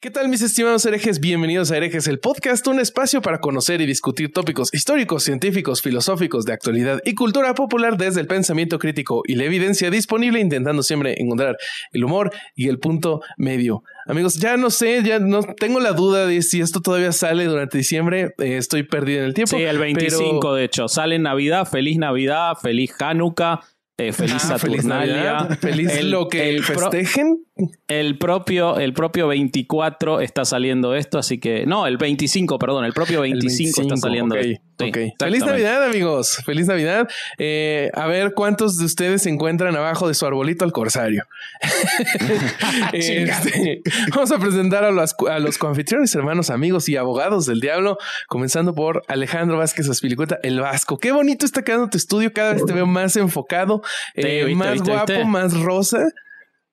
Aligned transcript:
¿Qué 0.00 0.10
tal 0.10 0.28
mis 0.28 0.42
estimados 0.42 0.86
herejes? 0.86 1.18
Bienvenidos 1.18 1.72
a 1.72 1.76
Herejes, 1.76 2.06
el 2.06 2.20
podcast, 2.20 2.64
un 2.68 2.78
espacio 2.78 3.20
para 3.20 3.38
conocer 3.38 3.80
y 3.80 3.86
discutir 3.86 4.32
tópicos 4.32 4.72
históricos, 4.72 5.24
científicos, 5.24 5.82
filosóficos, 5.82 6.44
de 6.44 6.52
actualidad 6.52 7.00
y 7.04 7.14
cultura 7.14 7.54
popular 7.54 7.96
desde 7.96 8.20
el 8.20 8.28
pensamiento 8.28 8.78
crítico 8.78 9.22
y 9.26 9.34
la 9.34 9.44
evidencia 9.44 9.90
disponible, 9.90 10.38
intentando 10.38 10.84
siempre 10.84 11.20
encontrar 11.20 11.56
el 11.90 12.04
humor 12.04 12.30
y 12.54 12.68
el 12.68 12.78
punto 12.78 13.22
medio. 13.36 13.82
Amigos, 14.06 14.36
ya 14.38 14.56
no 14.56 14.70
sé, 14.70 15.02
ya 15.02 15.18
no 15.18 15.42
tengo 15.42 15.80
la 15.80 15.92
duda 15.92 16.26
de 16.26 16.42
si 16.42 16.60
esto 16.60 16.80
todavía 16.80 17.10
sale 17.10 17.46
durante 17.46 17.78
diciembre, 17.78 18.34
eh, 18.38 18.56
estoy 18.56 18.84
perdido 18.84 19.20
en 19.20 19.24
el 19.24 19.34
tiempo. 19.34 19.56
Sí, 19.56 19.62
el 19.64 19.78
25 19.78 20.54
de 20.54 20.64
hecho, 20.64 20.86
sale 20.86 21.16
en 21.16 21.22
Navidad, 21.22 21.66
feliz 21.66 21.98
Navidad, 21.98 22.54
feliz 22.60 22.92
Hanukkah. 23.00 23.60
Eh, 23.98 24.12
feliz 24.12 24.50
Ah, 24.50 24.58
feliz 24.58 24.82
Saturnalia. 24.82 25.32
Navidad, 25.34 25.58
feliz 25.58 26.04
lo 26.04 26.28
que 26.28 26.48
el 26.50 26.64
festejen. 26.64 27.44
El 27.88 28.18
propio, 28.18 28.78
el 28.78 28.92
propio 28.92 29.28
24 29.28 30.20
está 30.20 30.44
saliendo 30.44 30.94
esto, 30.94 31.18
así 31.18 31.38
que. 31.38 31.66
No, 31.66 31.86
el 31.86 31.96
25, 31.96 32.58
perdón, 32.58 32.84
el 32.84 32.92
propio 32.92 33.20
25, 33.22 33.82
está 33.82 33.96
saliendo 33.96 34.34
ok, 34.34 34.40
esto. 34.40 34.62
Sí. 34.78 34.92
Feliz. 35.18 35.44
Navidad, 35.44 35.84
amigos. 35.84 36.38
Feliz 36.44 36.66
Navidad. 36.66 37.08
Eh, 37.38 37.90
a 37.94 38.06
ver 38.06 38.32
cuántos 38.34 38.78
de 38.78 38.84
ustedes 38.84 39.22
se 39.22 39.30
encuentran 39.30 39.76
abajo 39.76 40.08
de 40.08 40.14
su 40.14 40.26
arbolito 40.26 40.64
al 40.64 40.72
corsario. 40.72 41.24
Este, 42.92 43.80
vamos 44.14 44.30
a 44.32 44.38
presentar 44.38 44.84
a 44.84 44.90
los, 44.90 45.14
a 45.30 45.38
los 45.38 45.58
coanfitriones, 45.58 46.14
hermanos, 46.14 46.50
amigos 46.50 46.88
y 46.88 46.96
abogados 46.96 47.46
del 47.46 47.60
diablo, 47.60 47.98
comenzando 48.28 48.74
por 48.74 49.02
Alejandro 49.08 49.58
Vázquez 49.58 49.88
Aspilicueta, 49.88 50.38
el 50.42 50.60
Vasco. 50.60 50.98
Qué 50.98 51.12
bonito 51.12 51.46
está 51.46 51.62
quedando 51.62 51.88
tu 51.88 51.96
estudio. 51.96 52.32
Cada 52.32 52.54
vez 52.54 52.64
te 52.64 52.72
veo 52.72 52.86
más 52.86 53.16
enfocado, 53.16 53.82
eh, 54.14 54.22
Sí, 54.22 54.46
viste, 54.46 54.54
más 54.54 54.72
viste, 54.72 54.90
guapo, 54.90 55.12
viste. 55.12 55.24
más 55.24 55.60
rosa. 55.60 56.08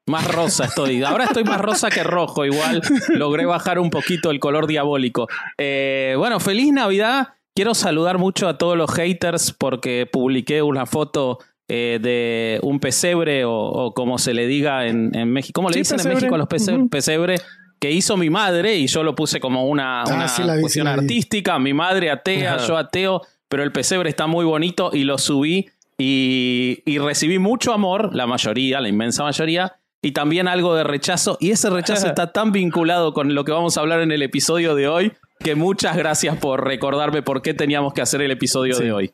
Más 0.09 0.27
rosa 0.33 0.65
estoy. 0.65 1.03
Ahora 1.03 1.25
estoy 1.25 1.43
más 1.43 1.61
rosa 1.61 1.89
que 1.89 2.03
rojo. 2.03 2.45
Igual 2.45 2.81
logré 3.09 3.45
bajar 3.45 3.79
un 3.79 3.89
poquito 3.89 4.31
el 4.31 4.39
color 4.39 4.67
diabólico. 4.67 5.27
Eh, 5.57 6.15
bueno, 6.17 6.39
feliz 6.39 6.71
Navidad. 6.73 7.29
Quiero 7.55 7.73
saludar 7.73 8.17
mucho 8.17 8.47
a 8.47 8.57
todos 8.57 8.77
los 8.77 8.91
haters 8.93 9.51
porque 9.51 10.07
publiqué 10.11 10.61
una 10.61 10.85
foto 10.85 11.39
eh, 11.67 11.99
de 12.01 12.59
un 12.63 12.79
pesebre 12.79 13.45
o, 13.45 13.53
o 13.53 13.93
como 13.93 14.17
se 14.17 14.33
le 14.33 14.47
diga 14.47 14.87
en, 14.87 15.13
en 15.15 15.29
México. 15.31 15.57
¿Cómo 15.59 15.69
le 15.69 15.73
Sí, 15.73 15.79
dicen 15.81 15.97
pesebre. 15.97 16.13
en 16.13 16.17
México 16.21 16.35
a 16.35 16.37
los 16.37 16.47
pese- 16.47 16.75
Ujú. 16.75 16.89
pesebre? 16.89 17.35
Que 17.79 17.91
hizo 17.91 18.17
mi 18.17 18.29
madre 18.29 18.75
y 18.75 18.87
yo 18.87 19.03
lo 19.03 19.13
puse 19.15 19.39
como 19.39 19.65
una, 19.67 20.01
Ah, 20.01 20.13
una 20.13 20.27
sí 20.27 20.41
vi, 20.43 20.59
cuestión 20.61 20.87
sí 20.87 20.93
artística. 20.93 21.59
Mi 21.59 21.73
madre 21.73 22.09
atea, 22.11 22.55
Ajá. 22.55 22.65
yo 22.67 22.77
ateo, 22.77 23.21
pero 23.47 23.63
el 23.63 23.71
pesebre 23.71 24.09
está 24.09 24.25
muy 24.27 24.45
bonito 24.45 24.89
y 24.93 25.03
lo 25.03 25.17
subí 25.17 25.69
y, 25.97 26.81
y 26.85 26.97
recibí 26.97 27.39
mucho 27.39 27.73
amor, 27.73 28.15
la 28.15 28.25
mayoría, 28.25 28.79
la 28.79 28.87
inmensa 28.89 29.23
mayoría, 29.23 29.75
y 30.01 30.11
también 30.13 30.47
algo 30.47 30.75
de 30.75 30.83
rechazo. 30.83 31.37
Y 31.39 31.51
ese 31.51 31.69
rechazo 31.69 32.07
está 32.07 32.31
tan 32.31 32.51
vinculado 32.51 33.13
con 33.13 33.33
lo 33.35 33.43
que 33.43 33.51
vamos 33.51 33.77
a 33.77 33.81
hablar 33.81 34.01
en 34.01 34.11
el 34.11 34.21
episodio 34.21 34.75
de 34.75 34.87
hoy 34.87 35.13
que 35.39 35.55
muchas 35.55 35.95
gracias 35.95 36.35
por 36.37 36.65
recordarme 36.65 37.21
por 37.21 37.41
qué 37.41 37.53
teníamos 37.53 37.93
que 37.93 38.01
hacer 38.01 38.21
el 38.21 38.31
episodio 38.31 38.73
Sí. 38.75 38.83
de 38.83 38.91
hoy. 38.91 39.11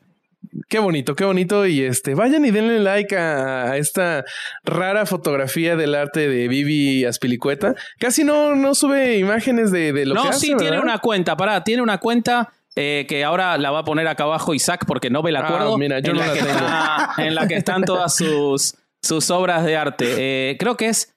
Qué 0.68 0.78
bonito, 0.78 1.14
qué 1.16 1.24
bonito. 1.24 1.66
Y 1.66 1.82
este, 1.82 2.14
vayan 2.14 2.44
y 2.44 2.50
denle 2.50 2.78
like 2.80 3.16
a, 3.16 3.70
a 3.72 3.76
esta 3.78 4.24
rara 4.64 5.06
fotografía 5.06 5.76
del 5.76 5.94
arte 5.94 6.28
de 6.28 6.46
Vivi 6.48 7.04
Aspilicueta. 7.04 7.74
Casi 7.98 8.22
no, 8.24 8.54
no 8.54 8.74
sube 8.74 9.18
imágenes 9.18 9.70
de, 9.72 9.92
de 9.92 10.06
lo 10.06 10.14
no, 10.14 10.22
que 10.24 10.28
hace. 10.30 10.46
sí, 10.46 10.54
tiene 10.56 10.78
una 10.80 10.98
cuenta, 10.98 11.36
pará, 11.36 11.62
tiene 11.64 11.82
una 11.82 11.98
cuenta 11.98 12.52
eh, 12.76 13.06
que 13.08 13.24
ahora 13.24 13.56
la 13.58 13.70
va 13.70 13.80
a 13.80 13.84
poner 13.84 14.06
acá 14.06 14.24
abajo 14.24 14.52
Isaac 14.54 14.84
porque 14.86 15.10
no 15.10 15.22
me 15.22 15.32
la 15.32 15.40
Ah, 15.40 15.46
acuerdo. 15.46 15.78
mira, 15.78 15.98
yo 16.00 16.10
en, 16.12 16.18
no 16.18 16.26
la 16.26 16.32
tengo. 16.32 16.46
está- 16.48 17.14
en 17.18 17.34
la 17.34 17.48
que 17.48 17.54
están 17.56 17.82
todas 17.84 18.14
sus, 18.14 18.74
sus 19.06 19.30
obras 19.30 19.64
de 19.64 19.76
arte. 19.76 20.50
Eh, 20.50 20.56
creo 20.58 20.76
que 20.76 20.88
es 20.88 21.16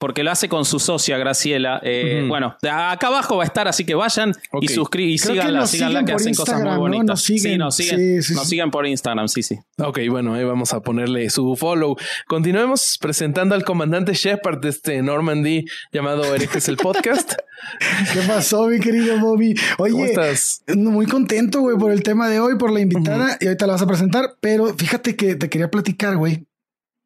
porque 0.00 0.24
lo 0.24 0.30
hace 0.30 0.48
con 0.48 0.64
su 0.64 0.78
socia 0.78 1.18
Graciela. 1.18 1.78
Eh. 1.84 2.24
Bueno, 2.26 2.56
de 2.62 2.70
acá 2.70 3.08
abajo 3.08 3.36
va 3.36 3.42
a 3.42 3.46
estar, 3.46 3.68
así 3.68 3.84
que 3.84 3.94
vayan 3.94 4.32
y 4.62 4.68
suscriban 4.68 5.10
y 5.10 5.18
síganla, 5.18 5.66
síganla 5.66 6.04
que 6.06 6.12
por 6.12 6.20
hacen 6.22 6.34
cosas 6.34 6.54
muy 6.54 6.62
Instagram, 6.62 6.74
¿no? 6.74 6.80
bonitas. 6.80 7.06
Nos 7.06 7.22
siguen. 7.22 7.52
Sí, 7.52 7.58
nos 7.58 7.76
siguen, 7.76 7.98
Sí, 7.98 8.22
sí, 8.22 8.34
nos 8.34 8.42
sí. 8.44 8.48
siguen 8.48 8.70
por 8.70 8.86
Instagram, 8.86 9.28
sí, 9.28 9.42
sí. 9.42 9.58
Ok, 9.76 9.98
bueno, 10.08 10.32
ahí 10.32 10.44
vamos 10.44 10.72
a 10.72 10.80
ponerle 10.80 11.28
su 11.28 11.54
follow. 11.54 11.96
Continuemos 12.26 12.96
presentando 12.98 13.54
al 13.54 13.62
comandante 13.62 14.14
Shepard 14.14 14.60
de 14.62 14.70
este 14.70 15.02
Normandy 15.02 15.66
llamado 15.92 16.34
Herejes 16.34 16.66
el 16.70 16.78
Podcast. 16.78 17.34
¿Qué 18.14 18.20
pasó, 18.26 18.68
mi 18.68 18.80
querido 18.80 19.20
Bobby? 19.20 19.54
¿Cómo 19.76 19.96
Oye, 19.98 20.04
estás? 20.06 20.62
muy 20.76 21.04
contento, 21.04 21.60
güey, 21.60 21.76
por 21.76 21.92
el 21.92 22.02
tema 22.02 22.30
de 22.30 22.40
hoy, 22.40 22.56
por 22.56 22.72
la 22.72 22.80
invitada, 22.80 23.36
y 23.38 23.44
ahorita 23.44 23.66
la 23.66 23.74
vas 23.74 23.82
a 23.82 23.86
presentar, 23.86 24.34
pero 24.40 24.72
fíjate 24.74 25.14
que 25.14 25.34
te 25.34 25.50
quería 25.50 25.70
platicar, 25.70 26.16
güey, 26.16 26.46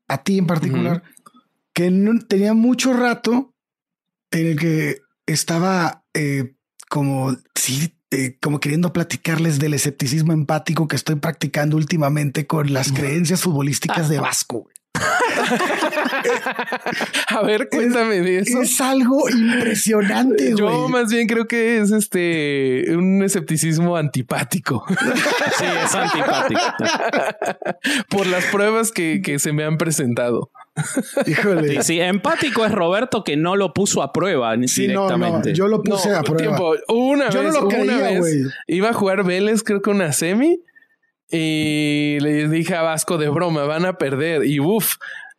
a 0.08 0.22
ti 0.22 0.38
en 0.38 0.46
particular, 0.46 1.02
que 1.72 1.90
no, 1.90 2.18
tenía 2.20 2.54
mucho 2.54 2.92
rato 2.92 3.54
en 4.30 4.46
el 4.46 4.58
que 4.58 5.00
estaba 5.26 6.04
eh, 6.14 6.54
como, 6.88 7.36
sí, 7.54 7.96
eh, 8.10 8.38
como 8.40 8.60
queriendo 8.60 8.92
platicarles 8.92 9.58
del 9.58 9.74
escepticismo 9.74 10.32
empático 10.32 10.86
que 10.88 10.96
estoy 10.96 11.16
practicando 11.16 11.76
últimamente 11.76 12.46
con 12.46 12.72
las 12.72 12.92
creencias 12.92 13.40
futbolísticas 13.42 14.08
de 14.08 14.20
Vasco. 14.20 14.62
güey. 14.62 14.74
A 17.28 17.42
ver, 17.42 17.68
cuéntame 17.68 18.20
de 18.20 18.38
eso. 18.38 18.62
Es 18.62 18.80
algo 18.80 19.28
impresionante, 19.28 20.52
güey. 20.52 20.56
Yo 20.56 20.88
más 20.88 21.10
bien 21.10 21.26
creo 21.26 21.46
que 21.46 21.78
es 21.78 21.90
este 21.90 22.84
un 22.96 23.22
escepticismo 23.22 23.96
antipático 23.96 24.84
Sí, 25.58 25.64
es 25.84 25.94
antipático. 25.94 26.60
por 28.08 28.26
las 28.26 28.44
pruebas 28.46 28.92
que, 28.92 29.20
que 29.22 29.38
se 29.38 29.52
me 29.52 29.64
han 29.64 29.78
presentado. 29.78 30.50
Híjole. 31.26 31.68
Sí, 31.68 31.78
sí, 31.82 32.00
empático 32.00 32.64
es 32.64 32.72
Roberto 32.72 33.22
que 33.24 33.36
no 33.36 33.54
lo 33.56 33.72
puso 33.74 34.02
a 34.02 34.12
prueba 34.12 34.56
ni 34.56 34.66
Sí, 34.68 34.88
no, 34.88 35.02
directamente. 35.08 35.50
no, 35.50 35.54
yo 35.56 35.68
lo 35.68 35.82
puse 35.82 36.08
No, 36.10 36.16
a 36.18 36.22
prueba. 36.22 36.42
tiempo. 36.42 36.74
Una 36.88 37.30
Yo 37.30 37.42
no 37.42 37.44
vez, 37.48 37.54
lo 37.54 37.66
una 37.66 37.76
creía, 37.76 37.96
vez 37.98 38.18
güey. 38.20 38.34
iba 38.68 38.88
a 38.90 38.92
jugar 38.92 39.24
Vélez, 39.24 39.62
creo 39.62 39.82
que 39.82 39.90
una 39.90 40.12
semi, 40.12 40.60
y 41.30 42.18
le 42.20 42.48
dije 42.48 42.74
a 42.74 42.82
Vasco 42.82 43.18
de 43.18 43.28
broma, 43.28 43.64
van 43.64 43.84
a 43.84 43.98
perder. 43.98 44.44
Y 44.46 44.60
uff, 44.60 44.94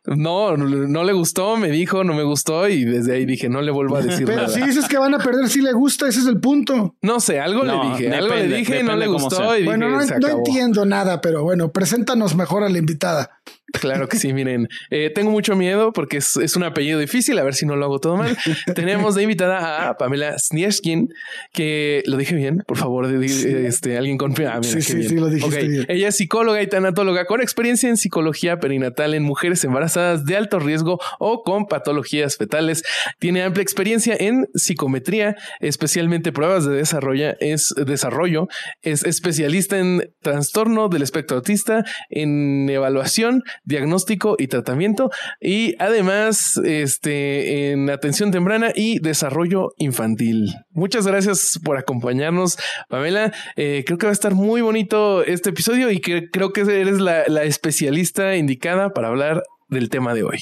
no, 0.06 0.56
no 0.56 1.04
le 1.04 1.12
gustó, 1.12 1.56
me 1.56 1.68
dijo, 1.70 2.04
no 2.04 2.14
me 2.14 2.22
gustó, 2.22 2.68
y 2.68 2.84
desde 2.84 3.14
ahí 3.14 3.26
dije, 3.26 3.48
no 3.48 3.60
le 3.60 3.72
vuelvo 3.72 3.96
a 3.96 4.02
decir 4.02 4.24
Pero 4.24 4.42
nada. 4.42 4.48
si 4.48 4.62
dices 4.62 4.86
que 4.88 4.98
van 4.98 5.14
a 5.14 5.18
perder, 5.18 5.48
si 5.48 5.60
le 5.60 5.72
gusta, 5.72 6.06
ese 6.08 6.20
es 6.20 6.26
el 6.26 6.38
punto. 6.38 6.94
No 7.02 7.18
sé, 7.18 7.40
algo 7.40 7.64
No, 7.64 7.82
le 7.82 7.90
dije, 7.90 8.14
algo 8.14 8.34
le 8.34 8.46
dije, 8.46 8.82
no 8.82 8.96
depende 8.96 9.06
le 9.06 9.06
gustó, 9.12 9.56
y 9.56 9.64
Bueno, 9.64 9.86
dije, 9.86 9.98
no, 9.98 10.06
se 10.06 10.18
no 10.20 10.28
entiendo 10.28 10.84
nada, 10.86 11.20
pero 11.20 11.42
bueno, 11.42 11.72
preséntanos 11.72 12.36
mejor 12.36 12.62
a 12.62 12.68
la 12.68 12.78
invitada. 12.78 13.40
Claro 13.80 14.08
que 14.08 14.18
sí, 14.18 14.32
miren. 14.32 14.68
Eh, 14.90 15.10
tengo 15.14 15.30
mucho 15.30 15.56
miedo 15.56 15.92
porque 15.92 16.18
es, 16.18 16.36
es 16.36 16.56
un 16.56 16.64
apellido 16.64 16.98
difícil, 16.98 17.38
a 17.38 17.42
ver 17.44 17.54
si 17.54 17.66
no 17.66 17.76
lo 17.76 17.84
hago 17.84 17.98
todo 18.00 18.16
mal. 18.16 18.36
Tenemos 18.74 19.14
de 19.14 19.22
invitada 19.22 19.88
a 19.88 19.96
Pamela 19.96 20.38
Snieshkin, 20.38 21.08
que 21.52 22.02
lo 22.06 22.16
dije 22.16 22.34
bien, 22.34 22.62
por 22.66 22.76
favor, 22.78 23.06
este, 23.24 23.96
alguien 23.98 24.18
confía. 24.18 24.54
Ah, 24.54 24.60
mira, 24.60 24.72
Sí, 24.72 24.82
sí, 24.82 24.96
bien. 24.96 25.08
sí, 25.08 25.14
lo 25.16 25.28
dijiste 25.28 25.60
Ok. 25.62 25.68
bien. 25.68 25.86
Ella 25.88 26.08
es 26.08 26.16
psicóloga 26.16 26.62
y 26.62 26.66
tanatóloga 26.66 27.26
con 27.26 27.40
experiencia 27.40 27.88
en 27.88 27.96
psicología 27.96 28.58
perinatal 28.60 29.14
en 29.14 29.22
mujeres 29.22 29.62
embarazadas 29.64 30.24
de 30.24 30.36
alto 30.36 30.58
riesgo 30.58 30.98
o 31.18 31.42
con 31.42 31.66
patologías 31.66 32.36
fetales. 32.36 32.82
Tiene 33.18 33.42
amplia 33.42 33.62
experiencia 33.62 34.16
en 34.18 34.46
psicometría, 34.54 35.36
especialmente 35.60 36.32
pruebas 36.32 36.64
de 36.64 36.74
desarrollo. 36.74 37.34
Es 37.40 37.74
desarrollo. 37.86 38.48
Es 38.82 39.04
especialista 39.04 39.78
en 39.78 40.02
trastorno 40.22 40.88
del 40.88 41.02
espectro 41.02 41.36
autista, 41.38 41.84
en 42.10 42.68
evaluación, 42.70 43.42
diagnóstico 43.66 44.36
y 44.38 44.46
tratamiento 44.46 45.10
y 45.40 45.74
además 45.78 46.58
este 46.64 47.72
en 47.72 47.90
atención 47.90 48.30
temprana 48.30 48.72
y 48.74 48.98
desarrollo 49.00 49.72
infantil. 49.76 50.54
Muchas 50.70 51.06
gracias 51.06 51.60
por 51.62 51.76
acompañarnos, 51.76 52.56
Pamela. 52.88 53.32
Eh, 53.56 53.84
creo 53.84 53.98
que 53.98 54.06
va 54.06 54.10
a 54.10 54.14
estar 54.14 54.34
muy 54.34 54.62
bonito 54.62 55.22
este 55.24 55.50
episodio 55.50 55.90
y 55.90 56.00
que 56.00 56.30
creo 56.30 56.52
que 56.52 56.62
eres 56.62 57.00
la, 57.00 57.24
la 57.26 57.44
especialista 57.44 58.36
indicada 58.36 58.90
para 58.94 59.08
hablar 59.08 59.42
del 59.68 59.90
tema 59.90 60.14
de 60.14 60.22
hoy. 60.22 60.38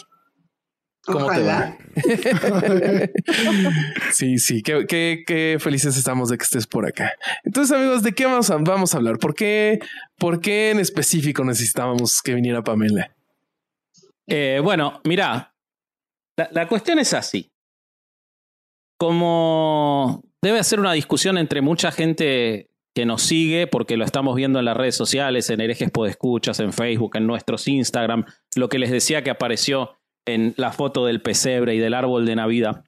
¿Cómo 1.06 1.26
Ojalá. 1.26 1.76
te 1.94 3.02
va? 3.02 3.08
sí, 4.12 4.38
sí, 4.38 4.62
qué, 4.62 4.86
qué- 4.86 5.22
qué 5.26 5.58
felices 5.60 5.96
estamos 5.96 6.30
de 6.30 6.38
que 6.38 6.44
estés 6.44 6.66
por 6.66 6.86
acá. 6.86 7.12
Entonces, 7.44 7.76
amigos, 7.76 8.02
¿de 8.02 8.12
qué 8.12 8.24
vamos 8.26 8.50
a, 8.50 8.56
vamos 8.56 8.94
a 8.94 8.98
hablar? 8.98 9.18
¿Por 9.18 9.34
qué, 9.34 9.80
¿Por 10.18 10.40
qué 10.40 10.70
en 10.70 10.80
específico 10.80 11.44
necesitábamos 11.44 12.22
que 12.22 12.34
viniera 12.34 12.62
Pamela? 12.62 13.14
Eh, 14.26 14.60
bueno, 14.62 15.00
mira, 15.04 15.54
la, 16.36 16.48
la 16.52 16.68
cuestión 16.68 16.98
es 16.98 17.12
así. 17.12 17.50
Como 18.96 20.22
debe 20.40 20.62
ser 20.64 20.80
una 20.80 20.92
discusión 20.92 21.36
entre 21.36 21.60
mucha 21.60 21.90
gente 21.90 22.70
que 22.94 23.04
nos 23.04 23.22
sigue, 23.22 23.66
porque 23.66 23.96
lo 23.96 24.04
estamos 24.04 24.36
viendo 24.36 24.60
en 24.60 24.64
las 24.66 24.76
redes 24.76 24.94
sociales, 24.94 25.50
en 25.50 25.60
herejes 25.60 25.90
podescuchas, 25.90 26.60
en 26.60 26.72
Facebook, 26.72 27.16
en 27.16 27.26
nuestros 27.26 27.66
Instagram, 27.66 28.24
lo 28.54 28.68
que 28.68 28.78
les 28.78 28.90
decía 28.92 29.24
que 29.24 29.30
apareció 29.30 29.98
en 30.26 30.54
la 30.56 30.72
foto 30.72 31.06
del 31.06 31.20
pesebre 31.20 31.74
y 31.74 31.78
del 31.78 31.94
árbol 31.94 32.26
de 32.26 32.36
Navidad. 32.36 32.84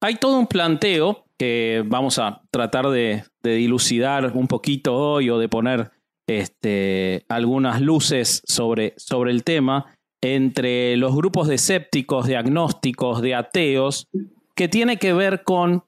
Hay 0.00 0.16
todo 0.16 0.38
un 0.38 0.46
planteo 0.46 1.24
que 1.38 1.82
vamos 1.86 2.18
a 2.18 2.42
tratar 2.50 2.88
de, 2.90 3.24
dilucidar 3.42 4.32
un 4.34 4.46
poquito 4.46 4.94
hoy 4.94 5.30
o 5.30 5.38
de 5.38 5.48
poner 5.48 5.90
este, 6.28 7.24
algunas 7.28 7.80
luces 7.80 8.42
sobre, 8.46 8.94
sobre 8.96 9.30
el 9.30 9.42
tema, 9.42 9.96
entre 10.22 10.96
los 10.96 11.14
grupos 11.14 11.48
de 11.48 11.54
escépticos, 11.54 12.26
de 12.26 12.36
agnósticos, 12.36 13.22
de 13.22 13.34
ateos, 13.34 14.06
que 14.54 14.68
tiene 14.68 14.98
que 14.98 15.12
ver 15.12 15.42
con 15.42 15.84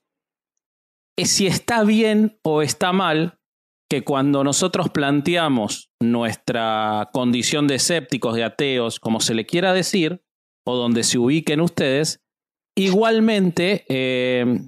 si 1.18 1.46
está 1.46 1.84
bien 1.84 2.38
o 2.42 2.62
está 2.62 2.92
mal 2.92 3.38
que 3.90 4.04
cuando 4.04 4.42
nosotros 4.42 4.88
planteamos 4.88 5.90
nuestra 6.00 7.10
condición 7.12 7.68
de 7.68 7.74
escépticos, 7.74 8.34
de 8.34 8.44
ateos, 8.44 8.98
como 8.98 9.20
se 9.20 9.34
le 9.34 9.44
quiera 9.44 9.74
decir, 9.74 10.22
o 10.64 10.76
donde 10.76 11.02
se 11.02 11.18
ubiquen 11.18 11.60
ustedes, 11.60 12.20
igualmente 12.76 13.84
eh, 13.88 14.60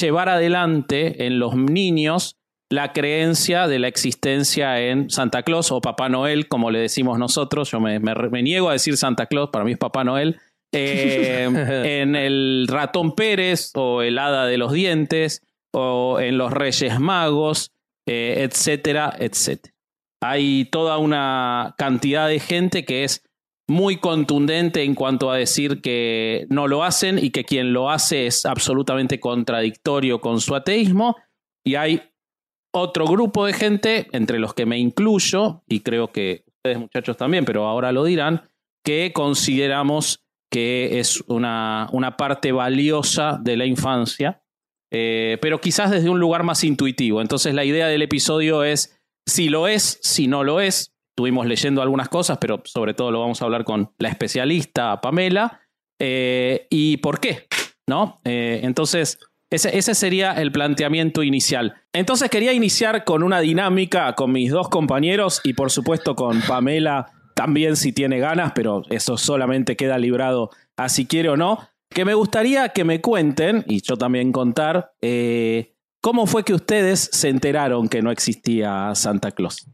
llevar 0.00 0.28
adelante 0.28 1.26
en 1.26 1.38
los 1.38 1.56
niños 1.56 2.38
la 2.70 2.92
creencia 2.92 3.66
de 3.66 3.78
la 3.78 3.88
existencia 3.88 4.80
en 4.80 5.08
Santa 5.08 5.42
Claus 5.42 5.72
o 5.72 5.80
Papá 5.80 6.08
Noel, 6.08 6.48
como 6.48 6.70
le 6.70 6.80
decimos 6.80 7.18
nosotros. 7.18 7.70
Yo 7.70 7.80
me, 7.80 7.98
niego 8.42 8.68
a 8.68 8.74
decir 8.74 8.96
Santa 8.96 9.26
Claus, 9.26 9.50
para 9.50 9.64
mí 9.64 9.72
es 9.72 9.78
Papá 9.78 10.04
Noel. 10.04 10.38
Eh, 10.72 11.44
en 12.02 12.14
el 12.14 12.66
ratón 12.68 13.14
Pérez 13.14 13.72
o 13.74 14.02
el 14.02 14.18
hada 14.18 14.46
de 14.46 14.58
los 14.58 14.72
dientes 14.72 15.42
o 15.72 16.20
en 16.20 16.36
los 16.36 16.52
Reyes 16.52 17.00
Magos, 17.00 17.72
eh, 18.06 18.46
etcétera, 18.46 19.14
etcétera. 19.18 19.74
Hay 20.20 20.66
toda 20.66 20.98
una 20.98 21.74
cantidad 21.78 22.28
de 22.28 22.40
gente 22.40 22.84
que 22.84 23.04
es 23.04 23.22
muy 23.68 23.98
contundente 23.98 24.82
en 24.82 24.94
cuanto 24.94 25.30
a 25.30 25.36
decir 25.36 25.82
que 25.82 26.46
no 26.48 26.66
lo 26.66 26.82
hacen 26.82 27.18
y 27.18 27.30
que 27.30 27.44
quien 27.44 27.72
lo 27.72 27.90
hace 27.90 28.26
es 28.26 28.46
absolutamente 28.46 29.20
contradictorio 29.20 30.20
con 30.20 30.40
su 30.40 30.54
ateísmo. 30.54 31.16
Y 31.64 31.74
hay 31.74 32.02
otro 32.72 33.06
grupo 33.06 33.44
de 33.44 33.52
gente, 33.52 34.08
entre 34.12 34.38
los 34.38 34.54
que 34.54 34.64
me 34.64 34.78
incluyo, 34.78 35.62
y 35.68 35.80
creo 35.80 36.12
que 36.12 36.44
ustedes 36.46 36.78
muchachos 36.78 37.16
también, 37.16 37.44
pero 37.44 37.66
ahora 37.66 37.92
lo 37.92 38.04
dirán, 38.04 38.42
que 38.84 39.12
consideramos 39.12 40.24
que 40.50 40.98
es 40.98 41.22
una, 41.26 41.88
una 41.92 42.16
parte 42.16 42.52
valiosa 42.52 43.38
de 43.42 43.58
la 43.58 43.66
infancia, 43.66 44.42
eh, 44.90 45.36
pero 45.42 45.60
quizás 45.60 45.90
desde 45.90 46.08
un 46.08 46.20
lugar 46.20 46.42
más 46.42 46.64
intuitivo. 46.64 47.20
Entonces 47.20 47.54
la 47.54 47.66
idea 47.66 47.88
del 47.88 48.00
episodio 48.00 48.64
es 48.64 48.98
si 49.26 49.50
lo 49.50 49.68
es, 49.68 49.98
si 50.02 50.26
no 50.26 50.42
lo 50.42 50.60
es, 50.62 50.94
estuvimos 51.18 51.48
leyendo 51.48 51.82
algunas 51.82 52.08
cosas, 52.08 52.38
pero 52.38 52.62
sobre 52.64 52.94
todo 52.94 53.10
lo 53.10 53.18
vamos 53.18 53.42
a 53.42 53.44
hablar 53.44 53.64
con 53.64 53.90
la 53.98 54.08
especialista 54.08 55.00
Pamela. 55.00 55.62
Eh, 55.98 56.68
¿Y 56.70 56.98
por 56.98 57.18
qué? 57.18 57.48
¿No? 57.88 58.20
Eh, 58.22 58.60
entonces, 58.62 59.18
ese, 59.50 59.76
ese, 59.76 59.96
sería 59.96 60.34
el 60.34 60.52
planteamiento 60.52 61.24
inicial. 61.24 61.74
Entonces 61.92 62.30
quería 62.30 62.52
iniciar 62.52 63.02
con 63.02 63.24
una 63.24 63.40
dinámica 63.40 64.14
con 64.14 64.30
mis 64.30 64.52
dos 64.52 64.68
compañeros 64.68 65.40
y 65.42 65.54
por 65.54 65.72
supuesto 65.72 66.14
con 66.14 66.40
Pamela 66.42 67.06
también 67.34 67.74
si 67.74 67.92
tiene 67.92 68.20
ganas, 68.20 68.52
pero 68.54 68.82
eso 68.88 69.16
solamente 69.16 69.74
queda 69.74 69.98
librado 69.98 70.50
a 70.76 70.88
si 70.88 71.06
quiere 71.06 71.30
o 71.30 71.36
no. 71.36 71.68
Que 71.90 72.04
me 72.04 72.14
gustaría 72.14 72.68
que 72.68 72.84
me 72.84 73.00
cuenten, 73.00 73.64
y 73.66 73.82
yo 73.82 73.96
también 73.96 74.30
contar, 74.30 74.92
eh, 75.00 75.74
cómo 76.00 76.26
fue 76.26 76.44
que 76.44 76.54
ustedes 76.54 77.10
se 77.12 77.28
enteraron 77.28 77.88
que 77.88 78.02
no 78.02 78.12
existía 78.12 78.94
Santa 78.94 79.32
Claus. 79.32 79.66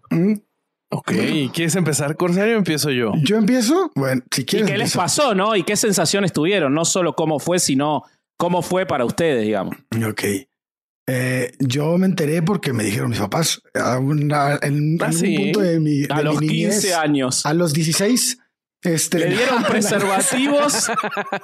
Ok, 0.91 1.13
¿quieres 1.53 1.75
empezar, 1.75 2.17
Corsario, 2.17 2.55
o 2.55 2.59
empiezo 2.59 2.91
yo? 2.91 3.13
¿Yo 3.23 3.37
empiezo? 3.37 3.91
Bueno, 3.95 4.23
si 4.31 4.45
quieres. 4.45 4.69
¿Y 4.69 4.73
qué 4.73 4.79
les 4.79 4.95
pasó, 4.95 5.35
no? 5.35 5.57
¿Y 5.57 5.65
qué 5.65 5.77
sensaciones 5.77 6.33
tuvieron? 6.33 6.73
No 6.73 6.85
solo 6.85 7.15
cómo 7.15 7.39
fue, 7.39 7.59
sino 7.59 8.05
cómo 8.37 8.63
fue 8.63 8.87
para 8.87 9.05
ustedes, 9.05 9.43
digamos. 9.43 9.77
Ok. 10.07 10.25
Eh, 11.07 11.53
yo 11.59 11.99
me 11.99 12.07
enteré 12.07 12.43
porque 12.43 12.73
me 12.73 12.83
dijeron 12.85 13.11
mis 13.11 13.19
papás 13.19 13.61
a 13.75 13.99
en, 13.99 14.33
ah, 14.33 14.59
un 14.63 14.99
punto 14.99 15.61
de 15.61 15.79
mi. 15.81 16.05
a 16.09 16.23
los 16.23 16.41
15 16.41 16.95
años. 16.95 17.45
A 17.45 17.53
los 17.53 17.73
16. 17.73 18.39
Este, 18.83 19.19
le 19.19 19.29
dieron 19.31 19.65
preservativos, 19.69 20.91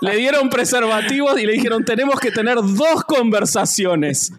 le 0.02 0.16
dieron 0.16 0.50
preservativos 0.50 1.40
y 1.40 1.46
le 1.46 1.54
dijeron 1.54 1.84
tenemos 1.84 2.20
que 2.20 2.30
tener 2.30 2.56
dos 2.56 3.04
conversaciones. 3.06 4.32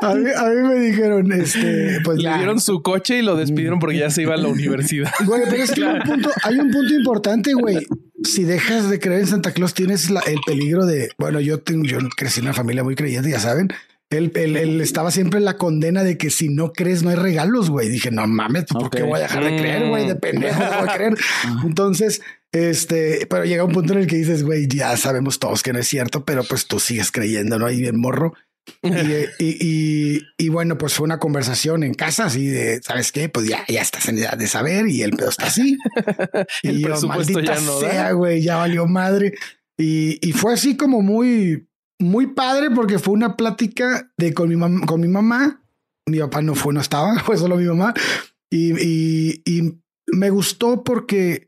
A 0.00 0.14
mí, 0.14 0.68
me 0.68 0.80
dijeron, 0.80 1.32
este, 1.32 1.98
pues 2.04 2.18
le 2.18 2.34
dieron 2.36 2.60
su 2.60 2.82
coche 2.82 3.18
y 3.18 3.22
lo 3.22 3.36
despidieron 3.36 3.78
porque 3.78 3.98
ya 3.98 4.10
se 4.10 4.22
iba 4.22 4.34
a 4.34 4.36
la 4.36 4.48
universidad. 4.48 5.10
Güey, 5.24 5.42
pero 5.50 5.62
es 5.62 5.70
que 5.72 5.84
hay, 5.84 5.96
un 5.96 6.02
punto, 6.02 6.30
hay 6.42 6.58
un 6.58 6.70
punto 6.70 6.94
importante, 6.94 7.54
güey. 7.54 7.86
Si 8.24 8.44
dejas 8.44 8.88
de 8.90 8.98
creer 8.98 9.20
en 9.20 9.26
Santa 9.26 9.52
Claus, 9.52 9.74
tienes 9.74 10.08
el 10.08 10.38
peligro 10.46 10.86
de, 10.86 11.10
bueno, 11.18 11.40
yo 11.40 11.60
tengo, 11.60 11.84
yo 11.84 11.98
crecí 12.16 12.40
en 12.40 12.46
una 12.46 12.54
familia 12.54 12.84
muy 12.84 12.94
creyente, 12.94 13.30
ya 13.30 13.40
saben. 13.40 13.68
Él, 14.10 14.32
él, 14.36 14.80
estaba 14.80 15.10
siempre 15.10 15.38
en 15.38 15.44
la 15.44 15.58
condena 15.58 16.02
de 16.02 16.16
que 16.16 16.30
si 16.30 16.48
no 16.48 16.72
crees 16.72 17.02
no 17.02 17.10
hay 17.10 17.16
regalos, 17.16 17.68
güey. 17.68 17.90
Dije, 17.90 18.10
no 18.10 18.26
mames, 18.26 18.64
¿por 18.64 18.88
qué 18.88 19.02
voy 19.02 19.18
a 19.18 19.22
dejar 19.24 19.44
de 19.44 19.56
creer, 19.56 19.88
güey? 19.88 20.06
De 20.06 20.14
pendejo 20.14 20.58
voy 20.58 20.88
a 20.88 20.94
creer. 20.94 21.14
Entonces, 21.64 22.22
este, 22.52 23.26
pero 23.28 23.44
llega 23.44 23.64
un 23.64 23.72
punto 23.72 23.92
en 23.92 23.98
el 23.98 24.06
que 24.06 24.16
dices, 24.16 24.44
güey, 24.44 24.66
ya 24.66 24.96
sabemos 24.96 25.38
todos 25.38 25.62
que 25.62 25.74
no 25.74 25.78
es 25.78 25.88
cierto, 25.88 26.24
pero 26.24 26.42
pues 26.44 26.66
tú 26.66 26.80
sigues 26.80 27.12
creyendo, 27.12 27.58
¿no? 27.58 27.70
Y 27.70 27.80
bien 27.80 28.00
morro. 28.00 28.32
Y, 29.38 30.20
y, 30.38 30.48
bueno, 30.48 30.78
pues 30.78 30.94
fue 30.94 31.04
una 31.04 31.18
conversación 31.18 31.82
en 31.82 31.94
casa 31.94 32.26
así 32.26 32.46
de, 32.46 32.80
¿sabes 32.82 33.12
qué? 33.12 33.28
Pues 33.28 33.48
ya, 33.48 33.64
ya 33.68 33.82
estás 33.82 34.08
en 34.08 34.18
edad 34.18 34.36
de 34.36 34.46
saber 34.46 34.88
y 34.88 35.02
el 35.02 35.12
pedo 35.12 35.30
está 35.30 35.46
así. 35.46 35.78
el 36.62 36.80
y 36.80 36.84
presupuesto 36.84 37.40
ya 37.40 37.60
no 37.60 37.80
sea, 37.80 38.12
güey, 38.12 38.42
ya 38.42 38.56
valió 38.56 38.86
madre. 38.86 39.34
Y, 39.76 40.18
y 40.26 40.32
fue 40.32 40.54
así 40.54 40.76
como 40.76 41.02
muy, 41.02 41.68
muy 41.98 42.28
padre 42.28 42.70
porque 42.70 42.98
fue 42.98 43.14
una 43.14 43.36
plática 43.36 44.10
de 44.16 44.34
con 44.34 44.48
mi, 44.48 44.86
con 44.86 45.00
mi 45.00 45.08
mamá. 45.08 45.62
Mi 46.06 46.18
papá 46.20 46.42
no 46.42 46.54
fue, 46.54 46.72
no 46.72 46.80
estaba, 46.80 47.18
fue 47.24 47.36
solo 47.36 47.56
mi 47.56 47.66
mamá. 47.66 47.94
Y, 48.50 48.72
y, 48.80 49.42
y 49.44 49.80
me 50.06 50.30
gustó 50.30 50.82
porque 50.82 51.47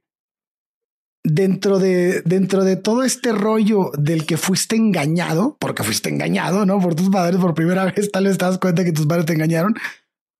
dentro 1.22 1.78
de, 1.78 2.22
dentro 2.22 2.64
de 2.64 2.76
todo 2.76 3.02
este 3.02 3.32
rollo 3.32 3.90
del 3.96 4.24
que 4.26 4.36
fuiste 4.36 4.76
engañado, 4.76 5.56
porque 5.60 5.82
fuiste 5.82 6.08
engañado, 6.08 6.64
¿no? 6.64 6.80
Por 6.80 6.94
tus 6.94 7.10
padres 7.10 7.40
por 7.40 7.54
primera 7.54 7.84
vez, 7.96 8.10
tal 8.10 8.24
vez 8.24 8.38
te 8.38 8.44
das 8.44 8.58
cuenta 8.58 8.84
que 8.84 8.92
tus 8.92 9.06
padres 9.06 9.26
te 9.26 9.34
engañaron. 9.34 9.74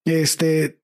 Este, 0.07 0.81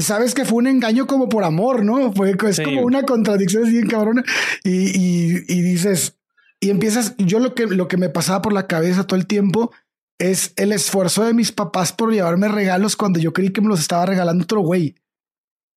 sabes 0.00 0.34
que 0.34 0.44
fue 0.44 0.58
un 0.58 0.66
engaño 0.66 1.06
como 1.06 1.28
por 1.28 1.44
amor, 1.44 1.84
¿no? 1.84 2.12
Fue, 2.12 2.36
es 2.48 2.60
como 2.60 2.82
una 2.82 3.04
contradicción 3.04 3.64
así 3.64 3.78
en 3.78 3.86
cabrona. 3.86 4.24
Y, 4.64 4.88
y, 4.98 5.44
y, 5.48 5.62
dices, 5.62 6.18
y 6.60 6.70
empiezas, 6.70 7.14
yo 7.18 7.38
lo 7.38 7.54
que, 7.54 7.66
lo 7.66 7.88
que 7.88 7.96
me 7.96 8.08
pasaba 8.08 8.42
por 8.42 8.52
la 8.52 8.66
cabeza 8.66 9.06
todo 9.06 9.18
el 9.18 9.26
tiempo 9.26 9.72
es 10.18 10.52
el 10.56 10.72
esfuerzo 10.72 11.24
de 11.24 11.34
mis 11.34 11.52
papás 11.52 11.92
por 11.92 12.12
llevarme 12.12 12.48
regalos 12.48 12.96
cuando 12.96 13.20
yo 13.20 13.32
creí 13.32 13.50
que 13.50 13.60
me 13.60 13.68
los 13.68 13.80
estaba 13.80 14.06
regalando 14.06 14.44
otro 14.44 14.60
güey. 14.60 14.96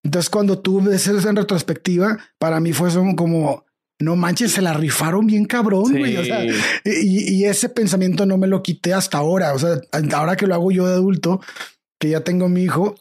Entonces, 0.03 0.29
cuando 0.29 0.60
tú 0.60 0.82
ves 0.82 1.08
eso 1.08 1.29
en 1.29 1.36
retrospectiva, 1.36 2.18
para 2.38 2.60
mí 2.60 2.74
fue 2.74 2.89
como, 3.15 3.65
no 4.00 4.15
manches, 4.15 4.53
se 4.53 4.62
la 4.62 4.74
rifaron 4.74 5.27
bien 5.27 5.46
cabrón, 5.46 5.91
güey. 5.91 6.15
O 6.18 6.24
sea, 6.24 6.46
y, 6.86 7.34
y, 7.34 7.46
ese 7.46 7.70
pensamiento 7.70 8.25
no 8.25 8.38
me 8.38 8.48
lo 8.48 8.63
quité 8.63 8.94
hasta 8.94 9.18
ahora. 9.18 9.53
O 9.53 9.60
sea, 9.60 9.82
ahora 10.13 10.38
que 10.38 10.48
lo 10.48 10.56
hago 10.56 10.72
yo 10.72 10.88
de 10.88 10.94
adulto, 10.94 11.41
que 12.00 12.10
ya 12.10 12.22
tengo 12.22 12.48
mi 12.48 12.63
hijo, 12.63 12.96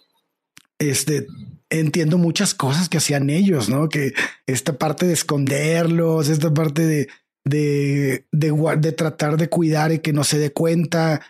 este, 0.80 1.26
entiendo 1.70 2.18
muchas 2.18 2.54
cosas 2.54 2.88
que 2.88 2.98
hacían 2.98 3.30
ellos, 3.30 3.68
¿no? 3.68 3.88
Que 3.88 4.12
esta 4.46 4.76
parte 4.76 5.06
de 5.06 5.12
esconderlos, 5.12 6.28
esta 6.28 6.52
parte 6.52 6.84
de, 6.84 7.08
de, 7.44 8.26
de, 8.32 8.76
de 8.78 8.92
tratar 8.92 9.36
de 9.36 9.48
cuidar 9.48 9.92
y 9.92 10.00
que 10.00 10.12
no 10.12 10.24
se 10.24 10.38
dé 10.38 10.52
cuenta, 10.52 11.20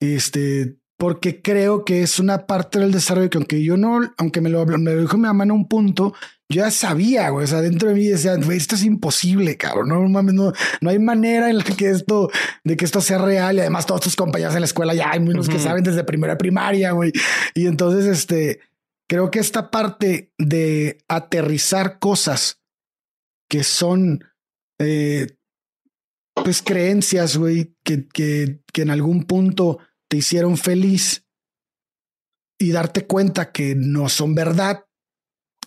este, 0.00 0.76
porque 1.02 1.42
creo 1.42 1.84
que 1.84 2.02
es 2.02 2.20
una 2.20 2.46
parte 2.46 2.78
del 2.78 2.92
desarrollo 2.92 3.28
que 3.28 3.36
aunque 3.36 3.64
yo 3.64 3.76
no, 3.76 4.14
aunque 4.18 4.40
me 4.40 4.48
lo, 4.48 4.64
me 4.64 4.94
lo 4.94 5.00
dijo 5.00 5.16
mi 5.16 5.24
mamá 5.24 5.42
en 5.42 5.50
un 5.50 5.66
punto, 5.66 6.14
yo 6.48 6.62
ya 6.62 6.70
sabía, 6.70 7.28
güey, 7.30 7.42
o 7.42 7.46
sea, 7.48 7.60
dentro 7.60 7.88
de 7.88 7.96
mí 7.96 8.06
decía, 8.06 8.34
esto 8.34 8.76
es 8.76 8.84
imposible, 8.84 9.56
cabrón, 9.56 9.88
no 9.88 10.00
mames, 10.08 10.32
no, 10.32 10.52
no 10.80 10.90
hay 10.90 11.00
manera 11.00 11.50
en 11.50 11.58
la 11.58 11.64
que 11.64 11.90
esto, 11.90 12.30
de 12.62 12.76
que 12.76 12.84
esto 12.84 13.00
sea 13.00 13.18
real 13.18 13.56
y 13.56 13.60
además 13.62 13.84
todos 13.84 14.02
tus 14.02 14.14
compañeros 14.14 14.54
en 14.54 14.60
la 14.60 14.66
escuela 14.66 14.94
ya 14.94 15.10
hay 15.10 15.18
muchos 15.18 15.48
que 15.48 15.58
saben 15.58 15.82
desde 15.82 16.04
primera 16.04 16.38
primaria, 16.38 16.92
güey, 16.92 17.10
y 17.52 17.66
entonces, 17.66 18.06
este, 18.06 18.60
creo 19.08 19.32
que 19.32 19.40
esta 19.40 19.72
parte 19.72 20.30
de 20.38 20.98
aterrizar 21.08 21.98
cosas 21.98 22.60
que 23.48 23.64
son, 23.64 24.22
eh, 24.78 25.26
pues 26.32 26.62
creencias, 26.62 27.36
güey, 27.38 27.74
que, 27.82 28.06
que, 28.06 28.60
que 28.72 28.82
en 28.82 28.90
algún 28.90 29.24
punto 29.24 29.80
te 30.12 30.18
hicieron 30.18 30.58
feliz 30.58 31.24
y 32.58 32.70
darte 32.70 33.06
cuenta 33.06 33.50
que 33.50 33.74
no 33.74 34.10
son 34.10 34.34
verdad, 34.34 34.84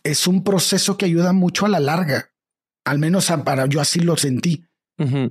es 0.04 0.28
un 0.28 0.44
proceso 0.44 0.98
que 0.98 1.06
ayuda 1.06 1.34
mucho 1.34 1.66
a 1.66 1.70
la 1.70 1.80
larga. 1.80 2.32
Al 2.86 3.00
menos 3.00 3.34
para 3.44 3.66
yo 3.66 3.82
así 3.82 4.02
lo 4.02 4.16
sentí. 4.18 4.64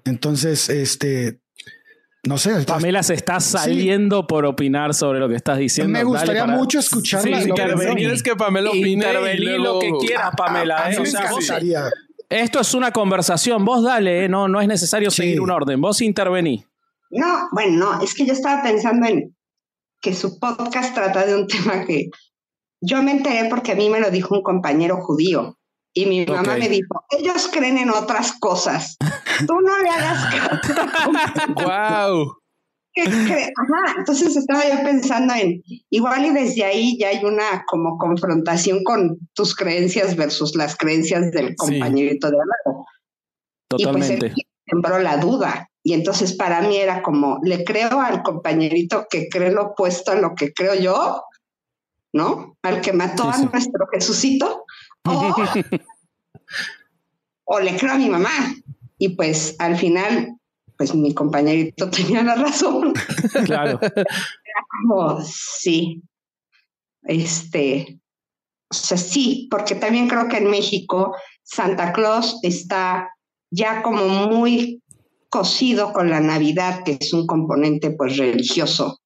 Entonces, 0.04 0.68
este, 0.68 1.40
no 2.24 2.38
sé. 2.38 2.64
Pamela 2.64 3.04
se 3.04 3.14
está 3.14 3.38
saliendo 3.38 4.26
por 4.26 4.46
opinar 4.46 4.94
sobre 4.94 5.20
lo 5.20 5.28
que 5.28 5.36
estás 5.36 5.58
diciendo. 5.58 5.92
Me 5.92 6.02
gustaría 6.02 6.46
mucho 6.46 6.80
escucharla. 6.80 7.40
Sí, 7.40 7.52
es 8.00 8.20
que 8.24 8.34
Pamela 8.34 8.70
opine 8.70 9.12
lo 9.58 9.78
que 9.78 9.92
quieras, 10.00 10.32
Pamela. 10.36 10.90
¿eh? 10.90 10.98
esto 12.30 12.58
es 12.58 12.74
una 12.74 12.90
conversación. 12.90 13.64
Vos 13.64 13.84
dale, 13.84 14.24
¿eh? 14.24 14.28
no, 14.28 14.48
no 14.48 14.60
es 14.60 14.66
necesario 14.66 15.12
seguir 15.12 15.40
un 15.40 15.52
orden. 15.52 15.80
Vos 15.80 16.00
intervení. 16.00 16.66
No, 17.14 17.48
bueno, 17.52 17.76
no, 17.76 18.02
es 18.02 18.14
que 18.14 18.26
yo 18.26 18.32
estaba 18.32 18.62
pensando 18.62 19.06
en 19.06 19.36
que 20.00 20.14
su 20.14 20.38
podcast 20.38 20.94
trata 20.94 21.24
de 21.24 21.34
un 21.34 21.46
tema 21.48 21.84
que 21.86 22.10
yo 22.82 23.02
me 23.02 23.12
enteré 23.12 23.48
porque 23.48 23.72
a 23.72 23.76
mí 23.76 23.88
me 23.88 24.00
lo 24.00 24.10
dijo 24.10 24.34
un 24.34 24.42
compañero 24.42 25.00
judío. 25.00 25.56
Y 25.96 26.06
mi 26.06 26.26
mamá 26.26 26.56
me 26.56 26.68
dijo, 26.68 27.04
ellos 27.10 27.48
creen 27.52 27.78
en 27.78 27.90
otras 27.90 28.32
cosas. 28.40 28.96
Tú 29.46 29.54
no 29.60 29.78
le 29.78 29.88
hagas 29.88 30.34
caso. 30.34 31.52
¡Wow! 31.54 32.36
Ajá, 32.96 33.94
entonces 33.98 34.36
estaba 34.36 34.68
yo 34.68 34.84
pensando 34.84 35.34
en, 35.34 35.62
igual 35.90 36.26
y 36.26 36.30
desde 36.30 36.64
ahí 36.64 36.96
ya 36.98 37.08
hay 37.08 37.24
una 37.24 37.64
como 37.66 37.96
confrontación 37.98 38.84
con 38.84 39.18
tus 39.34 39.54
creencias 39.54 40.14
versus 40.14 40.54
las 40.54 40.76
creencias 40.76 41.32
del 41.32 41.56
compañerito 41.56 42.30
de 42.30 42.36
al 42.36 42.48
lado. 42.66 42.86
Totalmente. 43.68 44.14
Y 44.14 44.30
pues 44.30 44.34
sembró 44.66 44.98
la 44.98 45.16
duda. 45.16 45.68
Y 45.86 45.92
entonces 45.92 46.32
para 46.32 46.62
mí 46.62 46.76
era 46.78 47.02
como, 47.02 47.40
le 47.42 47.62
creo 47.62 48.00
al 48.00 48.22
compañerito 48.22 49.06
que 49.08 49.28
cree 49.28 49.52
lo 49.52 49.66
opuesto 49.66 50.12
a 50.12 50.14
lo 50.14 50.34
que 50.34 50.52
creo 50.54 50.74
yo, 50.74 51.22
¿no? 52.14 52.56
Al 52.62 52.80
que 52.80 52.94
mató 52.94 53.30
a 53.30 53.36
nuestro 53.38 53.86
Jesucito. 53.92 54.64
O, 57.46 57.60
le 57.60 57.76
creo 57.76 57.92
a 57.92 57.98
mi 57.98 58.08
mamá. 58.08 58.30
Y 58.96 59.10
pues 59.10 59.54
al 59.58 59.76
final, 59.76 60.34
pues 60.78 60.94
mi 60.94 61.12
compañerito 61.12 61.90
tenía 61.90 62.22
la 62.22 62.36
razón. 62.36 62.94
Claro. 63.44 63.78
Era 63.82 64.64
como, 64.80 65.20
sí. 65.20 66.02
Este, 67.02 68.00
o 68.70 68.74
sea, 68.74 68.96
sí, 68.96 69.46
porque 69.50 69.74
también 69.74 70.08
creo 70.08 70.26
que 70.28 70.38
en 70.38 70.50
México 70.50 71.14
Santa 71.42 71.92
Claus 71.92 72.38
está 72.42 73.10
ya 73.50 73.82
como 73.82 74.06
muy 74.06 74.82
cosido 75.34 75.92
con 75.92 76.10
la 76.10 76.20
Navidad, 76.20 76.84
que 76.84 76.96
es 77.00 77.12
un 77.12 77.26
componente 77.26 77.90
pues 77.90 78.18
religioso. 78.18 79.00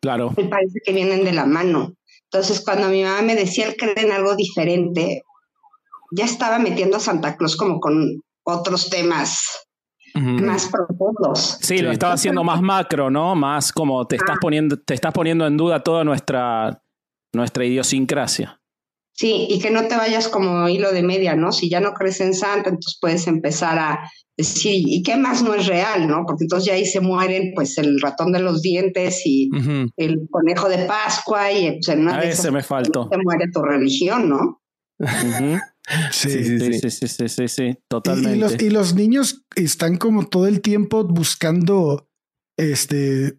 Claro. 0.00 0.32
Me 0.38 0.44
parece 0.44 0.80
que 0.82 0.94
vienen 0.94 1.22
de 1.22 1.32
la 1.32 1.44
mano. 1.44 1.92
Entonces, 2.32 2.62
cuando 2.64 2.88
mi 2.88 3.02
mamá 3.02 3.20
me 3.20 3.34
decía 3.34 3.66
el 3.68 3.76
creer 3.76 3.98
en 3.98 4.12
algo 4.12 4.36
diferente, 4.36 5.22
ya 6.12 6.24
estaba 6.24 6.58
metiendo 6.58 6.96
a 6.96 7.00
Santa 7.00 7.36
Claus 7.36 7.56
como 7.58 7.78
con 7.78 8.22
otros 8.42 8.88
temas 8.88 9.66
más 10.14 10.70
profundos. 10.70 11.58
Sí, 11.60 11.80
lo 11.80 11.92
estaba 11.92 12.14
haciendo 12.14 12.42
más 12.42 12.62
macro, 12.62 13.10
¿no? 13.10 13.34
Más 13.34 13.70
como 13.70 14.06
te 14.06 14.16
estás 14.16 14.36
ah. 14.36 14.40
poniendo, 14.40 14.78
te 14.78 14.94
estás 14.94 15.12
poniendo 15.12 15.46
en 15.46 15.58
duda 15.58 15.82
toda 15.82 16.04
nuestra, 16.04 16.80
nuestra 17.34 17.66
idiosincrasia. 17.66 18.58
Sí, 19.12 19.46
y 19.50 19.60
que 19.60 19.70
no 19.70 19.88
te 19.88 19.96
vayas 19.96 20.28
como 20.28 20.70
hilo 20.70 20.90
de 20.90 21.02
media, 21.02 21.36
¿no? 21.36 21.52
Si 21.52 21.68
ya 21.68 21.80
no 21.80 21.92
crees 21.92 22.22
en 22.22 22.32
Santa, 22.32 22.70
entonces 22.70 22.96
puedes 22.98 23.26
empezar 23.26 23.78
a 23.78 24.10
decir, 24.36 24.82
¿y 24.86 25.02
qué 25.02 25.16
más 25.16 25.42
no 25.42 25.54
es 25.54 25.66
real, 25.66 26.08
no? 26.08 26.24
Porque 26.26 26.44
entonces 26.44 26.66
ya 26.66 26.74
ahí 26.74 26.84
se 26.84 27.00
mueren, 27.00 27.52
pues, 27.54 27.78
el 27.78 28.00
ratón 28.00 28.32
de 28.32 28.40
los 28.40 28.62
dientes 28.62 29.22
y 29.24 29.50
el 29.96 30.28
conejo 30.30 30.68
de 30.68 30.78
Pascua 30.86 31.52
y 31.52 31.72
pues, 31.72 31.88
en 31.88 32.08
a 32.08 32.20
ese 32.22 32.50
me 32.50 32.62
faltó. 32.62 33.08
Se 33.10 33.18
muere 33.18 33.44
tu 33.52 33.62
religión, 33.62 34.28
¿no? 34.28 34.60
sí, 36.10 36.30
sí, 36.30 36.58
sí, 36.58 36.90
sí, 36.90 37.08
sí, 37.08 37.28
sí, 37.28 37.48
sí, 37.48 37.78
totalmente. 37.88 38.36
Y, 38.36 38.40
los, 38.40 38.62
y 38.62 38.70
los 38.70 38.94
niños 38.94 39.44
están 39.54 39.96
como 39.98 40.26
todo 40.26 40.46
el 40.46 40.60
tiempo 40.60 41.04
buscando, 41.04 42.08
este, 42.56 43.38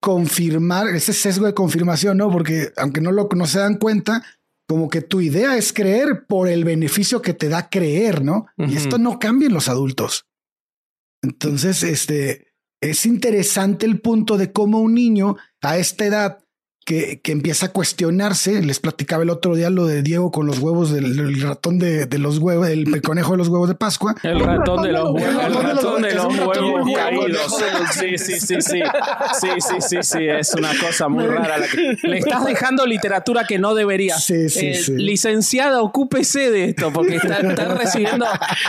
confirmar 0.00 0.88
ese 0.88 1.14
sesgo 1.14 1.46
de 1.46 1.54
confirmación, 1.54 2.18
¿no? 2.18 2.30
Porque 2.30 2.72
aunque 2.76 3.00
no 3.00 3.10
lo 3.10 3.28
no 3.34 3.46
se 3.46 3.58
dan 3.58 3.78
cuenta, 3.78 4.22
como 4.66 4.88
que 4.88 5.02
tu 5.02 5.20
idea 5.20 5.56
es 5.56 5.72
creer 5.72 6.26
por 6.26 6.48
el 6.48 6.64
beneficio 6.64 7.20
que 7.20 7.34
te 7.34 7.48
da 7.48 7.68
creer, 7.68 8.24
¿no? 8.24 8.46
Y 8.56 8.76
esto 8.76 8.98
no 8.98 9.18
cambia 9.18 9.48
en 9.48 9.54
los 9.54 9.68
adultos. 9.68 10.26
Entonces, 11.22 11.82
este 11.82 12.54
es 12.80 13.06
interesante 13.06 13.86
el 13.86 14.00
punto 14.00 14.36
de 14.36 14.52
cómo 14.52 14.80
un 14.80 14.94
niño 14.94 15.36
a 15.60 15.78
esta 15.78 16.04
edad 16.04 16.43
que, 16.84 17.20
que, 17.20 17.32
empieza 17.32 17.66
a 17.66 17.68
cuestionarse. 17.70 18.62
Les 18.62 18.78
platicaba 18.78 19.22
el 19.22 19.30
otro 19.30 19.54
día 19.54 19.70
lo 19.70 19.86
de 19.86 20.02
Diego 20.02 20.30
con 20.30 20.46
los 20.46 20.58
huevos 20.58 20.92
del 20.92 21.40
ratón 21.40 21.78
de, 21.78 22.06
de, 22.06 22.18
los 22.18 22.38
huevos, 22.38 22.68
el 22.68 23.02
conejo 23.02 23.32
de 23.32 23.38
los 23.38 23.48
huevos 23.48 23.68
de 23.68 23.74
Pascua. 23.74 24.14
El 24.22 24.40
ratón 24.40 24.82
de 24.82 24.92
los 24.92 25.10
huevos, 25.10 25.44
el 25.44 25.54
ratón 25.54 26.02
de 26.02 26.14
los 26.14 26.26
huevos 26.26 26.90
caídos. 26.94 27.58
Sí, 27.92 28.18
sí, 28.18 28.40
sí, 28.40 28.60
sí. 28.60 28.82
Sí, 29.40 29.48
sí, 29.58 29.76
sí, 29.80 29.96
sí. 30.02 30.26
Es 30.26 30.54
una 30.54 30.70
cosa 30.78 31.08
muy 31.08 31.26
rara. 31.26 31.58
La 31.58 31.68
que... 31.68 31.96
Le 32.02 32.18
estás 32.18 32.44
dejando 32.44 32.86
literatura 32.86 33.44
que 33.46 33.58
no 33.58 33.74
debería. 33.74 34.18
Sí, 34.18 34.48
sí, 34.48 34.68
eh, 34.68 34.74
sí. 34.74 34.92
Licenciada, 34.96 35.82
ocúpese 35.82 36.50
de 36.50 36.64
esto, 36.70 36.92
porque 36.92 37.16
está, 37.16 37.38
está, 37.38 37.74
recibiendo 37.74 38.26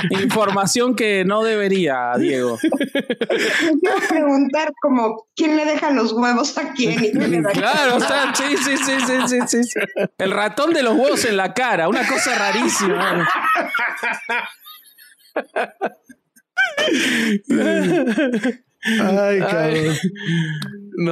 información 0.10 0.95
que 0.95 1.25
no 1.25 1.43
debería, 1.43 2.13
Diego. 2.17 2.57
Quiero 2.60 3.98
preguntar 4.07 4.74
como 4.81 5.27
quién 5.36 5.57
le 5.57 5.65
deja 5.65 5.91
los 5.91 6.13
huevos 6.13 6.57
a 6.57 6.74
quién 6.74 7.03
y 7.03 7.12
quién 7.12 7.31
le 7.31 7.41
da 7.41 7.51
Claro, 7.51 8.00
Sí, 8.33 8.57
sí, 8.57 8.77
sí, 8.77 8.93
sí, 9.05 9.39
sí, 9.47 9.63
sí, 9.63 9.79
El 10.17 10.31
ratón 10.31 10.74
de 10.74 10.83
los 10.83 10.95
huevos 10.95 11.25
en 11.25 11.38
la 11.38 11.53
cara, 11.53 11.88
una 11.88 12.07
cosa 12.07 12.35
rarísima. 12.35 13.27
Ay, 19.01 19.39
cabrón. 19.39 19.95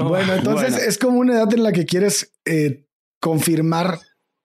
bueno, 0.08 0.34
entonces 0.36 0.78
es 0.78 0.98
como 0.98 1.20
una 1.20 1.34
edad 1.34 1.54
en 1.54 1.64
la 1.64 1.72
que 1.72 1.86
quieres 1.86 2.32
eh, 2.46 2.86
confirmar 3.20 4.00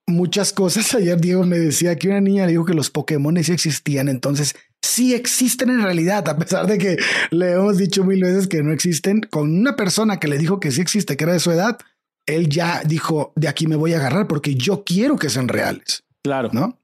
muchas 0.07 0.53
cosas. 0.53 0.95
Ayer 0.97 1.21
Diego 1.21 1.45
me 1.45 1.59
decía 1.59 1.97
que 1.97 2.09
una 2.09 2.21
niña 2.21 2.47
le 2.47 2.53
dijo 2.53 2.65
que 2.65 2.75
los 2.75 2.91
Pokémon 2.91 3.43
sí 3.45 3.53
existían, 3.53 4.09
entonces 4.09 4.57
sí 4.83 5.15
existen 5.15 5.71
en 5.71 5.83
realidad, 5.83 6.29
a 6.29 6.37
pesar 6.37 6.67
de 6.67 6.79
que 6.79 6.97
le 7.31 7.53
hemos 7.53 7.79
dicho 7.79 8.05
mil 8.05 8.23
veces 8.23 8.47
que 8.49 8.63
no 8.63 8.73
existen. 8.73 9.21
Con 9.31 9.59
una 9.59 9.77
persona 9.77 10.19
que 10.19 10.29
le 10.29 10.39
dijo 10.39 10.61
que 10.61 10.71
sí 10.71 10.81
existe, 10.81 11.17
que 11.17 11.25
era 11.25 11.35
de 11.35 11.41
su 11.41 11.51
edad, 11.51 11.79
él 12.29 12.49
ya 12.49 12.83
dijo, 12.85 13.33
de 13.35 13.49
aquí 13.49 13.67
me 13.67 13.77
voy 13.77 13.95
a 13.95 13.99
agarrar 13.99 14.29
porque 14.29 14.55
yo 14.55 14.85
quiero 14.85 15.17
que 15.17 15.31
sean 15.31 15.49
reales. 15.49 16.05
Claro. 16.23 16.51
¿No? 16.53 16.79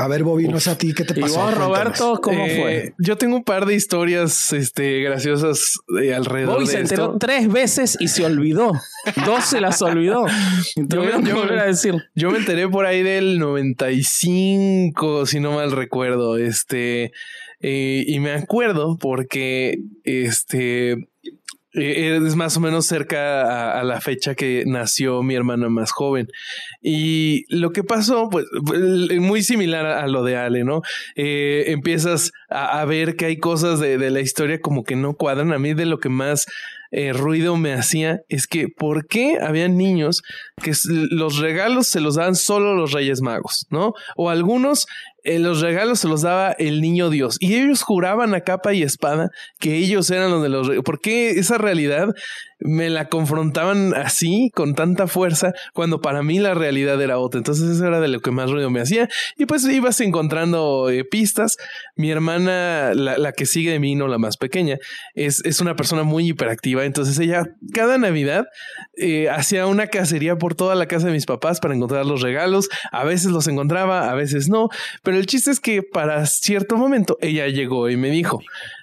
A 0.00 0.06
ver, 0.06 0.22
Bobby, 0.22 0.46
no 0.46 0.60
sé 0.60 0.70
a 0.70 0.78
ti, 0.78 0.94
¿qué 0.94 1.02
te 1.02 1.12
pasó? 1.20 1.50
¿Y 1.50 1.54
Roberto, 1.54 2.20
cómo 2.22 2.46
eh, 2.46 2.56
fue? 2.60 2.94
Yo 2.98 3.18
tengo 3.18 3.34
un 3.34 3.42
par 3.42 3.66
de 3.66 3.74
historias 3.74 4.52
este, 4.52 5.00
graciosas 5.00 5.80
de 5.88 6.14
alrededor 6.14 6.54
Bobby 6.54 6.68
se 6.68 6.78
enteró 6.78 7.18
tres 7.18 7.50
veces 7.50 7.96
y 7.98 8.06
se 8.06 8.24
olvidó. 8.24 8.74
Dos 9.26 9.44
se 9.46 9.60
las 9.60 9.82
olvidó. 9.82 10.26
Yo, 10.76 11.02
a 11.02 11.64
decir. 11.64 11.96
yo 12.14 12.30
me 12.30 12.38
enteré 12.38 12.68
por 12.68 12.86
ahí 12.86 13.02
del 13.02 13.40
95, 13.40 15.26
si 15.26 15.40
no 15.40 15.54
mal 15.54 15.72
recuerdo. 15.72 16.38
Este, 16.38 17.10
eh, 17.60 18.04
y 18.06 18.20
me 18.20 18.30
acuerdo 18.30 18.98
porque 19.00 19.80
este 20.04 21.08
es 21.78 22.36
más 22.36 22.56
o 22.56 22.60
menos 22.60 22.86
cerca 22.86 23.78
a, 23.78 23.82
la 23.84 24.00
fecha 24.00 24.34
que 24.34 24.64
nació 24.66 25.22
mi 25.22 25.34
hermana 25.34 25.68
más 25.68 25.92
joven. 25.92 26.28
Y 26.82 27.44
lo 27.48 27.70
que 27.70 27.84
pasó, 27.84 28.28
pues, 28.30 28.46
muy 29.20 29.42
similar 29.42 29.86
a, 29.86 30.06
lo 30.06 30.22
de 30.22 30.36
Ale, 30.36 30.64
¿no? 30.64 30.82
Eh, 31.16 31.64
empiezas 31.68 32.32
a, 32.48 32.84
ver 32.84 33.16
que 33.16 33.26
hay 33.26 33.38
cosas 33.38 33.80
de, 33.80 33.98
la 34.10 34.20
historia 34.20 34.60
como 34.60 34.84
que 34.84 34.96
no 34.96 35.14
cuadran. 35.14 35.52
A 35.52 35.58
mí 35.58 35.74
de 35.74 35.86
lo 35.86 35.98
que 35.98 36.08
más 36.08 36.46
eh, 36.90 37.12
ruido 37.12 37.56
me 37.56 37.74
hacía 37.74 38.22
es 38.28 38.46
que 38.46 38.68
¿por 38.68 39.06
qué 39.06 39.38
había 39.42 39.68
niños 39.68 40.22
que 40.62 40.72
los 41.10 41.36
regalos 41.38 41.86
se 41.86 42.00
los 42.00 42.14
daban 42.14 42.34
solo 42.34 42.74
los 42.74 42.92
Reyes 42.92 43.20
Magos, 43.20 43.66
¿no? 43.70 43.92
O 44.16 44.30
algunos 44.30 44.86
eh, 45.24 45.38
los 45.38 45.60
regalos 45.60 46.00
se 46.00 46.08
los 46.08 46.22
daba 46.22 46.52
el 46.52 46.80
niño 46.80 47.10
Dios 47.10 47.36
y 47.40 47.54
ellos 47.54 47.82
juraban 47.82 48.34
a 48.34 48.40
capa 48.42 48.72
y 48.72 48.82
espada 48.82 49.30
que 49.58 49.76
ellos 49.76 50.10
eran 50.10 50.30
los 50.30 50.42
de 50.42 50.48
los 50.48 50.66
reyes. 50.66 50.84
¿Por 50.84 51.00
qué 51.00 51.30
esa 51.30 51.58
realidad 51.58 52.14
me 52.60 52.90
la 52.90 53.08
confrontaban 53.08 53.94
así, 53.94 54.50
con 54.54 54.74
tanta 54.74 55.06
fuerza, 55.06 55.52
cuando 55.74 56.00
para 56.00 56.22
mí 56.22 56.38
la 56.38 56.54
realidad 56.54 57.00
era 57.00 57.18
otra. 57.18 57.38
Entonces 57.38 57.68
eso 57.68 57.86
era 57.86 58.00
de 58.00 58.08
lo 58.08 58.20
que 58.20 58.30
más 58.30 58.50
ruido 58.50 58.70
me 58.70 58.80
hacía. 58.80 59.08
Y 59.36 59.46
pues 59.46 59.64
ibas 59.64 60.00
encontrando 60.00 60.90
eh, 60.90 61.04
pistas. 61.04 61.56
Mi 61.94 62.10
hermana, 62.10 62.94
la, 62.94 63.32
que 63.32 63.46
sigue 63.46 63.70
de 63.70 63.78
mí, 63.78 63.94
no 63.94 64.08
la 64.08 64.18
más 64.18 64.36
pequeña, 64.36 64.78
es, 65.14 65.44
es 65.44 65.60
una 65.60 65.76
persona 65.76 66.02
muy 66.02 66.28
hiperactiva. 66.28 66.84
Entonces 66.84 67.18
ella 67.18 67.44
cada 67.72 67.98
Navidad 67.98 68.46
eh, 68.96 69.28
hacía 69.28 69.66
una 69.66 69.86
cacería 69.86 70.36
por 70.36 70.54
toda 70.54 70.74
la 70.74 70.86
casa 70.86 71.06
de 71.06 71.12
mis 71.12 71.26
papás 71.26 71.60
para 71.60 71.74
encontrar 71.74 72.06
los 72.06 72.22
regalos. 72.22 72.68
A 72.90 73.04
veces 73.04 73.30
los 73.30 73.46
encontraba, 73.46 74.10
a 74.10 74.14
veces 74.14 74.48
no. 74.48 74.68
Pero 75.02 75.16
el 75.16 75.26
chiste 75.26 75.50
es 75.50 75.60
que 75.60 75.82
para 75.82 76.26
cierto 76.26 76.76
momento 76.76 77.18
ella 77.20 77.46
llegó 77.46 77.88
y 77.88 77.96
me 77.96 78.10
dijo, 78.10 78.40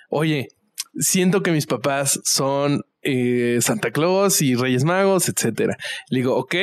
oye, 0.10 0.50
siento 0.98 1.44
que 1.44 1.52
mis 1.52 1.66
papás 1.66 2.20
son 2.24 2.84
eh, 3.06 3.60
Santa 3.62 3.92
Claus 3.92 4.42
y 4.42 4.56
Reyes 4.56 4.84
Magos, 4.84 5.30
etcétera. 5.30 5.78
Le 6.10 6.20
digo, 6.20 6.36
ok, 6.36 6.56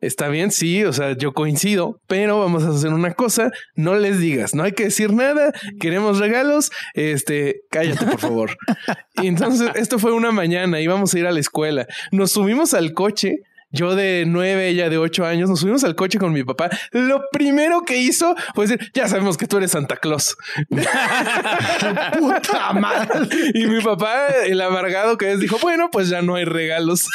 está 0.00 0.28
bien, 0.28 0.50
sí, 0.50 0.84
o 0.84 0.92
sea, 0.92 1.16
yo 1.16 1.32
coincido, 1.32 2.00
pero 2.06 2.38
vamos 2.38 2.64
a 2.64 2.70
hacer 2.70 2.92
una 2.92 3.12
cosa, 3.12 3.50
no 3.74 3.94
les 3.96 4.18
digas, 4.18 4.54
no 4.54 4.62
hay 4.62 4.72
que 4.72 4.84
decir 4.84 5.12
nada, 5.12 5.52
queremos 5.78 6.18
regalos, 6.18 6.70
este, 6.94 7.60
cállate 7.70 8.06
por 8.06 8.18
favor. 8.18 8.56
y 9.22 9.26
entonces, 9.26 9.70
esto 9.74 9.98
fue 9.98 10.12
una 10.12 10.32
mañana, 10.32 10.80
íbamos 10.80 11.12
a 11.12 11.18
ir 11.18 11.26
a 11.26 11.32
la 11.32 11.40
escuela, 11.40 11.86
nos 12.12 12.32
subimos 12.32 12.72
al 12.72 12.94
coche 12.94 13.36
yo 13.70 13.94
de 13.94 14.24
nueve, 14.26 14.68
ella 14.68 14.90
de 14.90 14.98
ocho 14.98 15.24
años, 15.24 15.48
nos 15.48 15.60
subimos 15.60 15.84
al 15.84 15.94
coche 15.94 16.18
con 16.18 16.32
mi 16.32 16.42
papá. 16.42 16.70
Lo 16.90 17.22
primero 17.32 17.82
que 17.82 17.98
hizo 17.98 18.34
fue 18.54 18.66
decir, 18.66 18.90
ya 18.94 19.08
sabemos 19.08 19.36
que 19.36 19.46
tú 19.46 19.58
eres 19.58 19.70
Santa 19.70 19.96
Claus. 19.96 20.36
Puta 22.18 22.72
madre. 22.72 23.28
Y 23.54 23.66
mi 23.66 23.80
papá, 23.82 24.28
el 24.46 24.60
amargado 24.60 25.16
que 25.16 25.32
es, 25.32 25.40
dijo, 25.40 25.58
bueno, 25.60 25.88
pues 25.90 26.08
ya 26.08 26.22
no 26.22 26.34
hay 26.34 26.44
regalos. 26.44 27.06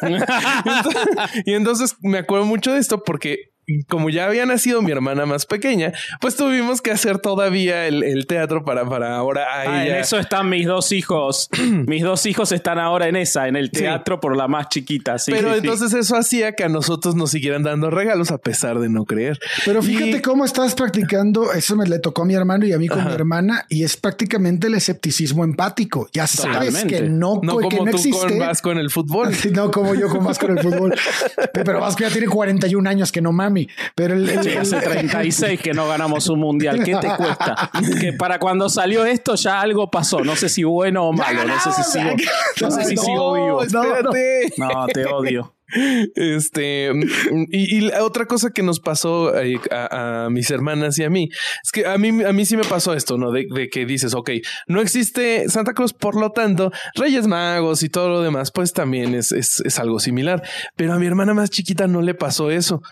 y 1.44 1.54
entonces 1.54 1.96
me 2.00 2.18
acuerdo 2.18 2.46
mucho 2.46 2.72
de 2.72 2.80
esto 2.80 3.02
porque 3.02 3.51
como 3.88 4.10
ya 4.10 4.26
había 4.26 4.44
nacido 4.44 4.82
mi 4.82 4.90
hermana 4.90 5.24
más 5.24 5.46
pequeña, 5.46 5.92
pues 6.20 6.36
tuvimos 6.36 6.80
que 6.80 6.90
hacer 6.90 7.18
todavía 7.18 7.86
el, 7.86 8.26
teatro 8.26 8.64
para, 8.64 8.88
para 8.88 9.16
ahora 9.16 9.44
a 9.44 9.60
ah, 9.60 9.86
En 9.86 9.96
eso 9.96 10.18
están 10.18 10.48
mis 10.48 10.66
dos 10.66 10.92
hijos. 10.92 11.48
mis 11.86 12.02
dos 12.02 12.26
hijos 12.26 12.52
están 12.52 12.78
ahora 12.78 13.08
en 13.08 13.16
esa, 13.16 13.48
en 13.48 13.56
el 13.56 13.70
teatro 13.70 14.20
por 14.20 14.36
la 14.36 14.48
más 14.48 14.68
chiquita. 14.68 15.18
Sí, 15.18 15.32
Pero 15.32 15.54
entonces 15.54 15.92
eso 15.94 16.16
hacía 16.16 16.52
que 16.52 16.64
a 16.64 16.68
nosotros 16.68 17.14
nos 17.14 17.30
siguieran 17.30 17.62
dando 17.62 17.90
regalos 17.90 18.30
a 18.30 18.38
pesar 18.38 18.78
de 18.78 18.88
no 18.88 19.04
creer. 19.04 19.38
Pero 19.64 19.82
fíjate 19.82 20.22
cómo 20.22 20.44
estás 20.44 20.74
practicando. 20.74 21.52
Eso 21.52 21.76
me 21.76 21.86
le 21.86 21.98
tocó 21.98 22.22
a 22.22 22.24
mi 22.24 22.34
hermano 22.34 22.66
y 22.66 22.72
a 22.72 22.78
mí 22.78 22.88
con 22.88 23.04
mi 23.04 23.12
hermana 23.12 23.66
y 23.68 23.84
es 23.84 23.96
prácticamente 23.96 24.66
el 24.66 24.74
escepticismo 24.74 25.44
empático. 25.44 26.08
Ya 26.12 26.26
sabes 26.26 26.84
que 26.84 27.02
no, 27.02 27.40
no 27.42 27.54
como 27.54 27.84
tú 27.90 28.10
con 28.10 28.38
Vasco 28.38 28.72
en 28.72 28.78
el 28.78 28.90
fútbol. 28.90 29.30
no 29.52 29.70
como 29.70 29.94
yo 29.94 30.08
con 30.08 30.24
Vasco 30.24 30.46
en 30.46 30.58
el 30.58 30.62
fútbol. 30.62 30.94
Pero 31.52 31.80
Vasco 31.80 32.02
ya 32.02 32.10
tiene 32.10 32.26
41 32.26 32.88
años 32.88 33.12
que 33.12 33.20
no 33.20 33.32
mami. 33.52 33.68
Pero 33.94 34.14
el, 34.14 34.28
hace 34.58 34.80
36 34.80 35.60
que 35.60 35.72
no 35.72 35.86
ganamos 35.86 36.28
un 36.28 36.40
mundial. 36.40 36.82
¿Qué 36.82 36.96
te 36.96 37.08
cuesta? 37.16 37.70
Que 38.00 38.12
para 38.12 38.38
cuando 38.38 38.68
salió 38.68 39.04
esto 39.04 39.34
ya 39.34 39.60
algo 39.60 39.90
pasó. 39.90 40.22
No 40.24 40.34
sé 40.34 40.48
si 40.48 40.64
bueno 40.64 41.04
o 41.04 41.12
malo. 41.12 41.44
No 41.44 41.60
sé 41.60 41.70
si 41.72 41.82
sigo, 41.82 42.10
no 42.60 42.70
sé 42.70 42.84
si 42.84 42.96
sigo 42.96 43.34
vivo. 43.34 43.62
Espérate. 43.64 44.52
No, 44.56 44.86
te 44.86 45.06
odio. 45.06 45.54
Este, 46.14 46.92
y, 47.50 47.78
y, 47.78 47.90
otra 47.92 48.26
cosa 48.26 48.50
que 48.50 48.62
nos 48.62 48.78
pasó 48.78 49.34
eh, 49.40 49.58
a, 49.70 50.28
mis 50.30 50.50
hermanas 50.50 50.98
y 50.98 51.04
a 51.04 51.08
mí 51.08 51.30
es 51.62 51.72
que 51.72 51.86
a 51.86 51.96
mí, 51.96 52.22
a 52.22 52.32
mí 52.32 52.44
sí 52.44 52.58
me 52.58 52.64
pasó 52.64 52.92
esto, 52.92 53.16
¿no? 53.16 53.32
De, 53.32 53.46
que 53.70 53.86
dices, 53.86 54.12
ok, 54.12 54.32
no 54.66 54.82
existe 54.82 55.48
Santa 55.48 55.72
Claus, 55.72 55.94
por 55.94 56.20
lo 56.20 56.30
tanto, 56.30 56.72
Reyes 56.94 57.26
Magos 57.26 57.82
y 57.82 57.88
todo 57.88 58.10
lo 58.10 58.22
demás, 58.22 58.50
pues 58.52 58.74
también 58.74 59.14
es, 59.14 59.32
es, 59.32 59.62
es 59.64 59.78
algo 59.78 59.98
similar. 59.98 60.42
Pero 60.76 60.92
a 60.92 60.98
mi 60.98 61.06
hermana 61.06 61.32
más 61.32 61.48
chiquita 61.48 61.86
no 61.86 62.02
le 62.02 62.12
pasó 62.12 62.50
eso. 62.50 62.82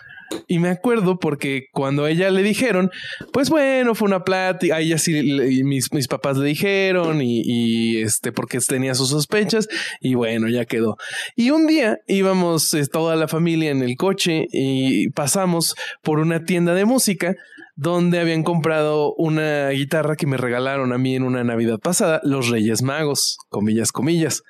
Y 0.47 0.59
me 0.59 0.69
acuerdo 0.69 1.19
porque 1.19 1.67
cuando 1.71 2.07
ella 2.07 2.29
le 2.29 2.43
dijeron, 2.43 2.91
pues 3.31 3.49
bueno, 3.49 3.95
fue 3.95 4.07
una 4.07 4.23
plática, 4.23 4.75
a 4.75 4.79
ella 4.81 4.97
sí, 4.97 5.63
mis, 5.63 5.93
mis 5.93 6.07
papás 6.07 6.37
le 6.37 6.47
dijeron 6.47 7.21
y, 7.21 7.41
y, 7.43 8.01
este, 8.01 8.31
porque 8.31 8.59
tenía 8.59 8.95
sus 8.95 9.09
sospechas 9.09 9.67
y 9.99 10.15
bueno, 10.15 10.47
ya 10.47 10.65
quedó. 10.65 10.97
Y 11.35 11.51
un 11.51 11.67
día 11.67 11.99
íbamos 12.07 12.73
eh, 12.73 12.85
toda 12.87 13.15
la 13.15 13.27
familia 13.27 13.71
en 13.71 13.81
el 13.81 13.95
coche 13.95 14.47
y 14.51 15.09
pasamos 15.09 15.75
por 16.03 16.19
una 16.19 16.43
tienda 16.43 16.73
de 16.73 16.85
música 16.85 17.35
donde 17.75 18.19
habían 18.19 18.43
comprado 18.43 19.13
una 19.15 19.69
guitarra 19.69 20.15
que 20.15 20.27
me 20.27 20.37
regalaron 20.37 20.93
a 20.93 20.97
mí 20.97 21.15
en 21.15 21.23
una 21.23 21.43
Navidad 21.43 21.79
pasada, 21.79 22.21
los 22.23 22.49
Reyes 22.49 22.83
Magos, 22.83 23.37
comillas, 23.49 23.91
comillas. 23.91 24.43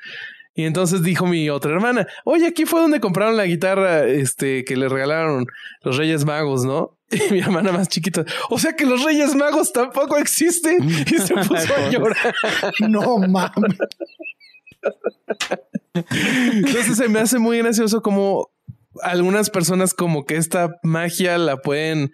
Y 0.62 0.66
entonces 0.66 1.02
dijo 1.02 1.26
mi 1.26 1.50
otra 1.50 1.72
hermana, 1.72 2.06
oye, 2.24 2.46
aquí 2.46 2.66
fue 2.66 2.82
donde 2.82 3.00
compraron 3.00 3.36
la 3.36 3.48
guitarra 3.48 4.06
este, 4.06 4.64
que 4.64 4.78
le 4.78 4.90
regalaron 4.90 5.48
los 5.82 5.98
Reyes 5.98 6.24
Magos, 6.24 6.66
¿no? 6.66 7.00
Y 7.10 7.34
mi 7.34 7.40
hermana 7.40 7.72
más 7.72 7.90
chiquita, 7.90 8.24
o 8.52 8.60
sea 8.60 8.76
que 8.76 8.86
los 8.86 9.04
Reyes 9.04 9.34
Magos 9.34 9.74
tampoco 9.74 10.18
existen. 10.18 10.78
Y 10.88 11.18
se 11.18 11.34
puso 11.34 11.76
a 11.76 11.90
llorar. 11.90 12.36
No 12.88 13.18
mames. 13.18 13.76
Entonces 16.54 16.96
se 16.96 17.10
me 17.10 17.20
hace 17.20 17.40
muy 17.40 17.58
gracioso 17.58 18.04
como 18.04 18.52
algunas 19.02 19.50
personas 19.50 19.96
como 19.96 20.26
que 20.26 20.36
esta 20.36 20.76
magia 20.84 21.40
la 21.40 21.58
pueden 21.58 22.12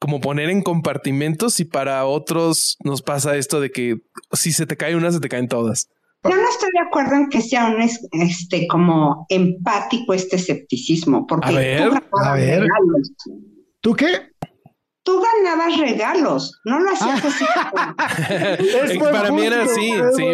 como 0.00 0.20
poner 0.20 0.50
en 0.50 0.62
compartimentos 0.62 1.60
y 1.60 1.64
para 1.64 2.04
otros 2.04 2.78
nos 2.82 3.00
pasa 3.02 3.36
esto 3.36 3.60
de 3.60 3.70
que 3.70 3.98
si 4.32 4.50
se 4.50 4.66
te 4.66 4.76
cae 4.76 4.96
una, 4.96 5.12
se 5.12 5.20
te 5.20 5.28
caen 5.28 5.46
todas. 5.46 5.88
Yo 6.30 6.36
no 6.36 6.48
estoy 6.48 6.70
de 6.72 6.86
acuerdo 6.86 7.14
en 7.14 7.28
que 7.28 7.40
sea 7.40 7.66
un 7.66 7.80
este 7.80 8.66
como 8.66 9.26
empático 9.28 10.14
este 10.14 10.36
escepticismo, 10.36 11.26
porque 11.26 11.48
a 11.48 11.52
ver, 11.52 11.90
tú 11.90 12.18
a 12.18 12.34
ver. 12.34 12.60
regalos. 12.62 13.12
¿Tú 13.80 13.94
qué? 13.94 14.32
Tú 15.04 15.22
ganabas 15.22 15.78
regalos, 15.78 16.60
no 16.64 16.80
lo 16.80 16.90
hacías 16.90 17.24
así. 17.24 17.44
Para 19.12 19.30
mí 19.30 19.42
era 19.42 19.62
así, 19.62 19.92
sí. 20.16 20.24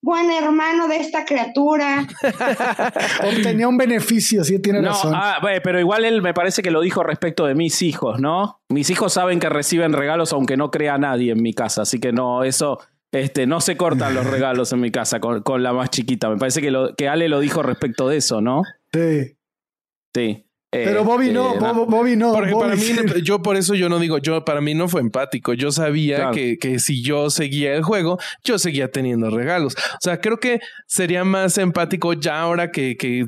buen 0.00 0.30
hermano 0.30 0.86
de 0.86 0.98
esta 0.98 1.24
criatura. 1.24 2.06
Obtenía 3.24 3.66
un 3.66 3.76
beneficio, 3.76 4.44
sí, 4.44 4.60
tiene 4.60 4.80
razón. 4.80 5.12
Ah, 5.16 5.40
pero 5.64 5.80
igual 5.80 6.04
él 6.04 6.22
me 6.22 6.32
parece 6.32 6.62
que 6.62 6.70
lo 6.70 6.80
dijo 6.82 7.02
respecto 7.02 7.46
de 7.46 7.56
mis 7.56 7.82
hijos, 7.82 8.20
¿no? 8.20 8.60
Mis 8.68 8.90
hijos 8.90 9.12
saben 9.12 9.40
que 9.40 9.48
reciben 9.48 9.92
regalos 9.92 10.32
aunque 10.32 10.56
no 10.56 10.70
crea 10.70 10.96
nadie 10.96 11.32
en 11.32 11.42
mi 11.42 11.52
casa, 11.52 11.82
así 11.82 11.98
que 11.98 12.12
no, 12.12 12.44
eso 12.44 12.78
este, 13.20 13.46
no 13.46 13.60
se 13.60 13.76
cortan 13.76 14.14
los 14.14 14.26
regalos 14.30 14.72
en 14.72 14.80
mi 14.80 14.90
casa 14.90 15.20
con, 15.20 15.62
la 15.62 15.72
más 15.72 15.90
chiquita. 15.90 16.28
Me 16.28 16.36
parece 16.36 16.60
que, 16.60 16.70
lo, 16.70 16.94
que 16.94 17.08
Ale 17.08 17.28
lo 17.28 17.40
dijo 17.40 17.62
respecto 17.62 18.08
de 18.08 18.18
eso, 18.18 18.40
¿no? 18.40 18.62
Sí. 18.92 19.36
Sí. 20.14 20.44
Pero 20.70 21.04
Bobby 21.04 21.30
no, 21.30 21.54
eh, 21.54 21.58
Bobby 21.86 22.16
no. 22.16 22.32
Porque 22.32 22.52
para 22.52 22.74
mí, 22.74 22.82
yo 23.22 23.42
por 23.42 23.56
eso 23.56 23.74
yo 23.74 23.88
no 23.88 24.00
digo, 24.00 24.18
yo 24.18 24.44
para 24.44 24.60
mí 24.60 24.74
no 24.74 24.88
fue 24.88 25.00
empático. 25.00 25.52
Yo 25.52 25.70
sabía 25.70 26.32
que, 26.32 26.58
que 26.58 26.80
si 26.80 27.02
yo 27.02 27.30
seguía 27.30 27.74
el 27.74 27.84
juego, 27.84 28.18
yo 28.42 28.58
seguía 28.58 28.90
teniendo 28.90 29.30
regalos. 29.30 29.76
O 29.76 29.98
sea, 30.00 30.20
creo 30.20 30.38
que 30.38 30.60
sería 30.88 31.22
más 31.24 31.58
empático 31.58 32.12
ya 32.14 32.40
ahora 32.40 32.72
que, 32.72 32.96
que 32.96 33.26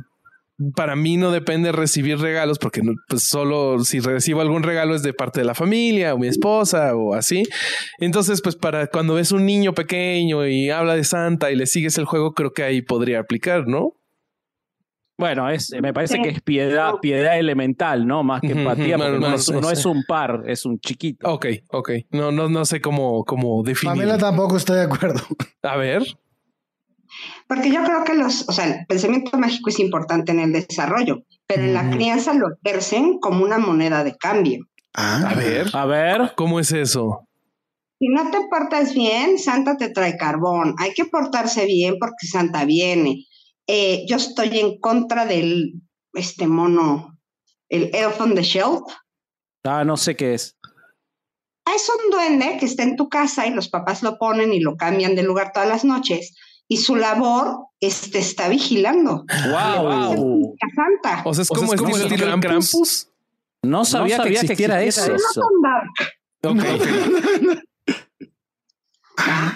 para 0.75 0.97
mí 0.97 1.16
no 1.16 1.31
depende 1.31 1.71
recibir 1.73 2.19
regalos 2.19 2.59
porque 2.59 2.83
pues 3.09 3.29
solo 3.29 3.81
si 3.85 4.01
recibo 4.01 4.40
algún 4.40 4.62
regalo 4.62 4.95
es 4.95 5.03
de 5.03 5.12
parte 5.12 5.40
de 5.40 5.47
la 5.47 5.55
familia 5.55 6.14
o 6.14 6.19
mi 6.19 6.29
esposa 6.29 6.95
o 6.97 7.14
así. 7.14 7.45
Entonces, 7.99 8.40
pues 8.40 8.57
para 8.57 8.87
cuando 8.87 9.14
ves 9.14 9.33
un 9.33 9.45
niño 9.45 9.75
pequeño 9.75 10.47
y 10.47 10.71
habla 10.71 10.95
de 10.95 11.05
Santa 11.05 11.51
y 11.51 11.57
le 11.57 11.66
sigues 11.66 11.99
el 11.99 12.07
juego, 12.07 12.33
creo 12.33 12.53
que 12.53 12.62
ahí 12.62 12.83
podría 12.83 13.21
aplicar, 13.21 13.66
¿no? 13.66 13.92
Bueno, 15.19 15.49
es, 15.49 15.73
me 15.81 15.95
parece 15.95 16.21
que 16.21 16.29
es 16.29 16.42
piedad, 16.42 16.97
piedad 17.01 17.38
elemental, 17.38 18.07
¿no? 18.07 18.23
Más 18.23 18.42
que 18.42 18.53
empatía, 18.53 18.99
porque 18.99 19.19
no, 19.19 19.71
es, 19.71 19.87
un 19.87 20.05
par, 20.05 20.42
es 20.47 20.66
un 20.66 20.79
chiquito. 20.79 21.27
Ok, 21.33 21.47
ok. 21.71 21.90
No, 22.11 22.33
no, 22.33 22.51
no 22.51 22.66
sé 22.66 22.83
cómo, 22.83 23.25
cómo 23.25 23.62
definirlo. 23.62 24.03
Pamela 24.03 24.19
tampoco 24.19 24.59
estoy 24.59 24.77
de 24.77 24.83
acuerdo. 24.83 25.23
A 25.62 25.77
ver. 25.77 26.03
Porque 27.46 27.70
yo 27.70 27.82
creo 27.84 28.04
que 28.04 28.14
los, 28.14 28.48
o 28.48 28.52
sea, 28.52 28.66
el 28.66 28.86
pensamiento 28.86 29.36
mágico 29.38 29.70
es 29.70 29.78
importante 29.78 30.32
en 30.32 30.40
el 30.40 30.52
desarrollo, 30.52 31.22
pero 31.46 31.62
en 31.62 31.74
la 31.74 31.90
crianza 31.90 32.34
lo 32.34 32.48
ejercen 32.62 33.18
como 33.18 33.44
una 33.44 33.58
moneda 33.58 34.04
de 34.04 34.16
cambio. 34.16 34.66
Ah, 34.94 35.30
a 35.30 35.34
ver, 35.34 35.68
a 35.72 35.86
ver, 35.86 36.32
¿cómo 36.36 36.58
es 36.58 36.72
eso? 36.72 37.26
Si 37.98 38.08
no 38.08 38.30
te 38.30 38.38
portas 38.50 38.94
bien, 38.94 39.38
Santa 39.38 39.76
te 39.76 39.88
trae 39.90 40.16
carbón. 40.16 40.74
Hay 40.78 40.92
que 40.92 41.06
portarse 41.06 41.64
bien 41.66 41.96
porque 41.98 42.26
Santa 42.26 42.64
viene. 42.64 43.24
Eh, 43.66 44.04
yo 44.08 44.16
estoy 44.16 44.58
en 44.58 44.78
contra 44.80 45.24
del 45.26 45.74
este 46.12 46.46
mono, 46.46 47.18
el 47.68 47.90
Elf 47.94 48.20
on 48.20 48.34
the 48.34 48.42
Shelf. 48.42 48.82
Ah, 49.64 49.84
no 49.84 49.96
sé 49.96 50.14
qué 50.14 50.34
es. 50.34 50.56
Ah, 51.64 51.72
es 51.74 51.90
un 51.90 52.10
duende 52.10 52.58
que 52.58 52.66
está 52.66 52.84
en 52.84 52.96
tu 52.96 53.08
casa 53.08 53.46
y 53.46 53.50
los 53.50 53.68
papás 53.68 54.02
lo 54.02 54.18
ponen 54.18 54.52
y 54.52 54.60
lo 54.60 54.76
cambian 54.76 55.16
de 55.16 55.22
lugar 55.24 55.52
todas 55.52 55.68
las 55.68 55.84
noches 55.84 56.34
y 56.68 56.79
su 56.79 56.96
labor 56.96 57.66
es, 57.81 58.11
te 58.11 58.18
está 58.18 58.48
vigilando. 58.48 59.24
¡Wow! 59.50 60.57
Santa. 60.74 61.22
O 61.24 61.35
sea, 61.35 61.42
es 61.42 61.48
como, 61.48 61.72
o 61.72 61.76
sea, 61.76 62.07
el 62.07 62.40
Krampus. 62.40 63.09
No 63.62 63.85
sabía, 63.85 64.18
que, 64.18 64.31
existiera 64.31 64.83
eso. 64.83 65.02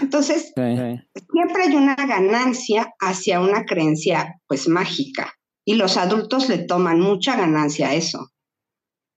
Entonces, 0.01 0.53
siempre 0.55 1.63
hay 1.63 1.77
una 1.77 1.95
ganancia 1.95 2.93
hacia 2.99 3.41
una 3.41 3.65
creencia 3.65 4.41
pues 4.49 4.69
mágica 4.69 5.33
y 5.65 5.75
los 5.75 5.97
adultos 5.97 6.49
le 6.49 6.59
toman 6.59 7.01
mucha 7.01 7.37
ganancia 7.37 7.91
a 7.91 7.95
eso. 7.95 8.31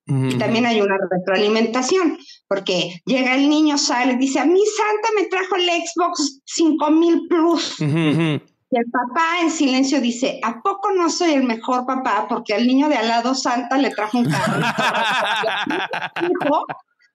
Y 0.05 0.37
también 0.37 0.65
hay 0.65 0.81
una 0.81 0.95
retroalimentación, 1.09 2.17
porque 2.47 3.01
llega 3.05 3.35
el 3.35 3.47
niño, 3.49 3.77
sale, 3.77 4.17
dice, 4.17 4.39
a 4.39 4.45
mí 4.45 4.59
Santa 4.65 5.09
me 5.15 5.27
trajo 5.27 5.55
el 5.55 5.63
Xbox 5.63 6.41
5000 6.45 7.27
Plus. 7.29 7.79
Y 7.79 8.77
el 8.77 8.85
papá 8.91 9.41
en 9.41 9.51
silencio 9.51 10.01
dice, 10.01 10.39
¿a 10.43 10.61
poco 10.61 10.91
no 10.91 11.09
soy 11.09 11.33
el 11.33 11.43
mejor 11.43 11.85
papá? 11.85 12.25
Porque 12.27 12.53
al 12.53 12.65
niño 12.65 12.89
de 12.89 12.95
al 12.95 13.07
lado 13.07 13.35
Santa 13.35 13.77
le 13.77 13.91
trajo 13.91 14.17
un 14.17 14.25
carro. 14.25 14.59
hijo 16.21 16.65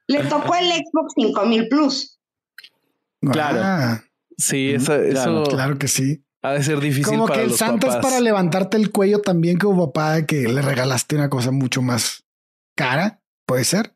le 0.06 0.24
tocó 0.24 0.54
el 0.54 0.66
Xbox 0.68 1.12
5000 1.16 1.68
Plus. 1.68 2.18
Claro. 3.20 3.60
Ah. 3.62 4.02
Sí, 4.36 4.70
eso, 4.70 4.92
claro, 5.10 5.42
claro, 5.44 5.78
que 5.78 5.88
sí. 5.88 6.24
Ha 6.42 6.52
de 6.52 6.62
ser 6.62 6.78
difícil 6.78 7.04
como 7.04 7.26
que 7.26 7.42
el 7.42 7.52
Santa 7.52 7.88
es 7.88 7.96
para 7.96 8.20
levantarte 8.20 8.76
el 8.76 8.92
cuello 8.92 9.20
también 9.20 9.58
como 9.58 9.92
papá 9.92 10.24
que 10.24 10.46
le 10.48 10.62
regalaste 10.62 11.16
una 11.16 11.28
cosa 11.28 11.50
mucho 11.50 11.82
más 11.82 12.24
cara, 12.78 13.20
puede 13.44 13.64
ser. 13.64 13.92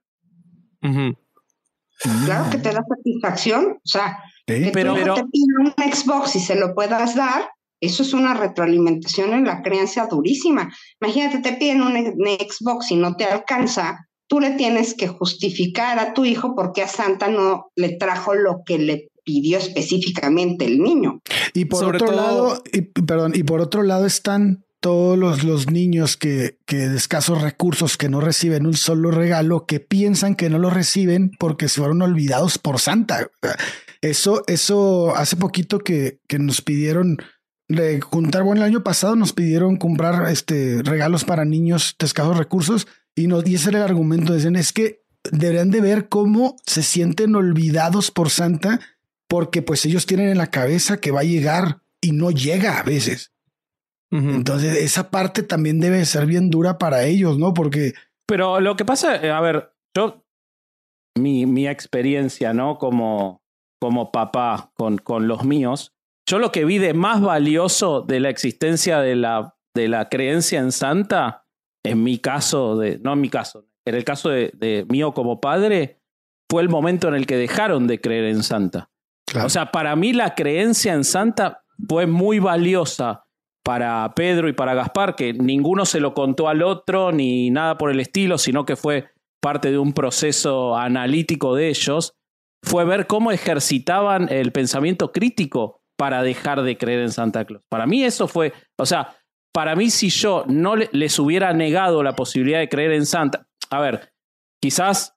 Claro 0.80 2.50
que 2.50 2.58
te 2.58 2.72
da 2.72 2.82
satisfacción, 2.82 3.76
o 3.76 3.88
sea, 3.88 4.18
que 4.44 4.70
pero, 4.74 4.94
pero... 4.94 5.14
te 5.14 5.22
pida 5.22 5.54
un 5.60 5.92
Xbox 5.92 6.34
y 6.34 6.40
se 6.40 6.56
lo 6.56 6.74
puedas 6.74 7.14
dar, 7.14 7.48
eso 7.80 8.02
es 8.02 8.12
una 8.12 8.34
retroalimentación 8.34 9.32
en 9.34 9.44
la 9.44 9.62
creencia 9.62 10.06
durísima. 10.06 10.74
Imagínate, 11.00 11.38
te 11.38 11.56
piden 11.56 11.82
un 11.82 11.94
Xbox 11.94 12.90
y 12.90 12.96
no 12.96 13.14
te 13.14 13.24
alcanza, 13.24 14.08
tú 14.26 14.40
le 14.40 14.50
tienes 14.50 14.94
que 14.94 15.06
justificar 15.06 16.00
a 16.00 16.12
tu 16.12 16.24
hijo 16.24 16.56
porque 16.56 16.82
a 16.82 16.88
Santa 16.88 17.28
no 17.28 17.70
le 17.76 17.96
trajo 17.96 18.34
lo 18.34 18.62
que 18.66 18.78
le 18.78 19.08
pidió 19.24 19.58
específicamente 19.58 20.64
el 20.64 20.80
niño. 20.80 21.20
Y 21.54 21.66
por 21.66 21.84
otro 21.84 22.10
lado, 22.10 22.60
y, 22.72 22.80
perdón, 22.80 23.32
y 23.36 23.44
por 23.44 23.60
otro 23.60 23.84
lado 23.84 24.06
están 24.06 24.64
todos 24.82 25.16
los, 25.16 25.44
los 25.44 25.70
niños 25.70 26.16
que, 26.16 26.58
que 26.66 26.88
de 26.88 26.96
escasos 26.96 27.40
recursos 27.40 27.96
que 27.96 28.08
no 28.08 28.20
reciben 28.20 28.66
un 28.66 28.74
solo 28.74 29.12
regalo, 29.12 29.64
que 29.64 29.78
piensan 29.78 30.34
que 30.34 30.50
no 30.50 30.58
lo 30.58 30.70
reciben 30.70 31.30
porque 31.38 31.68
se 31.68 31.80
fueron 31.80 32.02
olvidados 32.02 32.58
por 32.58 32.80
Santa. 32.80 33.30
Eso, 34.00 34.42
eso 34.48 35.14
hace 35.14 35.36
poquito 35.36 35.78
que, 35.78 36.18
que 36.26 36.40
nos 36.40 36.62
pidieron 36.62 37.18
de 37.68 38.00
juntar, 38.00 38.42
bueno, 38.42 38.62
el 38.62 38.70
año 38.70 38.82
pasado 38.82 39.14
nos 39.14 39.32
pidieron 39.32 39.76
comprar 39.76 40.28
este 40.28 40.82
regalos 40.82 41.24
para 41.24 41.44
niños 41.44 41.94
de 41.96 42.06
escasos 42.06 42.36
recursos 42.36 42.88
y 43.14 43.28
nos 43.28 43.46
y 43.46 43.54
ese 43.54 43.70
era 43.70 43.78
el 43.78 43.84
argumento. 43.84 44.34
Dicen, 44.34 44.56
es 44.56 44.72
que 44.72 45.04
deberían 45.30 45.70
de 45.70 45.80
ver 45.80 46.08
cómo 46.08 46.56
se 46.66 46.82
sienten 46.82 47.36
olvidados 47.36 48.10
por 48.10 48.30
Santa 48.30 48.80
porque 49.28 49.62
pues 49.62 49.86
ellos 49.86 50.06
tienen 50.06 50.28
en 50.28 50.38
la 50.38 50.50
cabeza 50.50 50.96
que 50.96 51.12
va 51.12 51.20
a 51.20 51.24
llegar 51.24 51.82
y 52.00 52.10
no 52.10 52.32
llega 52.32 52.80
a 52.80 52.82
veces. 52.82 53.31
Entonces, 54.12 54.76
esa 54.76 55.10
parte 55.10 55.42
también 55.42 55.80
debe 55.80 56.04
ser 56.04 56.26
bien 56.26 56.50
dura 56.50 56.76
para 56.76 57.04
ellos, 57.04 57.38
¿no? 57.38 57.54
Porque. 57.54 57.94
Pero 58.26 58.60
lo 58.60 58.76
que 58.76 58.84
pasa, 58.84 59.16
eh, 59.16 59.30
a 59.30 59.40
ver, 59.40 59.72
yo. 59.96 60.22
Mi, 61.18 61.46
mi 61.46 61.66
experiencia, 61.66 62.52
¿no? 62.52 62.78
Como, 62.78 63.42
como 63.80 64.12
papá 64.12 64.70
con, 64.74 64.98
con 64.98 65.28
los 65.28 65.44
míos, 65.44 65.94
yo 66.28 66.38
lo 66.38 66.52
que 66.52 66.64
vi 66.64 66.78
de 66.78 66.94
más 66.94 67.20
valioso 67.20 68.00
de 68.00 68.20
la 68.20 68.30
existencia 68.30 69.00
de 69.00 69.16
la, 69.16 69.56
de 69.74 69.88
la 69.88 70.08
creencia 70.08 70.60
en 70.60 70.72
Santa, 70.72 71.46
en 71.84 72.02
mi 72.02 72.18
caso, 72.18 72.78
de, 72.78 72.98
no 72.98 73.12
en 73.12 73.20
mi 73.20 73.28
caso, 73.28 73.66
en 73.86 73.94
el 73.94 74.04
caso 74.04 74.30
de, 74.30 74.52
de 74.54 74.86
mío 74.88 75.12
como 75.12 75.40
padre, 75.40 76.00
fue 76.50 76.62
el 76.62 76.68
momento 76.68 77.08
en 77.08 77.14
el 77.14 77.26
que 77.26 77.36
dejaron 77.36 77.86
de 77.86 78.00
creer 78.00 78.26
en 78.26 78.42
Santa. 78.42 78.90
O 79.44 79.48
sea, 79.48 79.72
para 79.72 79.96
mí 79.96 80.12
la 80.12 80.34
creencia 80.34 80.92
en 80.92 81.04
Santa 81.04 81.64
fue 81.88 82.06
muy 82.06 82.38
valiosa 82.38 83.24
para 83.62 84.12
Pedro 84.14 84.48
y 84.48 84.52
para 84.52 84.74
Gaspar, 84.74 85.14
que 85.14 85.32
ninguno 85.32 85.86
se 85.86 86.00
lo 86.00 86.14
contó 86.14 86.48
al 86.48 86.62
otro 86.62 87.12
ni 87.12 87.50
nada 87.50 87.78
por 87.78 87.90
el 87.90 88.00
estilo, 88.00 88.38
sino 88.38 88.64
que 88.64 88.76
fue 88.76 89.08
parte 89.40 89.70
de 89.70 89.78
un 89.78 89.92
proceso 89.92 90.76
analítico 90.76 91.54
de 91.54 91.68
ellos, 91.68 92.14
fue 92.64 92.84
ver 92.84 93.06
cómo 93.06 93.32
ejercitaban 93.32 94.28
el 94.30 94.52
pensamiento 94.52 95.12
crítico 95.12 95.80
para 95.96 96.22
dejar 96.22 96.62
de 96.62 96.76
creer 96.78 97.00
en 97.00 97.12
Santa 97.12 97.44
Claus. 97.44 97.62
Para 97.68 97.86
mí 97.86 98.04
eso 98.04 98.28
fue, 98.28 98.52
o 98.78 98.86
sea, 98.86 99.16
para 99.52 99.76
mí 99.76 99.90
si 99.90 100.08
yo 100.10 100.44
no 100.48 100.76
les 100.76 101.18
hubiera 101.18 101.52
negado 101.52 102.02
la 102.02 102.14
posibilidad 102.14 102.58
de 102.58 102.68
creer 102.68 102.92
en 102.92 103.06
Santa, 103.06 103.46
a 103.70 103.80
ver, 103.80 104.12
quizás 104.60 105.16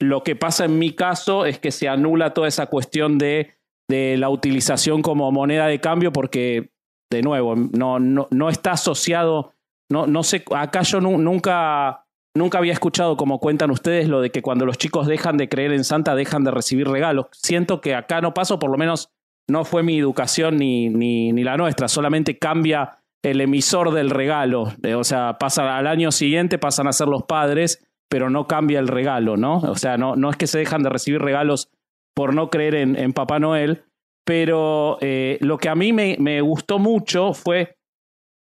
lo 0.00 0.22
que 0.22 0.36
pasa 0.36 0.64
en 0.66 0.78
mi 0.78 0.92
caso 0.92 1.46
es 1.46 1.58
que 1.58 1.70
se 1.70 1.88
anula 1.88 2.34
toda 2.34 2.48
esa 2.48 2.66
cuestión 2.66 3.18
de, 3.18 3.56
de 3.88 4.16
la 4.16 4.28
utilización 4.28 5.02
como 5.02 5.30
moneda 5.32 5.66
de 5.66 5.80
cambio 5.80 6.12
porque 6.12 6.73
de 7.14 7.22
nuevo, 7.22 7.54
no, 7.56 7.98
no, 7.98 8.28
no 8.30 8.48
está 8.48 8.72
asociado, 8.72 9.52
no, 9.90 10.06
no 10.06 10.22
sé, 10.22 10.44
acá 10.54 10.82
yo 10.82 11.00
nunca, 11.00 12.04
nunca 12.34 12.58
había 12.58 12.72
escuchado 12.72 13.16
como 13.16 13.38
cuentan 13.38 13.70
ustedes 13.70 14.08
lo 14.08 14.20
de 14.20 14.30
que 14.30 14.42
cuando 14.42 14.66
los 14.66 14.78
chicos 14.78 15.06
dejan 15.06 15.36
de 15.36 15.48
creer 15.48 15.72
en 15.72 15.84
Santa 15.84 16.14
dejan 16.14 16.44
de 16.44 16.50
recibir 16.50 16.88
regalos. 16.88 17.26
Siento 17.32 17.80
que 17.80 17.94
acá 17.94 18.20
no 18.20 18.34
pasó, 18.34 18.58
por 18.58 18.70
lo 18.70 18.76
menos 18.76 19.10
no 19.48 19.64
fue 19.64 19.82
mi 19.82 19.98
educación 19.98 20.56
ni, 20.56 20.88
ni, 20.88 21.32
ni 21.32 21.44
la 21.44 21.56
nuestra, 21.56 21.88
solamente 21.88 22.38
cambia 22.38 22.98
el 23.22 23.40
emisor 23.40 23.92
del 23.92 24.10
regalo, 24.10 24.72
eh, 24.82 24.94
o 24.94 25.04
sea, 25.04 25.38
pasa 25.38 25.76
al 25.76 25.86
año 25.86 26.12
siguiente, 26.12 26.58
pasan 26.58 26.88
a 26.88 26.92
ser 26.92 27.08
los 27.08 27.22
padres, 27.22 27.86
pero 28.10 28.28
no 28.28 28.46
cambia 28.46 28.78
el 28.80 28.88
regalo, 28.88 29.36
¿no? 29.36 29.58
O 29.58 29.76
sea, 29.76 29.96
no, 29.96 30.14
no 30.16 30.30
es 30.30 30.36
que 30.36 30.46
se 30.46 30.58
dejan 30.58 30.82
de 30.82 30.90
recibir 30.90 31.22
regalos 31.22 31.70
por 32.14 32.34
no 32.34 32.50
creer 32.50 32.74
en, 32.74 32.96
en 32.96 33.12
Papá 33.12 33.38
Noel, 33.38 33.84
pero 34.24 34.98
eh, 35.00 35.38
lo 35.40 35.58
que 35.58 35.68
a 35.68 35.74
mí 35.74 35.92
me, 35.92 36.16
me 36.18 36.40
gustó 36.40 36.78
mucho 36.78 37.34
fue 37.34 37.76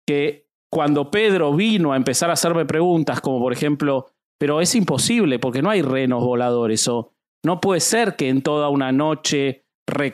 que 0.06 0.48
cuando 0.70 1.10
Pedro 1.10 1.54
vino 1.54 1.92
a 1.92 1.96
empezar 1.96 2.30
a 2.30 2.34
hacerme 2.34 2.66
preguntas, 2.66 3.20
como 3.20 3.40
por 3.40 3.52
ejemplo, 3.52 4.06
pero 4.38 4.60
es 4.60 4.74
imposible 4.74 5.38
porque 5.38 5.62
no 5.62 5.70
hay 5.70 5.82
renos 5.82 6.22
voladores 6.22 6.86
o 6.88 7.12
no 7.44 7.60
puede 7.60 7.80
ser 7.80 8.16
que 8.16 8.28
en 8.28 8.42
toda 8.42 8.68
una 8.68 8.92
noche, 8.92 9.64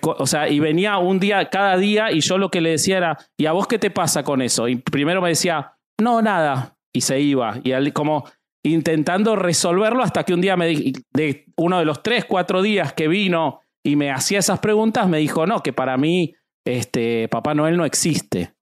o 0.03 0.27
sea, 0.27 0.48
y 0.48 0.61
venía 0.61 0.98
un 0.98 1.18
día, 1.18 1.48
cada 1.50 1.77
día 1.77 2.12
y 2.12 2.20
yo 2.20 2.38
lo 2.38 2.50
que 2.50 2.61
le 2.61 2.70
decía 2.70 2.98
era, 2.98 3.18
¿y 3.38 3.46
a 3.46 3.53
vos 3.53 3.66
qué 3.66 3.79
te 3.79 3.90
pasa 3.90 4.22
con 4.22 4.42
eso? 4.42 4.68
Y 4.68 4.77
primero 4.77 5.20
me 5.20 5.31
decía, 5.31 5.77
no, 6.00 6.22
nada, 6.22 6.77
y 6.94 7.00
se 7.00 7.20
iba, 7.20 7.59
y 7.62 7.90
como 7.90 8.24
intentando 8.64 9.37
resolverlo 9.37 10.03
hasta 10.03 10.24
que 10.24 10.33
un 10.33 10.40
día 10.40 10.57
me 10.57 10.92
de 11.12 11.46
uno 11.57 11.79
de 11.79 11.85
los 11.85 12.03
tres, 12.03 12.24
cuatro 12.24 12.62
días 12.62 12.92
que 12.92 13.09
vino 13.09 13.61
y 13.85 13.97
me 13.97 14.11
hacía 14.11 14.38
esas 14.38 14.61
preguntas, 14.61 15.09
me 15.09 15.18
dijo, 15.18 15.47
no, 15.47 15.62
que 15.62 15.73
para 15.73 15.97
mí 15.97 16.35
este, 16.66 17.29
Papá 17.29 17.55
Noel 17.55 17.77
no 17.77 17.85
existe. 17.85 18.55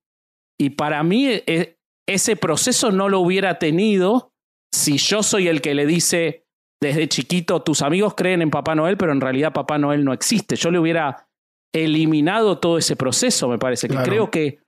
Y 0.58 0.70
para 0.70 1.02
mí 1.02 1.26
e, 1.28 1.78
ese 2.08 2.36
proceso 2.36 2.90
no 2.90 3.08
lo 3.08 3.20
hubiera 3.20 3.58
tenido 3.58 4.32
si 4.72 4.98
yo 4.98 5.22
soy 5.22 5.48
el 5.48 5.60
que 5.60 5.74
le 5.74 5.86
dice 5.86 6.46
desde 6.80 7.08
chiquito, 7.08 7.62
tus 7.62 7.82
amigos 7.82 8.14
creen 8.16 8.42
en 8.42 8.50
Papá 8.50 8.74
Noel, 8.74 8.96
pero 8.96 9.12
en 9.12 9.20
realidad 9.20 9.52
Papá 9.52 9.78
Noel 9.78 10.04
no 10.04 10.12
existe. 10.12 10.56
Yo 10.56 10.70
le 10.72 10.80
hubiera 10.80 11.28
eliminado 11.72 12.58
todo 12.58 12.76
ese 12.76 12.96
proceso, 12.96 13.48
me 13.48 13.58
parece. 13.58 13.86
Que 13.88 13.96
creo 13.98 14.30
que 14.30 14.58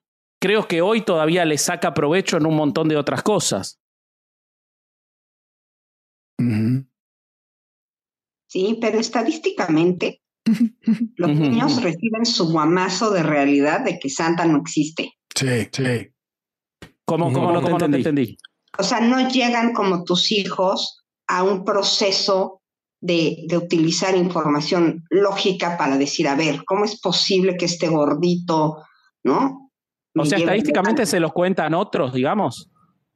creo 0.40 0.68
que 0.68 0.80
hoy 0.80 1.00
todavía 1.00 1.44
le 1.44 1.58
saca 1.58 1.92
provecho 1.92 2.36
en 2.36 2.46
un 2.46 2.54
montón 2.54 2.88
de 2.88 2.96
otras 2.96 3.24
cosas. 3.24 3.80
Sí, 8.48 8.78
pero 8.80 9.00
estadísticamente 9.00 10.23
los 11.16 11.30
niños 11.30 11.82
reciben 11.82 12.26
su 12.26 12.50
guamazo 12.50 13.10
de 13.10 13.22
realidad 13.22 13.84
de 13.84 13.98
que 13.98 14.10
Santa 14.10 14.44
no 14.44 14.58
existe. 14.58 15.12
Sí, 15.34 15.68
sí. 15.72 16.08
¿Cómo, 17.04 17.32
cómo, 17.32 17.52
no, 17.52 17.76
te 17.78 17.84
entendí? 17.84 18.36
O 18.78 18.82
sea, 18.82 19.00
no 19.00 19.28
llegan 19.28 19.72
como 19.72 20.04
tus 20.04 20.32
hijos 20.32 21.04
a 21.26 21.42
un 21.42 21.64
proceso 21.64 22.62
de, 23.00 23.44
de, 23.46 23.58
utilizar 23.58 24.16
información 24.16 25.04
lógica 25.10 25.76
para 25.76 25.98
decir, 25.98 26.26
a 26.28 26.34
ver, 26.34 26.64
¿cómo 26.64 26.84
es 26.84 26.98
posible 27.00 27.56
que 27.56 27.66
este 27.66 27.88
gordito, 27.88 28.78
¿no? 29.22 29.70
O 30.16 30.24
sea, 30.24 30.38
estadísticamente 30.38 31.04
se 31.04 31.20
los 31.20 31.32
cuentan 31.32 31.74
otros, 31.74 32.14
digamos 32.14 32.70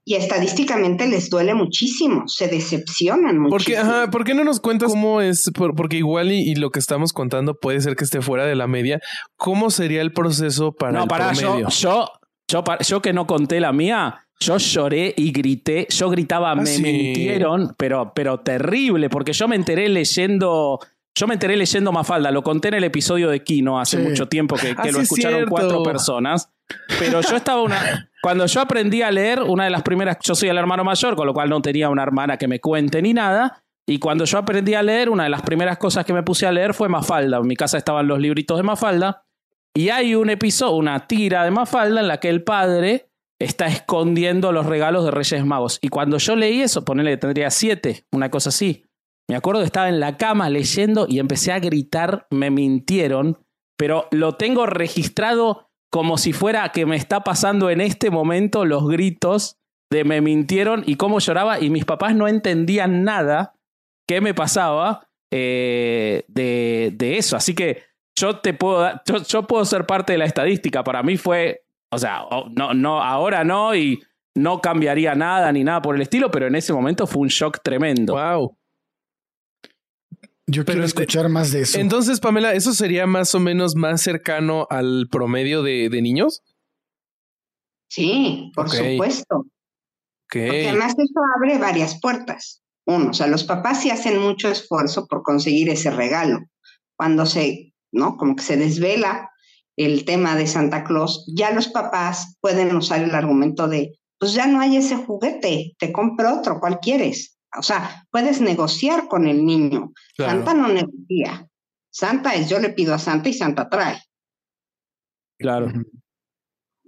y 0.09 0.15
estadísticamente 0.15 1.07
les 1.07 1.29
duele 1.29 1.53
muchísimo, 1.53 2.25
se 2.29 2.49
decepcionan 2.49 3.39
muchísimo. 3.39 3.51
Porque, 3.51 3.77
ajá, 3.77 4.11
¿por 4.11 4.25
qué 4.25 4.33
no 4.33 4.43
nos 4.43 4.59
cuentas 4.59 4.89
cómo 4.89 5.21
es? 5.21 5.51
porque 5.77 5.99
igual 5.99 6.33
y, 6.33 6.55
lo 6.55 6.71
que 6.71 6.79
estamos 6.79 7.13
contando 7.13 7.59
puede 7.61 7.83
ser 7.83 7.95
que 7.95 8.05
esté 8.05 8.23
fuera 8.23 8.47
de 8.47 8.57
la 8.57 8.67
media. 8.67 9.01
¿Cómo 9.37 9.69
sería 9.69 10.01
el 10.01 10.15
proceso 10.15 10.73
para 10.73 11.01
no, 11.01 11.07
para 11.07 11.35
Yo, 11.35 11.69
yo, 11.69 12.65
yo, 12.81 13.03
que 13.03 13.13
no 13.13 13.27
conté 13.27 13.61
la 13.61 13.75
mía, 13.75 14.27
yo 14.41 14.57
lloré 14.57 15.13
y 15.15 15.31
grité. 15.31 15.87
Yo 15.91 16.09
gritaba, 16.09 16.53
ah, 16.53 16.55
me 16.55 16.79
mintieron, 16.79 17.75
pero, 17.77 18.13
pero 18.15 18.41
terrible, 18.41 19.11
porque 19.11 19.35
yo 19.35 19.47
me 19.47 19.57
enteré 19.57 19.91
leyendo. 19.91 20.79
Yo 21.15 21.27
me 21.27 21.35
enteré 21.35 21.55
leyendo 21.59 21.93
Mafalda, 21.93 22.31
lo 22.31 22.43
conté 22.43 22.69
en 22.69 22.75
el 22.75 22.85
episodio 22.85 23.29
de 23.29 23.43
Kino 23.43 23.79
hace 23.79 23.99
mucho 23.99 24.27
tiempo 24.27 24.57
que, 24.57 24.69
que 24.75 24.89
ah, 24.89 24.91
lo 24.91 25.01
escucharon 25.01 25.51
cuatro 25.51 25.83
personas. 25.83 26.49
Pero 26.99 27.21
yo 27.21 27.37
estaba 27.37 27.63
una. 27.63 28.11
Cuando 28.23 28.47
yo 28.47 28.61
aprendí 28.61 29.03
a 29.03 29.11
leer, 29.11 29.43
una 29.43 29.65
de 29.65 29.71
las 29.71 29.83
primeras. 29.83 30.19
Yo 30.23 30.35
soy 30.35 30.49
el 30.49 30.59
hermano 30.59 30.85
mayor, 30.85 31.17
con 31.17 31.27
lo 31.27 31.35
cual 31.35 31.49
no 31.49 31.63
tenía 31.63 31.89
una 31.89 32.03
hermana 32.03 32.37
que 32.37 32.49
me 32.49 32.61
cuente 32.61 33.01
ni 33.03 33.15
nada. 33.15 33.63
Y 33.87 33.99
cuando 33.99 34.25
yo 34.25 34.39
aprendí 34.39 34.75
a 34.75 34.83
leer, 34.83 35.09
una 35.09 35.25
de 35.25 35.31
las 35.31 35.43
primeras 35.43 35.79
cosas 35.79 36.05
que 36.05 36.13
me 36.13 36.23
puse 36.23 36.47
a 36.47 36.53
leer 36.53 36.75
fue 36.75 36.89
Mafalda. 36.89 37.39
En 37.39 37.47
mi 37.47 37.57
casa 37.57 37.79
estaban 37.79 38.07
los 38.07 38.19
libritos 38.19 38.57
de 38.57 38.63
Mafalda. 38.63 39.25
Y 39.75 39.91
hay 39.91 40.15
un 40.15 40.29
episodio, 40.31 40.77
una 40.77 41.07
tira 41.07 41.45
de 41.45 41.51
Mafalda 41.51 42.01
en 42.01 42.09
la 42.09 42.21
que 42.21 42.29
el 42.29 42.43
padre 42.43 43.09
está 43.39 43.67
escondiendo 43.67 44.53
los 44.53 44.67
regalos 44.67 45.05
de 45.05 45.11
Reyes 45.11 45.45
Magos. 45.45 45.79
Y 45.81 45.89
cuando 45.89 46.19
yo 46.19 46.37
leí 46.37 46.61
eso, 46.61 46.85
ponele 46.85 47.17
tendría 47.17 47.51
siete, 47.51 48.05
una 48.13 48.31
cosa 48.31 48.49
así. 48.49 48.85
Me 49.29 49.37
acuerdo 49.37 49.61
que 49.61 49.67
estaba 49.67 49.89
en 49.89 50.01
la 50.01 50.17
cama 50.17 50.49
leyendo 50.51 51.07
y 51.09 51.19
empecé 51.19 51.53
a 51.53 51.61
gritar, 51.61 52.27
me 52.31 52.51
mintieron, 52.51 53.39
pero 53.77 54.09
lo 54.11 54.35
tengo 54.37 54.67
registrado 54.67 55.68
como 55.91 56.19
si 56.19 56.33
fuera 56.33 56.71
que 56.71 56.87
me 56.87 56.97
está 56.97 57.21
pasando 57.25 57.71
en 57.71 57.81
este 57.81 58.11
momento 58.11 58.65
los 58.65 58.87
gritos 58.89 59.59
de 59.91 60.05
me 60.05 60.21
mintieron 60.21 60.83
y 60.87 60.97
cómo 60.97 61.19
lloraba 61.19 61.61
y 61.61 61.71
mis 61.71 61.85
papás 61.85 62.15
no 62.15 62.29
entendían 62.29 63.05
nada 63.05 63.55
que 64.07 64.21
me 64.21 64.35
pasaba 64.35 65.09
eh, 65.31 66.25
de, 66.29 66.93
de, 66.95 67.19
eso. 67.19 67.37
Así 67.37 67.55
que 67.55 67.85
yo 68.19 68.39
te 68.41 68.55
puedo 68.55 69.01
yo, 69.29 69.47
puedo 69.47 69.65
ser 69.65 69.87
parte 69.87 70.13
de 70.13 70.19
la 70.19 70.25
estadística. 70.25 70.85
Para 70.85 71.03
mí 71.03 71.17
fue, 71.17 71.65
o 71.91 71.99
sea, 71.99 72.23
no, 72.51 72.75
no, 72.75 73.03
ahora 73.03 73.45
no 73.45 73.75
y 73.75 74.01
no 74.35 74.61
cambiaría 74.61 75.15
nada 75.15 75.51
ni 75.53 75.65
nada 75.65 75.83
por 75.83 75.95
el 75.95 76.03
estilo, 76.03 76.31
pero 76.31 76.47
en 76.47 76.55
ese 76.55 76.73
momento 76.73 77.07
fue 77.07 77.23
un 77.23 77.29
shock 77.29 77.61
tremendo. 77.63 78.15
Wow. 78.15 78.57
Yo 80.51 80.65
quiero 80.65 80.83
este, 80.83 81.03
escuchar 81.03 81.29
más 81.29 81.53
de 81.53 81.61
eso. 81.61 81.79
Entonces, 81.79 82.21
Pamela, 82.21 82.55
¿eso 82.55 82.73
sería 82.73 83.07
más 83.07 83.35
o 83.35 83.41
menos 83.41 83.77
más 83.77 84.01
cercano 84.01 84.67
al 84.71 85.07
promedio 85.11 85.63
de, 85.63 85.91
niños? 86.01 86.43
Sí, 87.91 88.51
por 88.55 88.71
supuesto. 88.71 89.45
Porque 90.27 90.69
además 90.69 90.93
eso 90.93 91.21
abre 91.37 91.59
varias 91.59 92.01
puertas. 92.01 92.63
Uno, 92.87 93.11
o 93.11 93.13
sea, 93.13 93.27
los 93.27 93.45
papás 93.45 93.83
sí 93.83 93.91
hacen 93.91 94.19
mucho 94.19 94.49
esfuerzo 94.49 95.07
por 95.07 95.23
conseguir 95.23 95.69
ese 95.69 95.91
regalo. 95.91 96.41
Cuando 96.97 97.27
se, 97.27 97.75
¿no? 97.93 98.17
Como 98.17 98.35
que 98.35 98.43
se 98.43 98.57
desvela 98.57 99.31
el 99.77 100.07
tema 100.07 100.35
de 100.35 100.47
Santa 100.47 100.83
Claus, 100.83 101.31
ya 101.37 101.51
los 101.51 101.69
papás 101.69 102.37
pueden 102.41 102.75
usar 102.75 103.03
el 103.03 103.15
argumento 103.15 103.69
de, 103.69 103.99
pues 104.19 104.33
ya 104.33 104.47
no 104.47 104.61
hay 104.61 104.77
ese 104.79 104.97
juguete, 104.97 105.77
te 105.79 105.93
compro 105.93 106.39
otro, 106.39 106.59
¿cuál 106.59 106.81
quieres? 106.81 107.38
O 107.57 107.63
sea, 107.63 108.05
puedes 108.11 108.41
negociar 108.41 109.09
con 109.09 109.27
el 109.27 109.45
niño. 109.45 109.93
Santa 110.17 110.55
no 110.55 110.69
negocia. 110.69 111.49
Santa 111.91 112.35
es 112.35 112.49
yo 112.49 112.59
le 112.59 112.71
pido 112.71 112.95
a 112.95 112.99
Santa 112.99 113.29
y 113.29 113.33
Santa 113.33 113.69
trae. 113.69 114.03
Claro. 115.39 115.73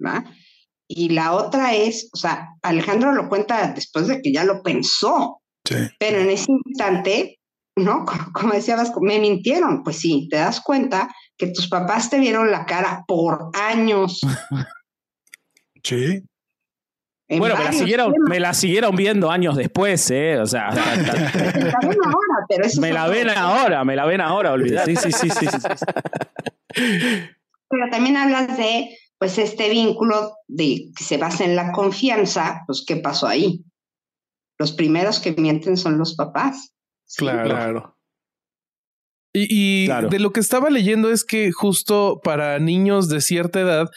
¿Va? 0.04 0.24
Y 0.88 1.10
la 1.10 1.32
otra 1.32 1.74
es, 1.74 2.10
o 2.12 2.16
sea, 2.16 2.48
Alejandro 2.62 3.12
lo 3.12 3.28
cuenta 3.28 3.72
después 3.72 4.08
de 4.08 4.20
que 4.20 4.32
ya 4.32 4.44
lo 4.44 4.62
pensó, 4.62 5.40
sí. 5.64 5.76
pero 5.98 6.18
en 6.18 6.30
ese 6.30 6.50
instante, 6.50 7.38
¿no? 7.76 8.04
Como 8.34 8.52
decías, 8.52 8.92
me 9.00 9.18
mintieron. 9.18 9.82
Pues 9.82 9.98
sí, 9.98 10.28
te 10.30 10.36
das 10.36 10.60
cuenta 10.60 11.08
que 11.36 11.48
tus 11.48 11.68
papás 11.68 12.10
te 12.10 12.18
vieron 12.18 12.50
la 12.50 12.66
cara 12.66 13.04
por 13.06 13.50
años. 13.54 14.20
Sí. 15.82 16.22
Bueno, 17.38 17.56
me 17.56 17.64
la, 17.64 17.72
siguieron, 17.72 18.14
me 18.28 18.40
la, 18.40 18.54
siguieron, 18.54 18.96
viendo 18.96 19.30
años 19.30 19.56
después, 19.56 20.10
¿eh? 20.10 20.38
O 20.38 20.46
sea, 20.46 20.70
me 20.70 20.76
la 20.76 21.78
ven 21.80 21.98
ahora, 22.04 22.46
pero 22.48 22.64
eso 22.64 22.80
Me 22.80 22.92
la 22.92 23.08
ven 23.08 23.30
ahora, 23.30 23.84
me 23.84 23.96
la 23.96 24.06
ven 24.06 24.20
ahora, 24.20 24.52
olvidate. 24.52 24.96
Sí, 24.96 25.12
sí, 25.12 25.30
sí, 25.30 25.46
sí, 25.46 25.58
Pero 26.74 27.90
también 27.90 28.16
hablas 28.16 28.56
de, 28.56 28.96
pues, 29.18 29.38
este 29.38 29.68
vínculo 29.68 30.34
de 30.48 30.90
que 30.96 31.04
se 31.04 31.18
basa 31.18 31.44
en 31.44 31.54
la 31.54 31.72
confianza, 31.72 32.62
pues, 32.66 32.84
¿qué 32.86 32.96
pasó 32.96 33.28
ahí? 33.28 33.64
Los 34.58 34.72
primeros 34.72 35.20
que 35.20 35.32
mienten 35.32 35.76
son 35.76 35.98
los 35.98 36.16
papás. 36.16 36.74
Claro, 37.16 37.44
claro. 37.44 37.96
Y, 39.32 39.86
de 39.86 40.18
lo 40.18 40.32
que 40.32 40.40
estaba 40.40 40.70
leyendo 40.70 41.10
es 41.10 41.24
que 41.24 41.52
justo 41.52 42.20
para 42.22 42.58
niños 42.58 43.08
de 43.08 43.20
cierta 43.20 43.60
edad, 43.60 43.88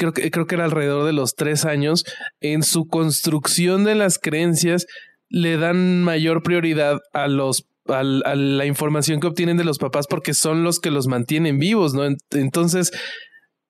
creo 0.00 0.14
que, 0.14 0.30
creo 0.30 0.46
que 0.46 0.54
era 0.54 0.64
alrededor 0.64 1.04
de 1.04 1.12
los 1.12 1.34
tres 1.34 1.66
años, 1.66 2.06
en 2.40 2.62
su 2.62 2.88
construcción 2.88 3.84
de 3.84 3.94
las 3.94 4.18
creencias 4.18 4.86
le 5.28 5.58
dan 5.58 6.02
mayor 6.02 6.42
prioridad 6.42 6.98
a 7.12 7.28
los 7.28 7.66
a, 7.86 8.02
la 8.02 8.66
información 8.66 9.20
que 9.20 9.26
obtienen 9.26 9.56
de 9.56 9.64
los 9.64 9.78
papás 9.78 10.06
porque 10.08 10.32
son 10.32 10.62
los 10.62 10.80
que 10.80 10.90
los 10.90 11.06
mantienen 11.06 11.58
vivos, 11.58 11.92
¿no? 11.92 12.02
Entonces, 12.30 12.92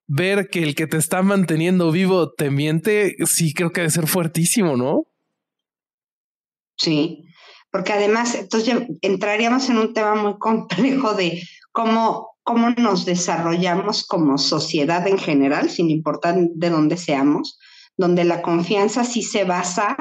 ver 0.06 0.48
que 0.48 0.62
el 0.62 0.74
que 0.74 0.86
te 0.86 0.98
está 0.98 1.22
manteniendo 1.22 1.90
vivo 1.90 2.30
te 2.30 2.50
miente, 2.50 3.16
sí 3.24 3.52
creo 3.52 3.70
que 3.70 3.80
debe 3.80 3.90
ser 3.90 4.06
fuertísimo, 4.06 4.76
¿no? 4.76 5.06
Sí, 6.76 7.24
porque 7.72 7.92
además, 7.92 8.34
entonces 8.34 8.74
entraríamos 9.00 9.68
en 9.68 9.78
un 9.78 9.94
tema 9.94 10.14
muy 10.14 10.38
complejo 10.38 11.14
de 11.14 11.42
cómo, 11.72 12.29
cómo 12.50 12.70
nos 12.70 13.04
desarrollamos 13.04 14.04
como 14.04 14.36
sociedad 14.36 15.06
en 15.06 15.18
general, 15.18 15.70
sin 15.70 15.88
importar 15.88 16.34
de 16.36 16.68
dónde 16.68 16.96
seamos, 16.96 17.60
donde 17.96 18.24
la 18.24 18.42
confianza 18.42 19.04
sí 19.04 19.22
se 19.22 19.44
basa 19.44 19.96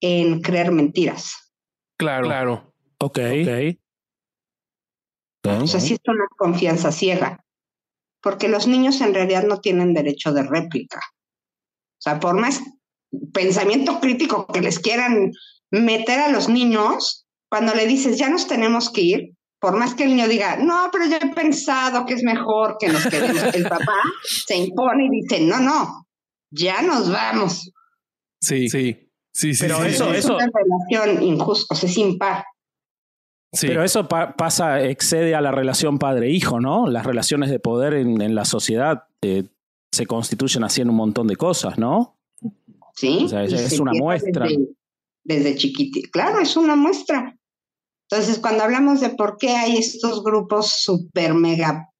en 0.00 0.40
creer 0.40 0.72
mentiras. 0.72 1.52
Claro, 1.98 2.28
claro. 2.28 2.74
Ok. 2.98 3.18
okay. 3.18 3.78
O 5.44 5.66
sea, 5.66 5.80
sí 5.80 5.92
es 5.92 6.00
una 6.06 6.26
confianza 6.38 6.90
ciega, 6.92 7.44
porque 8.22 8.48
los 8.48 8.66
niños 8.66 9.02
en 9.02 9.12
realidad 9.12 9.44
no 9.44 9.60
tienen 9.60 9.92
derecho 9.92 10.32
de 10.32 10.44
réplica. 10.44 10.98
O 10.98 12.00
sea, 12.00 12.18
por 12.20 12.40
más 12.40 12.62
pensamiento 13.34 14.00
crítico 14.00 14.46
que 14.46 14.62
les 14.62 14.78
quieran 14.78 15.30
meter 15.70 16.20
a 16.20 16.30
los 16.30 16.48
niños, 16.48 17.26
cuando 17.50 17.74
le 17.74 17.86
dices, 17.86 18.16
ya 18.16 18.30
nos 18.30 18.48
tenemos 18.48 18.88
que 18.88 19.02
ir, 19.02 19.35
por 19.60 19.76
más 19.76 19.94
que 19.94 20.04
el 20.04 20.10
niño 20.10 20.28
diga, 20.28 20.56
no, 20.56 20.88
pero 20.92 21.06
yo 21.06 21.16
he 21.16 21.34
pensado 21.34 22.04
que 22.04 22.14
es 22.14 22.22
mejor 22.22 22.76
que 22.78 22.88
nos 22.88 23.06
quedemos, 23.06 23.54
el 23.54 23.62
papá 23.68 23.98
se 24.22 24.56
impone 24.56 25.06
y 25.06 25.22
dice, 25.22 25.40
no, 25.40 25.60
no, 25.60 26.06
ya 26.50 26.82
nos 26.82 27.10
vamos. 27.10 27.70
Sí, 28.40 28.68
sí, 28.68 29.10
sí, 29.32 29.54
sí. 29.54 29.64
Pero 29.64 29.84
eso, 29.84 30.12
es 30.12 30.24
eso. 30.24 30.36
una 30.36 30.46
relación 30.52 31.22
injusta, 31.22 31.74
o 31.74 31.76
sea, 31.76 31.88
sin 31.88 32.18
par. 32.18 32.44
Sí. 33.52 33.68
Pero 33.68 33.82
eso 33.82 34.06
pa 34.06 34.36
pasa, 34.36 34.82
excede 34.82 35.34
a 35.34 35.40
la 35.40 35.50
relación 35.50 35.98
padre-hijo, 35.98 36.60
¿no? 36.60 36.86
Las 36.88 37.06
relaciones 37.06 37.50
de 37.50 37.58
poder 37.58 37.94
en, 37.94 38.20
en 38.20 38.34
la 38.34 38.44
sociedad 38.44 39.04
eh, 39.22 39.44
se 39.92 40.06
constituyen 40.06 40.64
así 40.64 40.82
en 40.82 40.90
un 40.90 40.96
montón 40.96 41.26
de 41.26 41.36
cosas, 41.36 41.78
¿no? 41.78 42.18
Sí. 42.94 43.22
O 43.24 43.28
sea, 43.28 43.44
es, 43.44 43.52
es 43.52 43.80
una 43.80 43.92
muestra. 43.92 44.46
Desde, 44.46 44.68
desde 45.24 45.56
chiquitito. 45.56 46.10
Claro, 46.12 46.40
es 46.40 46.56
una 46.56 46.76
muestra. 46.76 47.35
Entonces, 48.10 48.38
cuando 48.38 48.64
hablamos 48.64 49.00
de 49.00 49.10
por 49.10 49.36
qué 49.36 49.50
hay 49.50 49.76
estos 49.76 50.22
grupos 50.22 50.72
super 50.78 51.34
mega 51.34 51.90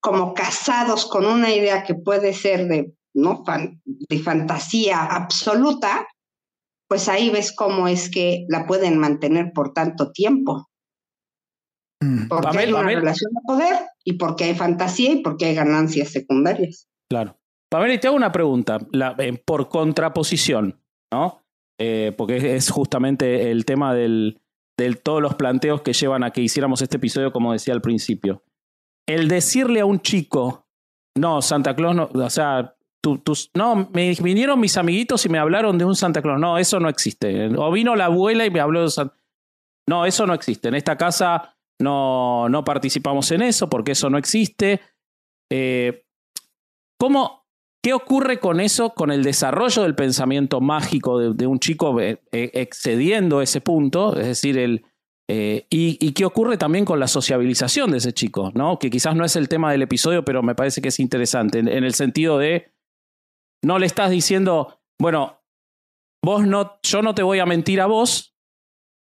como 0.00 0.34
casados 0.34 1.06
con 1.06 1.26
una 1.26 1.52
idea 1.54 1.84
que 1.84 1.94
puede 1.94 2.32
ser 2.32 2.66
de, 2.66 2.92
¿no? 3.14 3.44
Fan, 3.44 3.80
de 3.84 4.18
fantasía 4.18 5.04
absoluta, 5.04 6.06
pues 6.88 7.08
ahí 7.08 7.30
ves 7.30 7.52
cómo 7.52 7.86
es 7.86 8.10
que 8.10 8.44
la 8.48 8.66
pueden 8.66 8.98
mantener 8.98 9.52
por 9.54 9.72
tanto 9.72 10.10
tiempo. 10.10 10.68
Porque 12.28 12.46
Pamela, 12.46 12.60
hay 12.60 12.68
una 12.70 12.78
Pamela. 12.80 13.00
relación 13.00 13.32
de 13.34 13.40
poder 13.46 13.78
y 14.04 14.14
porque 14.14 14.44
hay 14.44 14.54
fantasía 14.54 15.12
y 15.12 15.22
porque 15.22 15.44
hay 15.44 15.54
ganancias 15.54 16.08
secundarias. 16.08 16.88
Claro. 17.10 17.36
Pamela, 17.70 17.94
y 17.94 18.00
te 18.00 18.08
hago 18.08 18.16
una 18.16 18.32
pregunta, 18.32 18.78
la, 18.90 19.14
eh, 19.18 19.40
por 19.44 19.68
contraposición, 19.68 20.80
¿no? 21.12 21.42
Eh, 21.78 22.12
porque 22.16 22.56
es 22.56 22.70
justamente 22.70 23.50
el 23.50 23.64
tema 23.64 23.94
del, 23.94 24.40
de 24.80 24.94
todos 24.94 25.20
los 25.20 25.34
planteos 25.34 25.82
que 25.82 25.92
llevan 25.92 26.24
a 26.24 26.30
que 26.30 26.40
hiciéramos 26.40 26.82
este 26.82 26.96
episodio, 26.96 27.32
como 27.32 27.52
decía 27.52 27.74
al 27.74 27.82
principio. 27.82 28.42
El 29.06 29.28
decirle 29.28 29.80
a 29.80 29.86
un 29.86 30.00
chico, 30.00 30.66
no, 31.16 31.42
Santa 31.42 31.74
Claus 31.74 31.94
no, 31.94 32.08
o 32.12 32.30
sea, 32.30 32.74
tú, 33.02 33.22
no, 33.54 33.88
me 33.92 34.14
vinieron 34.14 34.60
mis 34.60 34.76
amiguitos 34.76 35.24
y 35.26 35.28
me 35.28 35.38
hablaron 35.38 35.78
de 35.78 35.84
un 35.84 35.96
Santa 35.96 36.22
Claus. 36.22 36.40
No, 36.40 36.58
eso 36.58 36.80
no 36.80 36.88
existe. 36.88 37.48
O 37.56 37.70
vino 37.70 37.96
la 37.96 38.06
abuela 38.06 38.46
y 38.46 38.50
me 38.50 38.60
habló 38.60 38.82
de 38.82 38.90
Santa 38.90 39.16
No, 39.88 40.06
eso 40.06 40.26
no 40.26 40.34
existe. 40.34 40.68
En 40.68 40.74
esta 40.74 40.96
casa 40.96 41.56
no, 41.80 42.48
no 42.48 42.64
participamos 42.64 43.30
en 43.32 43.42
eso 43.42 43.68
porque 43.68 43.92
eso 43.92 44.10
no 44.10 44.18
existe. 44.18 44.80
Eh, 45.50 46.04
¿Cómo, 46.98 47.39
¿Qué 47.82 47.94
ocurre 47.94 48.40
con 48.40 48.60
eso, 48.60 48.90
con 48.90 49.10
el 49.10 49.22
desarrollo 49.22 49.82
del 49.82 49.94
pensamiento 49.94 50.60
mágico 50.60 51.32
de, 51.32 51.46
un 51.46 51.58
chico 51.60 51.98
eh, 52.00 52.20
excediendo 52.30 53.40
ese 53.40 53.62
punto? 53.62 54.16
Es 54.16 54.26
decir, 54.26 54.58
el, 54.58 54.84
eh, 55.28 55.66
y, 55.70 55.96
y, 56.04 56.12
qué 56.12 56.26
ocurre 56.26 56.58
también 56.58 56.84
con 56.84 57.00
la 57.00 57.06
sociabilización 57.06 57.90
de 57.90 57.98
ese 57.98 58.12
chico, 58.12 58.50
¿no? 58.54 58.78
Que 58.78 58.90
quizás 58.90 59.16
no 59.16 59.24
es 59.24 59.34
el 59.36 59.48
tema 59.48 59.72
del 59.72 59.80
episodio, 59.80 60.24
pero 60.24 60.42
me 60.42 60.54
parece 60.54 60.82
que 60.82 60.88
es 60.88 61.00
interesante, 61.00 61.58
en, 61.58 61.68
en 61.68 61.84
el 61.84 61.94
sentido 61.94 62.36
de, 62.36 62.70
no 63.64 63.78
le 63.78 63.86
estás 63.86 64.10
diciendo, 64.10 64.80
bueno, 65.00 65.40
vos 66.22 66.46
no, 66.46 66.80
yo 66.82 67.00
no 67.00 67.14
te 67.14 67.22
voy 67.22 67.38
a 67.38 67.46
mentir 67.46 67.80
a 67.80 67.86
vos, 67.86 68.36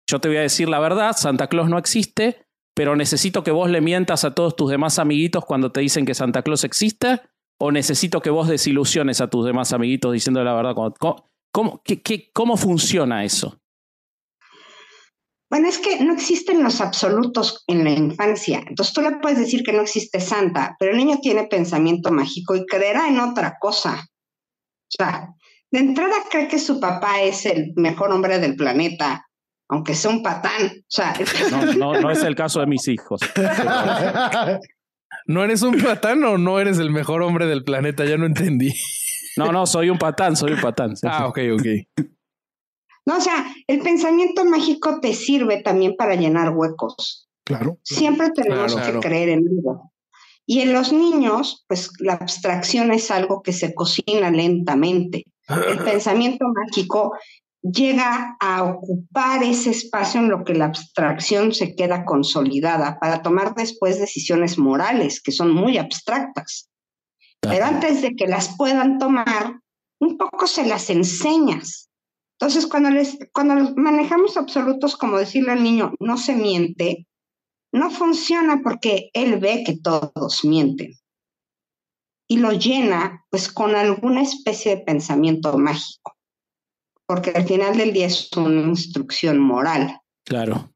yo 0.09 0.19
te 0.19 0.29
voy 0.29 0.37
a 0.37 0.41
decir 0.41 0.67
la 0.67 0.79
verdad, 0.79 1.13
Santa 1.15 1.47
Claus 1.47 1.69
no 1.69 1.77
existe, 1.77 2.47
pero 2.75 2.95
necesito 2.95 3.43
que 3.43 3.51
vos 3.51 3.69
le 3.69 3.81
mientas 3.81 4.23
a 4.23 4.33
todos 4.33 4.55
tus 4.55 4.71
demás 4.71 4.97
amiguitos 4.97 5.45
cuando 5.45 5.71
te 5.71 5.81
dicen 5.81 6.05
que 6.05 6.15
Santa 6.15 6.41
Claus 6.41 6.63
existe 6.63 7.21
o 7.65 7.71
necesito 7.71 8.21
que 8.21 8.29
vos 8.29 8.49
desilusiones 8.49 9.21
a 9.21 9.29
tus 9.29 9.45
demás 9.45 9.71
amiguitos 9.71 10.11
diciendo 10.11 10.43
la 10.43 10.53
verdad? 10.53 10.75
¿Cómo, 10.75 11.29
cómo, 11.49 11.81
qué, 11.85 12.01
qué, 12.01 12.29
cómo 12.33 12.57
funciona 12.57 13.23
eso? 13.23 13.57
Bueno, 15.49 15.69
es 15.69 15.77
que 15.77 16.03
no 16.03 16.13
existen 16.13 16.61
los 16.61 16.81
absolutos 16.81 17.63
en 17.67 17.85
la 17.85 17.91
infancia. 17.91 18.61
Entonces 18.67 18.93
tú 18.93 19.01
le 19.01 19.11
puedes 19.11 19.39
decir 19.39 19.63
que 19.63 19.71
no 19.71 19.81
existe 19.81 20.19
Santa, 20.19 20.75
pero 20.77 20.91
el 20.91 20.97
niño 20.97 21.19
tiene 21.21 21.45
pensamiento 21.45 22.11
mágico 22.11 22.53
y 22.53 22.65
creerá 22.65 23.07
en 23.07 23.21
otra 23.21 23.55
cosa. 23.61 23.93
O 23.93 24.95
sea, 24.97 25.29
de 25.71 25.79
entrada 25.79 26.15
cree 26.29 26.49
que 26.49 26.59
su 26.59 26.81
papá 26.81 27.21
es 27.21 27.45
el 27.45 27.71
mejor 27.77 28.11
hombre 28.11 28.39
del 28.39 28.57
planeta, 28.57 29.25
aunque 29.69 29.95
sea 29.95 30.11
un 30.11 30.21
patán. 30.21 30.65
O 30.65 30.89
sea, 30.89 31.13
no, 31.49 31.73
no, 31.75 32.01
no 32.01 32.11
es 32.11 32.23
el 32.23 32.35
caso 32.35 32.59
de 32.59 32.67
mis 32.67 32.89
hijos. 32.89 33.21
¿No 35.25 35.43
eres 35.43 35.61
un 35.61 35.79
patán 35.81 36.23
o 36.23 36.37
no 36.37 36.59
eres 36.59 36.79
el 36.79 36.91
mejor 36.91 37.21
hombre 37.21 37.45
del 37.45 37.63
planeta? 37.63 38.05
Ya 38.05 38.17
no 38.17 38.25
entendí. 38.25 38.73
No, 39.37 39.51
no, 39.51 39.65
soy 39.65 39.89
un 39.89 39.97
patán, 39.97 40.35
soy 40.35 40.53
un 40.53 40.61
patán. 40.61 40.95
Sí, 40.95 41.07
ah, 41.09 41.27
ok, 41.27 41.39
ok. 41.55 42.05
No, 43.05 43.17
o 43.17 43.21
sea, 43.21 43.45
el 43.67 43.79
pensamiento 43.81 44.45
mágico 44.45 44.99
te 45.01 45.13
sirve 45.13 45.61
también 45.61 45.95
para 45.97 46.15
llenar 46.15 46.51
huecos. 46.55 47.27
Claro. 47.43 47.77
Siempre 47.83 48.29
tenemos 48.31 48.73
Claro, 48.73 48.85
que 48.85 48.91
claro. 48.91 48.99
creer 49.01 49.29
en 49.29 49.39
algo. 49.39 49.91
Y 50.45 50.59
en 50.61 50.73
los 50.73 50.91
niños, 50.93 51.65
pues 51.67 51.91
la 51.99 52.13
abstracción 52.13 52.91
es 52.91 53.11
algo 53.11 53.41
que 53.41 53.53
se 53.53 53.73
cocina 53.73 54.29
lentamente. 54.29 55.23
El 55.47 55.79
pensamiento 55.83 56.45
mágico 56.53 57.13
llega 57.63 58.35
a 58.39 58.63
ocupar 58.63 59.41
ese 59.43 59.71
espacio 59.71 60.19
en 60.19 60.29
lo 60.29 60.43
que 60.43 60.53
la 60.53 60.65
abstracción 60.65 61.53
se 61.53 61.75
queda 61.75 62.03
consolidada 62.03 62.99
para 62.99 63.21
tomar 63.21 63.55
después 63.55 63.99
decisiones 63.99 64.57
morales 64.57 65.21
que 65.21 65.31
son 65.31 65.51
muy 65.51 65.77
abstractas. 65.77 66.69
Pero 67.39 67.65
antes 67.65 68.01
de 68.01 68.15
que 68.15 68.27
las 68.27 68.55
puedan 68.57 68.99
tomar, 68.99 69.59
un 69.99 70.17
poco 70.17 70.47
se 70.47 70.65
las 70.65 70.89
enseñas. 70.89 71.89
Entonces, 72.39 72.67
cuando, 72.67 72.89
les, 72.89 73.17
cuando 73.33 73.73
manejamos 73.75 74.35
absolutos, 74.37 74.97
como 74.97 75.17
decirle 75.17 75.51
al 75.51 75.63
niño, 75.63 75.93
no 75.99 76.17
se 76.17 76.35
miente, 76.35 77.07
no 77.71 77.89
funciona 77.89 78.61
porque 78.61 79.09
él 79.13 79.39
ve 79.39 79.63
que 79.65 79.77
todos 79.77 80.43
mienten. 80.43 80.93
y 82.27 82.37
lo 82.37 82.51
llena 82.53 83.25
pues 83.29 83.51
con 83.51 83.75
alguna 83.75 84.21
especie 84.21 84.75
de 84.75 84.81
pensamiento 84.81 85.57
mágico, 85.57 86.12
porque 87.05 87.31
al 87.31 87.45
final 87.45 87.77
del 87.77 87.93
día 87.93 88.07
es 88.07 88.31
una 88.35 88.61
instrucción 88.61 89.39
moral. 89.39 89.99
Claro. 90.25 90.71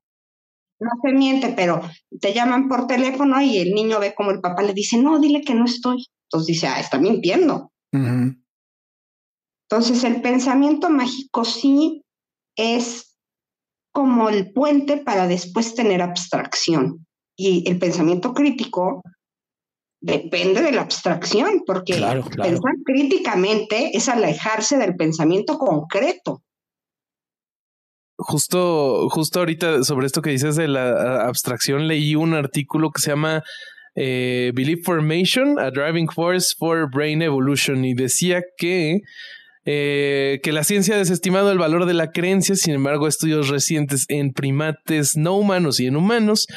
No 0.80 0.90
se 1.02 1.12
miente, 1.12 1.54
pero 1.56 1.82
te 2.20 2.34
llaman 2.34 2.68
por 2.68 2.86
teléfono 2.88 3.42
y 3.42 3.58
el 3.58 3.74
niño 3.74 4.00
ve 4.00 4.13
como 4.13 4.32
el 4.32 4.42
papá 4.42 4.62
le 4.62 4.74
dice, 4.74 4.98
no, 4.98 5.20
dile 5.20 5.42
que 5.42 5.56
no 5.56 5.66
estoy. 5.66 6.06
Entonces 6.26 6.48
dice, 6.48 6.68
ah, 6.68 6.80
está 6.80 7.00
mintiendo. 7.00 7.72
Entonces 9.70 10.04
el 10.04 10.22
pensamiento 10.22 10.90
mágico 10.90 11.46
sí 11.46 12.04
es 12.56 13.18
como 13.92 14.30
el 14.30 14.52
puente 14.54 14.98
para 14.98 15.28
después 15.28 15.74
tener 15.74 16.02
abstracción. 16.02 17.08
Y 17.36 17.68
el 17.70 17.80
pensamiento 17.80 18.34
crítico 18.34 19.02
depende 20.08 20.62
de 20.62 20.72
la 20.72 20.82
abstracción, 20.82 21.63
porque 21.65 21.96
pensar 21.96 22.74
críticamente 22.86 23.91
es 23.93 24.08
alejarse 24.08 24.78
del 24.78 24.96
pensamiento 24.96 25.58
concreto. 25.58 26.41
Justo, 28.17 29.10
justo 29.10 29.39
ahorita 29.39 29.84
sobre 29.84 30.08
esto 30.08 30.22
que 30.22 30.32
dices 30.32 30.56
de 30.56 30.70
la 30.70 31.28
abstracción, 31.28 31.88
leí 31.88 32.15
un 32.15 32.34
artículo 32.34 32.91
que 32.91 33.02
se 33.02 33.12
llama 33.12 33.43
eh, 33.96 34.52
Belief 34.56 34.86
Formation, 34.86 35.60
a 35.60 35.72
Driving 35.72 36.08
Force 36.08 36.56
for 36.58 36.89
Brain 36.89 37.22
Evolution, 37.22 37.84
y 37.84 37.93
decía 37.93 38.41
que 38.58 39.02
eh, 39.65 40.39
que 40.41 40.54
la 40.54 40.63
ciencia 40.63 40.96
ha 40.96 41.00
desestimado 41.00 41.52
el 41.52 41.58
valor 41.58 41.86
de 41.86 41.93
la 41.93 42.12
creencia, 42.12 42.56
sin 42.56 42.76
embargo, 42.76 43.10
estudios 43.10 43.50
recientes 43.50 44.06
en 44.08 44.32
primates 44.32 45.17
no 45.17 45.36
humanos 45.36 45.82
y 45.82 45.88
en 45.88 45.98
humanos 45.98 46.48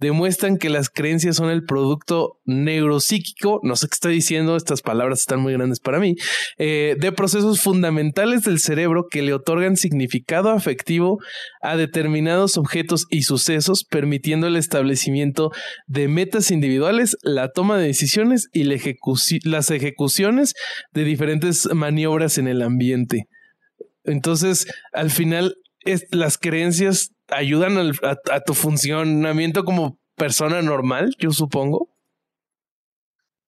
demuestran 0.00 0.56
que 0.56 0.70
las 0.70 0.88
creencias 0.88 1.36
son 1.36 1.50
el 1.50 1.64
producto 1.64 2.38
neuropsíquico, 2.46 3.60
no 3.62 3.76
sé 3.76 3.86
qué 3.86 3.94
estoy 3.94 4.14
diciendo, 4.14 4.56
estas 4.56 4.80
palabras 4.80 5.20
están 5.20 5.40
muy 5.40 5.52
grandes 5.52 5.78
para 5.78 6.00
mí, 6.00 6.16
eh, 6.58 6.96
de 6.98 7.12
procesos 7.12 7.60
fundamentales 7.60 8.42
del 8.42 8.58
cerebro 8.58 9.06
que 9.10 9.22
le 9.22 9.34
otorgan 9.34 9.76
significado 9.76 10.50
afectivo 10.50 11.18
a 11.60 11.76
determinados 11.76 12.56
objetos 12.56 13.06
y 13.10 13.22
sucesos, 13.22 13.84
permitiendo 13.84 14.46
el 14.46 14.56
establecimiento 14.56 15.50
de 15.86 16.08
metas 16.08 16.50
individuales, 16.50 17.16
la 17.22 17.50
toma 17.50 17.76
de 17.78 17.86
decisiones 17.86 18.48
y 18.52 18.64
las 18.64 19.70
ejecuciones 19.70 20.54
de 20.92 21.04
diferentes 21.04 21.68
maniobras 21.74 22.38
en 22.38 22.48
el 22.48 22.62
ambiente. 22.62 23.26
Entonces, 24.04 24.66
al 24.92 25.10
final, 25.10 25.54
las 26.10 26.38
creencias 26.38 27.12
ayudan 27.28 27.78
a, 27.78 28.40
tu 28.40 28.54
funcionamiento 28.54 29.64
como 29.64 29.98
persona 30.16 30.62
normal, 30.62 31.14
yo 31.18 31.30
supongo. 31.30 31.88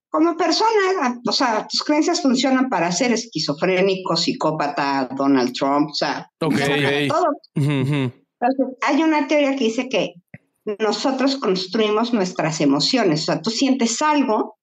Como 0.09 0.37
persona, 0.37 1.21
o 1.27 1.33
sea, 1.33 1.67
tus 1.69 1.83
creencias 1.83 2.21
funcionan 2.21 2.69
para 2.69 2.93
ser 2.93 3.13
esquizofrénico, 3.13 4.15
psicópata, 4.15 5.09
Donald 5.17 5.53
Trump, 5.55 5.91
o 5.91 5.95
sea, 5.95 6.31
hay 8.83 9.03
una 9.03 9.27
teoría 9.27 9.57
que 9.57 9.65
dice 9.65 9.89
que 9.89 10.15
nosotros 10.79 11.37
construimos 11.37 12.13
nuestras 12.13 12.61
emociones, 12.61 13.23
o 13.23 13.25
sea, 13.25 13.41
tú 13.41 13.51
sientes 13.51 14.03
algo 14.03 14.59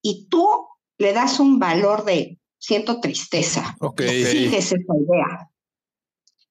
y 0.00 0.28
tú 0.28 0.46
le 0.98 1.12
das 1.12 1.40
un 1.40 1.58
valor 1.58 2.04
de 2.04 2.38
siento 2.58 3.00
tristeza. 3.00 3.76
Ok. 3.80 4.02
Y 4.02 4.24
sigues 4.24 4.66
esa 4.66 4.76
idea 4.76 5.51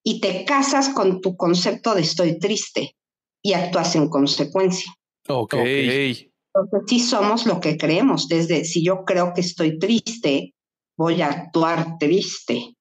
y 0.04 0.20
te 0.20 0.46
casas 0.46 0.90
con 0.90 1.22
tu 1.22 1.36
concepto 1.36 1.94
de 1.94 2.02
estoy 2.02 2.40
triste 2.40 2.96
y 3.44 3.54
actúas 3.54 3.96
en 3.96 4.10
consecuencia. 4.10 4.92
Ok. 5.28 5.54
Entonces 5.54 6.82
sí 6.88 7.00
somos 7.00 7.46
lo 7.46 7.60
que 7.60 7.78
creemos. 7.78 8.28
Desde 8.28 8.66
si 8.66 8.84
yo 8.84 9.06
creo 9.06 9.34
que 9.34 9.42
estoy 9.42 9.80
triste, 9.80 10.54
voy 10.98 11.22
a 11.22 11.28
actuar 11.28 11.98
triste. 11.98 12.76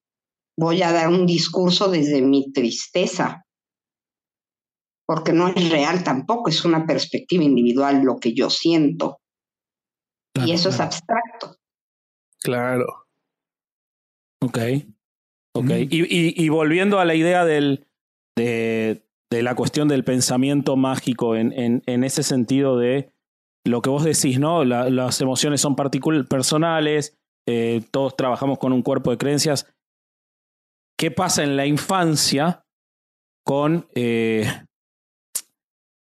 Voy 0.58 0.82
a 0.82 0.92
dar 0.92 1.08
un 1.08 1.26
discurso 1.26 1.90
desde 1.90 2.22
mi 2.22 2.50
tristeza. 2.52 3.44
Porque 5.06 5.32
no 5.32 5.48
es 5.48 5.70
real 5.70 6.04
tampoco, 6.04 6.50
es 6.50 6.64
una 6.64 6.86
perspectiva 6.86 7.42
individual 7.42 8.02
lo 8.02 8.18
que 8.18 8.34
yo 8.34 8.50
siento. 8.50 9.18
y 10.34 10.52
eso 10.52 10.68
es 10.68 10.78
abstracto. 10.80 11.56
Claro. 12.38 12.86
Ok. 14.40 14.58
Ok, 15.52 15.70
y, 15.70 16.44
y, 16.44 16.48
volviendo 16.48 17.00
a 17.00 17.04
la 17.04 17.14
idea 17.14 17.44
del, 17.44 17.86
de, 18.36 19.02
de, 19.30 19.42
la 19.42 19.56
cuestión 19.56 19.88
del 19.88 20.04
pensamiento 20.04 20.76
mágico 20.76 21.34
en, 21.34 21.52
en, 21.52 21.82
en, 21.86 22.04
ese 22.04 22.22
sentido 22.22 22.78
de 22.78 23.10
lo 23.64 23.82
que 23.82 23.90
vos 23.90 24.04
decís, 24.04 24.38
¿no? 24.38 24.64
las 24.64 25.20
emociones 25.20 25.60
son 25.60 25.74
personales, 25.76 27.18
eh, 27.48 27.82
todos 27.90 28.16
trabajamos 28.16 28.58
con 28.58 28.72
un 28.72 28.82
cuerpo 28.82 29.10
de 29.10 29.18
creencias. 29.18 29.72
¿Qué 30.98 31.10
pasa 31.10 31.42
en 31.42 31.56
la 31.56 31.66
infancia 31.66 32.64
con 33.44 33.88
eh, 33.94 34.46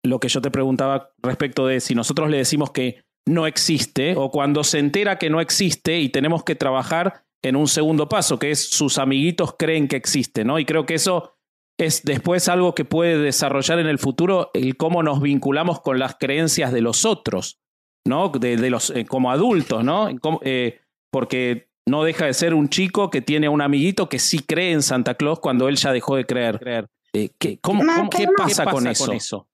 lo 0.04 0.18
que 0.18 0.28
yo 0.28 0.40
te 0.40 0.50
preguntaba 0.50 1.12
respecto 1.22 1.66
de 1.66 1.80
si 1.80 1.94
nosotros 1.94 2.30
le 2.30 2.38
decimos 2.38 2.70
que 2.70 3.04
no 3.26 3.46
existe 3.46 4.14
o 4.16 4.30
cuando 4.30 4.64
se 4.64 4.78
entera 4.78 5.18
que 5.18 5.30
no 5.30 5.40
existe 5.40 6.00
y 6.00 6.08
tenemos 6.08 6.44
que 6.44 6.54
trabajar 6.54 7.24
en 7.42 7.56
un 7.56 7.68
segundo 7.68 8.08
paso, 8.08 8.38
que 8.38 8.50
es 8.50 8.70
sus 8.70 8.98
amiguitos 8.98 9.54
creen 9.58 9.88
que 9.88 9.96
existe, 9.96 10.44
¿no? 10.44 10.58
Y 10.58 10.64
creo 10.64 10.86
que 10.86 10.94
eso 10.94 11.34
es 11.78 12.02
después 12.02 12.48
algo 12.48 12.74
que 12.74 12.84
puede 12.84 13.18
desarrollar 13.18 13.78
en 13.78 13.86
el 13.86 13.98
futuro 13.98 14.50
el 14.54 14.76
cómo 14.76 15.02
nos 15.02 15.22
vinculamos 15.22 15.80
con 15.80 15.98
las 15.98 16.16
creencias 16.16 16.72
de 16.72 16.80
los 16.80 17.04
otros, 17.04 17.60
¿no? 18.04 18.30
De, 18.30 18.56
los, 18.70 18.90
eh, 18.90 19.04
como 19.04 19.30
adultos, 19.30 19.84
¿no? 19.84 20.08
Eh, 20.42 20.80
porque 21.10 21.70
no 21.86 22.02
deja 22.02 22.26
de 22.26 22.34
ser 22.34 22.54
un 22.54 22.68
chico 22.68 23.10
que 23.10 23.22
tiene 23.22 23.48
un 23.48 23.62
amiguito 23.62 24.08
que 24.08 24.18
sí 24.18 24.40
cree 24.40 24.72
en 24.72 24.82
Santa 24.82 25.14
Claus 25.14 25.38
cuando 25.40 25.68
él 25.68 25.76
ya 25.76 25.92
dejó 25.92 26.16
de 26.16 26.26
creer. 26.26 26.58
creer. 26.58 26.88
Eh, 27.12 27.30
¿qué, 27.38 27.58
cómo, 27.60 27.82
¿qué, 28.10 28.26
pasa 28.36 28.66
con, 28.66 28.86
eso? 28.86 29.06
con 29.06 29.16
eso? 29.16 29.48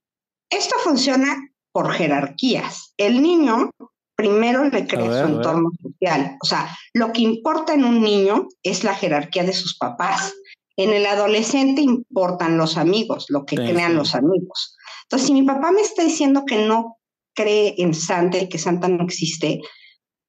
Esto 0.50 0.76
funciona 0.82 1.36
por 1.72 1.92
jerarquías. 1.92 2.94
El 2.96 3.22
niño 3.22 3.70
primero 4.16 4.64
le 4.64 4.86
crea 4.86 5.26
su 5.26 5.32
entorno 5.32 5.70
social. 5.82 6.36
O 6.42 6.46
sea, 6.46 6.76
lo 6.92 7.12
que 7.12 7.22
importa 7.22 7.74
en 7.74 7.84
un 7.84 8.02
niño 8.02 8.48
es 8.62 8.84
la 8.84 8.94
jerarquía 8.94 9.44
de 9.44 9.52
sus 9.52 9.76
papás. 9.76 10.32
En 10.76 10.90
el 10.90 11.06
adolescente 11.06 11.82
importan 11.82 12.56
los 12.56 12.76
amigos, 12.76 13.26
lo 13.28 13.44
que 13.44 13.56
crean 13.56 13.94
los 13.94 14.14
amigos. 14.14 14.76
Entonces, 15.04 15.28
si 15.28 15.32
mi 15.32 15.42
papá 15.42 15.70
me 15.70 15.80
está 15.80 16.02
diciendo 16.02 16.44
que 16.46 16.66
no 16.66 16.98
cree 17.34 17.74
en 17.78 17.94
Santa 17.94 18.38
y 18.38 18.48
que 18.48 18.58
Santa 18.58 18.88
no 18.88 19.04
existe, 19.04 19.60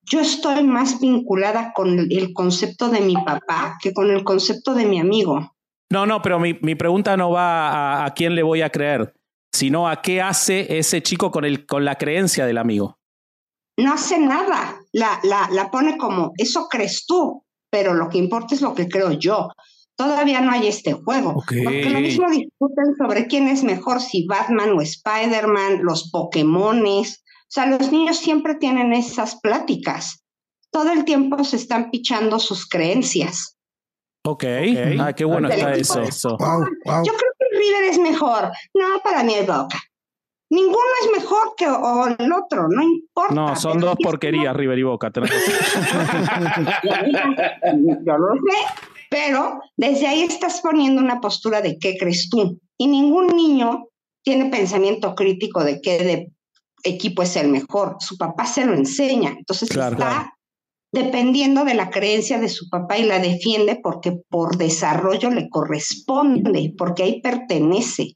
yo 0.03 0.19
estoy 0.19 0.63
más 0.63 0.99
vinculada 0.99 1.73
con 1.73 1.97
el 1.97 2.33
concepto 2.33 2.89
de 2.89 3.01
mi 3.01 3.15
papá 3.15 3.77
que 3.81 3.93
con 3.93 4.11
el 4.11 4.23
concepto 4.23 4.75
de 4.75 4.85
mi 4.85 4.99
amigo. 4.99 5.55
No, 5.91 6.05
no, 6.05 6.21
pero 6.21 6.39
mi, 6.39 6.57
mi 6.61 6.75
pregunta 6.75 7.17
no 7.17 7.31
va 7.31 7.69
a, 7.69 8.05
a, 8.05 8.13
quién 8.13 8.35
le 8.35 8.43
voy 8.43 8.61
a 8.61 8.69
creer, 8.69 9.15
sino 9.51 9.87
a 9.87 10.01
qué 10.01 10.21
hace 10.21 10.77
ese 10.77 11.01
chico 11.01 11.31
con, 11.31 11.45
el, 11.45 11.65
con 11.65 11.85
la 11.85 11.95
creencia 11.95 12.45
del 12.45 12.59
amigo 12.59 12.99
no 13.77 13.93
hace 13.93 14.17
nada, 14.19 14.79
la, 14.91 15.19
la, 15.23 15.49
la 15.51 15.69
pone 15.69 15.97
como, 15.97 16.31
eso 16.38 16.67
crees 16.69 17.05
tú, 17.05 17.43
pero 17.69 17.93
lo 17.93 18.09
que 18.09 18.17
importa 18.17 18.55
es 18.55 18.61
lo 18.61 18.73
que 18.73 18.88
creo 18.88 19.11
yo. 19.11 19.49
Todavía 19.97 20.41
no 20.41 20.51
hay 20.51 20.67
este 20.67 20.93
juego. 20.93 21.33
Porque 21.33 21.89
lo 21.89 21.99
mismo 21.99 22.29
discuten 22.29 22.95
sobre 22.97 23.27
quién 23.27 23.47
es 23.47 23.63
mejor, 23.63 24.01
si 24.01 24.25
Batman 24.25 24.71
o 24.71 24.81
Spider-Man, 24.81 25.83
los 25.83 26.09
Pokémones. 26.11 27.23
O 27.23 27.47
sea, 27.47 27.65
los 27.65 27.91
niños 27.91 28.17
siempre 28.17 28.55
tienen 28.55 28.93
esas 28.93 29.39
pláticas. 29.39 30.23
Todo 30.71 30.91
el 30.91 31.05
tiempo 31.05 31.43
se 31.45 31.55
están 31.55 31.91
pichando 31.91 32.39
sus 32.39 32.67
creencias. 32.67 33.57
Ok. 34.26 34.43
okay. 34.43 34.97
Ah, 34.99 35.13
qué 35.13 35.23
bueno 35.23 35.47
está 35.47 35.73
eso. 35.76 36.01
Yo 36.01 36.38
creo 36.38 37.34
que 37.39 37.57
River 37.57 37.84
es 37.89 37.99
mejor. 37.99 38.51
No, 38.73 38.99
para 39.03 39.23
mí 39.23 39.34
es 39.34 39.47
Boca. 39.47 39.80
Ninguno 40.49 40.79
es 41.03 41.11
mejor 41.11 41.55
que 41.57 41.65
el 41.65 42.31
otro, 42.31 42.67
no 42.69 42.83
importa. 42.83 43.33
No, 43.33 43.55
son 43.55 43.79
dos 43.79 43.95
porquerías, 44.01 44.55
River 44.55 44.77
y 44.77 44.83
Boca. 44.83 45.11
Yo 45.13 45.21
lo 48.17 48.35
sé, 48.35 48.57
pero 49.09 49.59
desde 49.75 50.07
ahí 50.07 50.21
estás 50.21 50.61
poniendo 50.61 51.01
una 51.01 51.19
postura 51.19 51.61
de 51.61 51.79
qué 51.79 51.97
crees 51.97 52.29
tú. 52.29 52.59
Y 52.77 52.87
ningún 52.87 53.27
niño 53.27 53.87
tiene 54.23 54.49
pensamiento 54.49 55.15
crítico 55.15 55.63
de 55.63 55.81
qué 55.81 56.03
de 56.03 56.31
equipo 56.83 57.23
es 57.23 57.35
el 57.35 57.49
mejor. 57.49 57.97
Su 57.99 58.17
papá 58.17 58.45
se 58.45 58.65
lo 58.65 58.73
enseña. 58.73 59.29
Entonces 59.37 59.69
está 59.71 60.31
dependiendo 60.91 61.65
de 61.65 61.73
la 61.73 61.89
creencia 61.89 62.39
de 62.39 62.47
su 62.49 62.69
papá 62.69 62.97
y 62.97 63.03
la 63.03 63.19
defiende 63.19 63.79
porque 63.81 64.13
por 64.29 64.57
desarrollo 64.57 65.29
le 65.29 65.49
corresponde, 65.49 66.73
porque 66.77 67.03
ahí 67.03 67.21
pertenece. 67.21 68.15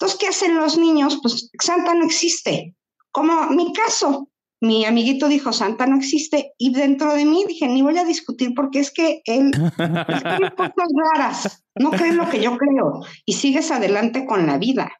Entonces, 0.00 0.18
¿qué 0.18 0.28
hacen 0.28 0.56
los 0.56 0.78
niños? 0.78 1.18
Pues 1.20 1.50
Santa 1.62 1.92
no 1.94 2.06
existe. 2.06 2.74
Como 3.12 3.50
mi 3.50 3.72
caso, 3.74 4.30
mi 4.62 4.86
amiguito 4.86 5.28
dijo, 5.28 5.52
Santa 5.52 5.86
no 5.86 5.96
existe, 5.96 6.52
y 6.58 6.72
dentro 6.72 7.12
de 7.14 7.24
mí 7.24 7.44
dije, 7.46 7.68
ni 7.68 7.82
voy 7.82 7.98
a 7.98 8.04
discutir 8.04 8.54
porque 8.54 8.80
es 8.80 8.90
que 8.92 9.20
él 9.24 9.50
tiene 9.76 10.50
cosas 10.56 10.88
raras, 11.14 11.64
no 11.74 11.90
cree 11.90 12.12
lo 12.12 12.28
que 12.28 12.42
yo 12.42 12.56
creo, 12.56 13.00
y 13.24 13.34
sigues 13.34 13.70
adelante 13.70 14.24
con 14.26 14.46
la 14.46 14.58
vida. 14.58 14.90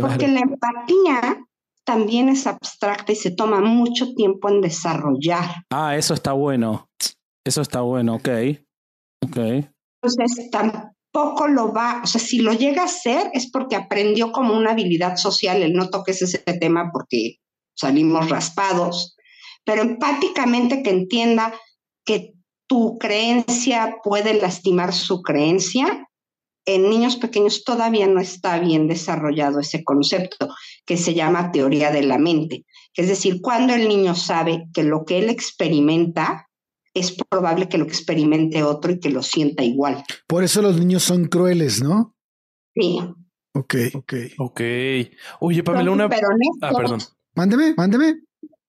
porque 0.00 0.28
la 0.28 0.40
empatía 0.40 1.44
también 1.84 2.28
es 2.28 2.46
abstracta 2.46 3.12
y 3.12 3.16
se 3.16 3.32
toma 3.32 3.60
mucho 3.60 4.14
tiempo 4.14 4.48
en 4.48 4.60
desarrollar. 4.60 5.64
Ah, 5.70 5.96
eso 5.96 6.14
está 6.14 6.32
bueno. 6.32 6.88
Eso 7.44 7.60
está 7.60 7.80
bueno, 7.80 8.14
ok. 8.14 8.28
Ok. 9.24 9.36
Entonces, 9.36 10.50
tampoco 11.12 11.46
lo 11.46 11.72
va, 11.72 12.00
o 12.02 12.06
sea, 12.06 12.20
si 12.20 12.38
lo 12.38 12.52
llega 12.52 12.82
a 12.82 12.86
hacer 12.86 13.30
es 13.34 13.50
porque 13.50 13.76
aprendió 13.76 14.32
como 14.32 14.54
una 14.56 14.72
habilidad 14.72 15.16
social, 15.16 15.62
el 15.62 15.74
no 15.74 15.90
toques 15.90 16.22
ese 16.22 16.38
tema 16.38 16.90
porque 16.92 17.38
salimos 17.74 18.30
raspados, 18.30 19.16
pero 19.64 19.82
empáticamente 19.82 20.82
que 20.82 20.90
entienda 20.90 21.54
que 22.04 22.32
tu 22.66 22.98
creencia 22.98 23.96
puede 24.02 24.34
lastimar 24.34 24.92
su 24.92 25.22
creencia, 25.22 26.08
en 26.64 26.88
niños 26.88 27.16
pequeños 27.16 27.64
todavía 27.64 28.06
no 28.06 28.20
está 28.20 28.58
bien 28.58 28.86
desarrollado 28.86 29.60
ese 29.60 29.84
concepto 29.84 30.48
que 30.86 30.96
se 30.96 31.12
llama 31.12 31.50
teoría 31.50 31.90
de 31.90 32.02
la 32.02 32.18
mente. 32.18 32.64
Es 32.94 33.08
decir, 33.08 33.40
cuando 33.42 33.74
el 33.74 33.88
niño 33.88 34.14
sabe 34.14 34.64
que 34.72 34.84
lo 34.84 35.04
que 35.04 35.18
él 35.18 35.28
experimenta 35.28 36.48
es 36.94 37.12
probable 37.28 37.68
que 37.68 37.78
lo 37.78 37.84
experimente 37.84 38.62
otro 38.62 38.92
y 38.92 39.00
que 39.00 39.10
lo 39.10 39.22
sienta 39.22 39.62
igual. 39.62 40.04
Por 40.26 40.44
eso 40.44 40.62
los 40.62 40.78
niños 40.78 41.02
son 41.02 41.26
crueles, 41.26 41.82
¿no? 41.82 42.14
Sí. 42.74 42.98
Ok, 43.54 43.74
ok. 43.94 44.14
Ok. 44.38 44.60
Oye, 45.40 45.62
Pamela, 45.62 45.90
una... 45.90 46.04
Ah, 46.60 46.72
perdón. 46.76 47.00
Mándeme, 47.34 47.74
mándeme. 47.76 48.20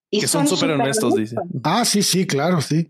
que 0.10 0.28
son 0.28 0.48
súper 0.48 0.72
honestos, 0.72 1.16
dice. 1.16 1.36
Ah, 1.64 1.86
sí, 1.86 2.04
sí, 2.04 2.26
claro, 2.26 2.62
sí. 2.62 2.90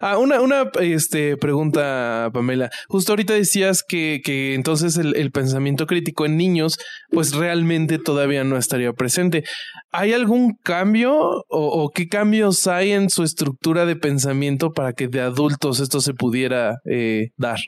Ah, 0.00 0.18
una, 0.18 0.40
una 0.40 0.70
este, 0.80 1.36
pregunta, 1.36 2.30
Pamela. 2.32 2.70
Justo 2.88 3.12
ahorita 3.12 3.34
decías 3.34 3.82
que, 3.82 4.20
que 4.24 4.54
entonces 4.54 4.96
el, 4.96 5.16
el, 5.16 5.30
pensamiento 5.30 5.86
crítico 5.86 6.26
en 6.26 6.36
niños, 6.36 6.78
pues 7.10 7.34
realmente 7.34 7.98
todavía 7.98 8.44
no 8.44 8.56
estaría 8.56 8.92
presente. 8.92 9.44
¿Hay 9.90 10.12
algún 10.12 10.54
cambio 10.62 11.44
o, 11.48 11.90
qué 11.94 12.08
cambios 12.08 12.66
hay 12.66 12.92
en 12.92 13.10
su 13.10 13.22
estructura 13.22 13.86
de 13.86 13.96
pensamiento 13.96 14.72
para 14.72 14.92
que 14.92 15.08
de 15.08 15.20
adultos 15.20 15.80
esto 15.80 16.00
se 16.00 16.14
pudiera 16.14 16.78
eh, 16.84 17.30
dar? 17.36 17.58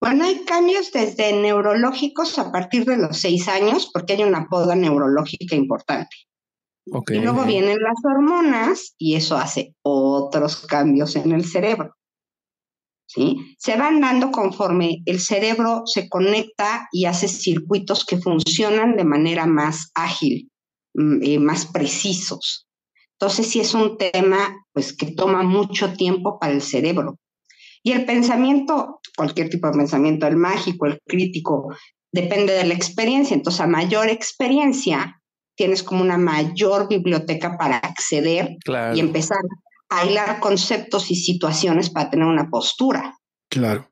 Bueno, 0.00 0.24
hay 0.24 0.44
cambios 0.44 0.90
desde 0.90 1.32
neurológicos 1.32 2.36
a 2.38 2.50
partir 2.50 2.84
de 2.84 2.96
los 2.96 3.18
seis 3.18 3.46
años, 3.46 3.88
porque 3.92 4.14
hay 4.14 4.24
una 4.24 4.48
poda 4.48 4.74
neurológica 4.74 5.54
importante. 5.54 6.16
Okay. 6.90 7.18
Y 7.18 7.20
luego 7.20 7.44
vienen 7.44 7.78
las 7.78 7.96
hormonas 8.04 8.94
y 8.98 9.14
eso 9.14 9.36
hace 9.36 9.74
otros 9.82 10.66
cambios 10.66 11.14
en 11.16 11.32
el 11.32 11.44
cerebro. 11.44 11.94
¿Sí? 13.06 13.56
Se 13.58 13.76
van 13.76 14.00
dando 14.00 14.30
conforme 14.30 15.02
el 15.04 15.20
cerebro 15.20 15.82
se 15.84 16.08
conecta 16.08 16.88
y 16.92 17.04
hace 17.04 17.28
circuitos 17.28 18.06
que 18.06 18.18
funcionan 18.18 18.96
de 18.96 19.04
manera 19.04 19.46
más 19.46 19.90
ágil, 19.94 20.50
eh, 20.94 21.38
más 21.38 21.66
precisos. 21.66 22.66
Entonces, 23.22 23.46
sí 23.46 23.60
es 23.60 23.74
un 23.74 23.98
tema 23.98 24.66
pues, 24.72 24.96
que 24.96 25.12
toma 25.12 25.44
mucho 25.44 25.92
tiempo 25.92 26.40
para 26.40 26.54
el 26.54 26.62
cerebro. 26.62 27.20
Y 27.84 27.92
el 27.92 28.04
pensamiento, 28.04 29.00
cualquier 29.16 29.48
tipo 29.48 29.68
de 29.68 29.78
pensamiento, 29.78 30.26
el 30.26 30.36
mágico, 30.36 30.86
el 30.86 30.98
crítico, 31.06 31.68
depende 32.12 32.52
de 32.52 32.64
la 32.64 32.74
experiencia. 32.74 33.34
Entonces, 33.34 33.60
a 33.60 33.68
mayor 33.68 34.08
experiencia, 34.08 35.21
tienes 35.56 35.82
como 35.82 36.02
una 36.02 36.18
mayor 36.18 36.88
biblioteca 36.88 37.56
para 37.58 37.76
acceder 37.76 38.56
claro. 38.64 38.96
y 38.96 39.00
empezar 39.00 39.38
a 39.90 40.06
hilar 40.06 40.40
conceptos 40.40 41.10
y 41.10 41.16
situaciones 41.16 41.90
para 41.90 42.10
tener 42.10 42.26
una 42.26 42.48
postura. 42.48 43.16
Claro. 43.50 43.88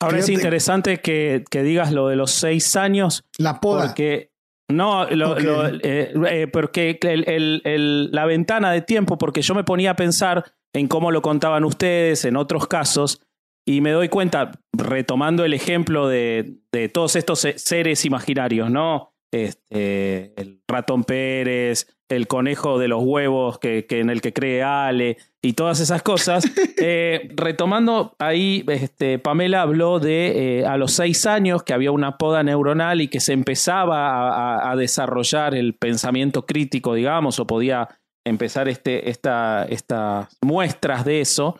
Ahora 0.00 0.16
Fíjate. 0.16 0.32
es 0.32 0.38
interesante 0.38 1.00
que, 1.00 1.44
que, 1.50 1.62
digas 1.62 1.92
lo 1.92 2.08
de 2.08 2.16
los 2.16 2.30
seis 2.30 2.74
años. 2.76 3.24
La 3.38 3.60
poda. 3.60 3.86
Porque, 3.86 4.30
no, 4.70 5.08
lo, 5.10 5.32
okay. 5.32 5.44
lo, 5.44 5.66
eh, 5.68 6.12
eh, 6.28 6.46
porque 6.52 6.98
el, 7.02 7.28
el, 7.28 7.62
el, 7.64 8.10
la 8.10 8.24
ventana 8.24 8.72
de 8.72 8.80
tiempo, 8.80 9.18
porque 9.18 9.42
yo 9.42 9.54
me 9.54 9.64
ponía 9.64 9.92
a 9.92 9.96
pensar 9.96 10.52
en 10.72 10.88
cómo 10.88 11.10
lo 11.10 11.22
contaban 11.22 11.64
ustedes 11.64 12.24
en 12.24 12.36
otros 12.36 12.66
casos, 12.66 13.20
y 13.66 13.80
me 13.80 13.92
doy 13.92 14.08
cuenta, 14.08 14.52
retomando 14.72 15.44
el 15.44 15.54
ejemplo 15.54 16.08
de, 16.08 16.58
de 16.72 16.88
todos 16.88 17.16
estos 17.16 17.46
seres 17.56 18.04
imaginarios, 18.04 18.70
¿no? 18.70 19.13
Este, 19.34 20.40
el 20.40 20.60
ratón 20.68 21.02
Pérez, 21.02 21.88
el 22.08 22.28
conejo 22.28 22.78
de 22.78 22.86
los 22.86 23.02
huevos 23.02 23.58
que, 23.58 23.84
que 23.84 23.98
en 23.98 24.08
el 24.08 24.20
que 24.20 24.32
cree 24.32 24.62
Ale 24.62 25.16
y 25.42 25.54
todas 25.54 25.80
esas 25.80 26.02
cosas. 26.02 26.44
eh, 26.80 27.28
retomando 27.34 28.14
ahí, 28.20 28.64
este, 28.68 29.18
Pamela 29.18 29.62
habló 29.62 29.98
de 29.98 30.60
eh, 30.60 30.66
a 30.66 30.76
los 30.76 30.92
seis 30.92 31.26
años 31.26 31.64
que 31.64 31.72
había 31.72 31.90
una 31.90 32.16
poda 32.16 32.44
neuronal 32.44 33.00
y 33.00 33.08
que 33.08 33.18
se 33.18 33.32
empezaba 33.32 34.08
a, 34.08 34.68
a, 34.68 34.70
a 34.70 34.76
desarrollar 34.76 35.56
el 35.56 35.74
pensamiento 35.74 36.46
crítico, 36.46 36.94
digamos, 36.94 37.40
o 37.40 37.46
podía 37.48 37.88
empezar 38.24 38.68
este, 38.68 39.10
esta, 39.10 39.64
estas 39.64 40.28
muestras 40.42 41.04
de 41.04 41.20
eso. 41.20 41.58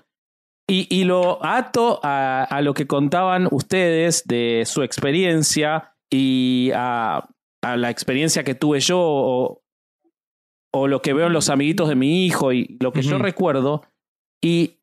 Y, 0.71 0.87
y 0.95 1.05
lo 1.05 1.45
ato 1.45 1.99
a, 2.05 2.45
a, 2.45 2.63
lo 2.63 2.73
que 2.73 2.87
contaban 2.87 3.49
ustedes 3.51 4.25
de 4.27 4.63
su 4.65 4.85
experiencia 4.85 5.95
y 6.09 6.71
a, 6.73 7.29
a 7.65 7.77
la 7.77 7.91
experiencia 7.91 8.45
que 8.45 8.55
tuve 8.55 8.81
yo 8.81 9.01
o, 9.01 9.63
o, 10.73 10.89
lo 10.89 11.03
que 11.03 11.13
veo 11.13 11.27
en 11.27 11.33
los 11.33 11.49
amiguitos 11.49 11.89
de 11.89 11.95
mi 11.95 12.27
hijo 12.27 12.53
y 12.53 12.77
lo 12.81 12.93
que 12.93 13.01
uh 13.01 13.03
-huh. 13.03 13.11
yo 13.11 13.19
recuerdo. 13.19 13.83
Y 14.43 14.81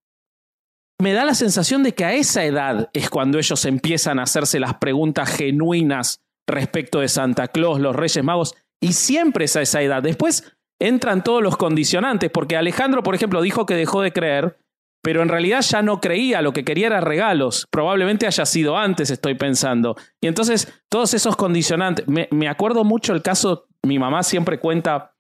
me 1.02 1.14
da 1.14 1.26
la 1.26 1.34
sensación 1.34 1.84
de 1.84 1.94
que 1.94 2.06
a 2.06 2.14
esa 2.14 2.44
edad 2.46 2.90
es 2.94 3.10
cuando 3.10 3.38
ellos 3.38 3.66
empiezan 3.66 4.20
a 4.20 4.24
hacerse 4.24 4.60
las 4.60 4.76
preguntas 4.76 5.30
genuinas 5.36 6.22
respecto 6.48 7.00
de 7.00 7.08
Santa 7.08 7.48
Claus, 7.48 7.80
los 7.80 7.96
Reyes 7.96 8.24
Magos, 8.24 8.56
y 8.82 8.94
siempre 8.94 9.46
es 9.46 9.56
a 9.56 9.62
esa 9.62 9.82
edad. 9.82 10.04
Después 10.04 10.54
entran 10.80 11.24
todos 11.24 11.42
los 11.44 11.58
condicionantes, 11.58 12.30
porque 12.32 12.58
Alejandro, 12.58 13.04
por 13.04 13.16
ejemplo, 13.16 13.42
dijo 13.42 13.66
que 13.66 13.76
dejó 13.76 14.02
de 14.02 14.12
creer, 14.12 14.58
pero 15.02 15.24
en 15.24 15.30
realidad 15.30 15.62
ya 15.62 15.82
no 15.82 16.00
creía, 16.00 16.42
lo 16.42 16.54
que 16.54 16.64
quería 16.64 16.88
era 16.88 17.02
regalos. 17.02 17.68
Probablemente 17.72 18.28
haya 18.28 18.46
sido 18.46 18.78
antes, 18.78 19.10
estoy 19.10 19.36
pensando. 19.36 19.96
Y 20.22 20.28
entonces, 20.28 20.72
todos 20.90 21.14
esos 21.14 21.36
condicionantes. 21.36 22.08
Me, 22.08 22.28
me, 22.32 22.48
acuerdo 22.48 22.84
mucho 22.84 23.14
el 23.14 23.24
caso, 23.24 23.68
mi 23.84 23.98
mamá 23.98 24.22
siempre 24.24 24.60
cuenta 24.60 25.16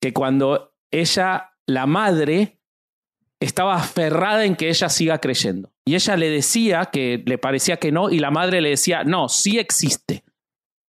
que 0.00 0.12
cuando 0.12 0.72
ella, 0.90 1.50
la 1.66 1.86
madre, 1.86 2.58
estaba 3.40 3.76
aferrada 3.76 4.44
en 4.44 4.56
que 4.56 4.68
ella 4.68 4.88
siga 4.88 5.18
creyendo. 5.18 5.72
Y 5.84 5.94
ella 5.94 6.16
le 6.16 6.30
decía 6.30 6.86
que 6.86 7.22
le 7.24 7.38
parecía 7.38 7.76
que 7.76 7.92
no, 7.92 8.10
y 8.10 8.18
la 8.18 8.30
madre 8.30 8.60
le 8.60 8.70
decía, 8.70 9.04
no, 9.04 9.28
sí 9.28 9.58
existe. 9.58 10.24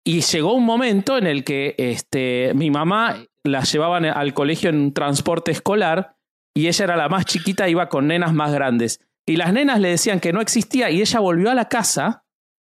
Y 0.04 0.22
llegó 0.22 0.54
un 0.54 0.64
momento 0.64 1.18
en 1.18 1.28
el 1.28 1.44
que 1.44 1.76
este, 1.78 2.54
mi 2.56 2.70
mamá 2.70 3.26
la 3.44 3.64
llevaban 3.64 4.06
al 4.06 4.34
colegio 4.34 4.70
en 4.70 4.78
un 4.78 4.94
transporte 4.94 5.52
escolar 5.52 6.17
y 6.58 6.68
ella 6.68 6.86
era 6.86 6.98
la 6.98 7.08
más 7.08 7.26
chiquita, 7.26 7.70
iba 7.70 7.88
con 7.88 8.08
nenas 8.08 8.34
más 8.34 8.52
grandes. 8.52 9.00
Y 9.28 9.36
las 9.36 9.54
nenas 9.54 9.80
le 9.80 9.90
decían 9.90 10.20
que 10.20 10.34
no 10.34 10.42
existía 10.42 10.90
y 10.90 11.02
ella 11.02 11.20
volvió 11.20 11.52
a 11.52 11.54
la 11.54 11.70
casa 11.70 12.26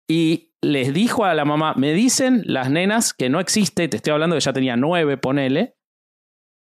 y 0.08 0.52
les 0.62 0.94
dijo 0.94 1.24
a 1.24 1.34
la 1.34 1.44
mamá, 1.44 1.74
me 1.76 1.92
dicen 1.92 2.44
las 2.46 2.70
nenas 2.70 3.12
que 3.12 3.28
no 3.28 3.40
existe, 3.40 3.88
te 3.88 3.96
estoy 3.96 4.12
hablando 4.12 4.36
que 4.36 4.40
ya 4.40 4.52
tenía 4.52 4.76
nueve, 4.76 5.16
ponele, 5.16 5.74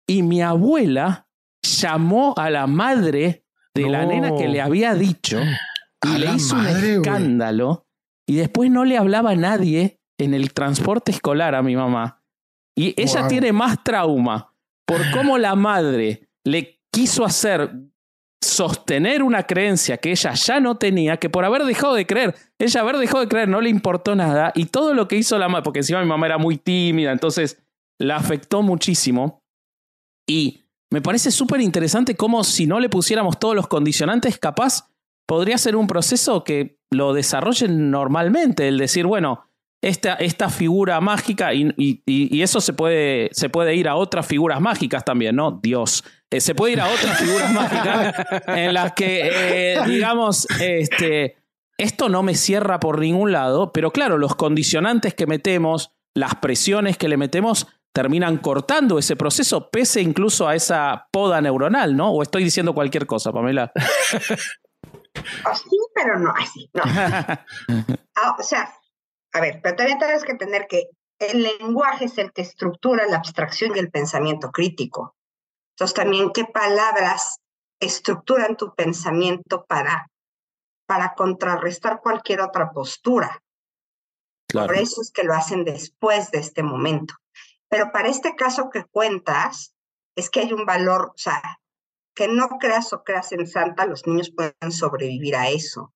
y 0.07 0.23
mi 0.23 0.41
abuela 0.41 1.27
llamó 1.61 2.35
a 2.37 2.49
la 2.49 2.67
madre 2.67 3.43
de 3.75 3.81
no. 3.81 3.89
la 3.89 4.05
nena 4.05 4.37
que 4.37 4.47
le 4.47 4.61
había 4.61 4.95
dicho 4.95 5.41
y 6.05 6.19
le 6.19 6.35
hizo 6.35 6.55
madre, 6.55 6.99
un 6.99 7.03
escándalo 7.05 7.69
wey. 7.69 7.77
y 8.27 8.35
después 8.37 8.71
no 8.71 8.85
le 8.85 8.97
hablaba 8.97 9.31
a 9.31 9.35
nadie 9.35 9.99
en 10.17 10.33
el 10.33 10.53
transporte 10.53 11.11
escolar 11.11 11.53
a 11.53 11.63
mi 11.63 11.75
mamá. 11.75 12.23
Y 12.77 12.93
ella 12.95 13.19
wow. 13.19 13.29
tiene 13.29 13.51
más 13.51 13.83
trauma 13.83 14.55
por 14.85 15.01
cómo 15.11 15.37
la 15.37 15.55
madre 15.55 16.29
le 16.45 16.78
quiso 16.91 17.25
hacer 17.25 17.71
sostener 18.41 19.21
una 19.21 19.43
creencia 19.43 19.97
que 19.97 20.11
ella 20.11 20.33
ya 20.33 20.59
no 20.59 20.75
tenía, 20.75 21.17
que 21.17 21.29
por 21.29 21.43
haber 21.45 21.63
dejado 21.65 21.93
de 21.93 22.05
creer, 22.05 22.35
ella 22.57 22.81
haber 22.81 22.97
dejado 22.97 23.19
de 23.19 23.27
creer 23.27 23.49
no 23.49 23.61
le 23.61 23.69
importó 23.69 24.15
nada 24.15 24.51
y 24.55 24.65
todo 24.65 24.93
lo 24.93 25.07
que 25.07 25.17
hizo 25.17 25.37
la 25.37 25.47
mamá, 25.47 25.63
porque 25.63 25.79
encima 25.79 26.01
mi 26.01 26.07
mamá 26.07 26.25
era 26.25 26.37
muy 26.37 26.57
tímida, 26.57 27.11
entonces 27.11 27.61
la 27.99 28.15
afectó 28.15 28.61
muchísimo. 28.61 29.43
Y 30.27 30.63
me 30.91 31.01
parece 31.01 31.31
súper 31.31 31.61
interesante 31.61 32.15
cómo 32.15 32.43
si 32.43 32.65
no 32.65 32.79
le 32.79 32.89
pusiéramos 32.89 33.39
todos 33.39 33.55
los 33.55 33.67
condicionantes, 33.67 34.39
capaz 34.39 34.89
podría 35.27 35.57
ser 35.57 35.75
un 35.75 35.87
proceso 35.87 36.43
que 36.43 36.79
lo 36.91 37.13
desarrollen 37.13 37.91
normalmente, 37.91 38.67
el 38.67 38.77
decir, 38.77 39.05
bueno, 39.05 39.48
esta, 39.81 40.15
esta 40.15 40.49
figura 40.49 40.99
mágica 40.99 41.53
y, 41.53 41.73
y, 41.77 42.01
y, 42.05 42.41
eso 42.41 42.59
se 42.59 42.73
puede, 42.73 43.29
se 43.31 43.49
puede 43.49 43.75
ir 43.75 43.87
a 43.87 43.95
otras 43.95 44.27
figuras 44.27 44.59
mágicas 44.59 45.05
también, 45.05 45.35
¿no? 45.35 45.59
Dios. 45.63 46.03
Eh, 46.29 46.41
se 46.41 46.53
puede 46.53 46.73
ir 46.73 46.81
a 46.81 46.87
otras 46.87 47.17
figuras 47.17 47.53
mágicas 47.53 48.13
en 48.47 48.73
las 48.73 48.93
que, 48.93 49.29
eh, 49.33 49.79
digamos, 49.87 50.47
este, 50.59 51.37
esto 51.77 52.09
no 52.09 52.23
me 52.23 52.35
cierra 52.35 52.79
por 52.79 52.99
ningún 52.99 53.31
lado, 53.31 53.71
pero 53.71 53.91
claro, 53.91 54.17
los 54.17 54.35
condicionantes 54.35 55.13
que 55.13 55.27
metemos, 55.27 55.93
las 56.13 56.35
presiones 56.35 56.97
que 56.97 57.07
le 57.07 57.15
metemos, 57.17 57.67
terminan 57.93 58.37
cortando 58.37 58.99
ese 58.99 59.15
proceso, 59.15 59.69
pese 59.69 60.01
incluso 60.01 60.47
a 60.47 60.55
esa 60.55 61.07
poda 61.11 61.41
neuronal, 61.41 61.95
¿no? 61.95 62.11
O 62.11 62.21
estoy 62.21 62.43
diciendo 62.43 62.73
cualquier 62.73 63.05
cosa, 63.07 63.31
Pamela. 63.31 63.71
Sí, 65.53 65.77
pero 65.93 66.19
no 66.19 66.31
así, 66.37 66.69
no. 66.73 66.83
ah, 68.15 68.35
o 68.39 68.43
sea, 68.43 68.71
a 69.31 69.41
ver, 69.41 69.59
pero 69.61 69.75
también 69.75 69.99
tienes 69.99 70.23
que 70.23 70.31
entender 70.31 70.67
que 70.67 70.89
el 71.19 71.43
lenguaje 71.43 72.05
es 72.05 72.17
el 72.17 72.31
que 72.31 72.41
estructura 72.41 73.05
la 73.07 73.17
abstracción 73.17 73.75
y 73.75 73.79
el 73.79 73.91
pensamiento 73.91 74.51
crítico. 74.51 75.15
Entonces 75.75 75.95
también 75.95 76.31
qué 76.33 76.45
palabras 76.45 77.39
estructuran 77.79 78.57
tu 78.57 78.73
pensamiento 78.73 79.65
para, 79.65 80.09
para 80.85 81.13
contrarrestar 81.13 82.01
cualquier 82.01 82.41
otra 82.41 82.71
postura. 82.71 83.41
Por 84.51 84.75
eso 84.75 85.01
es 85.01 85.11
que 85.11 85.23
lo 85.23 85.33
hacen 85.33 85.63
después 85.63 86.31
de 86.31 86.39
este 86.39 86.63
momento. 86.63 87.13
Pero 87.69 87.91
para 87.91 88.09
este 88.09 88.35
caso 88.35 88.69
que 88.69 88.85
cuentas, 88.85 89.75
es 90.15 90.29
que 90.29 90.39
hay 90.39 90.53
un 90.53 90.65
valor, 90.65 91.11
o 91.13 91.17
sea, 91.17 91.41
que 92.15 92.27
no 92.27 92.49
creas 92.59 92.91
o 92.93 93.03
creas 93.03 93.31
en 93.31 93.47
Santa, 93.47 93.85
los 93.85 94.07
niños 94.07 94.31
pueden 94.35 94.71
sobrevivir 94.71 95.35
a 95.35 95.49
eso. 95.49 95.93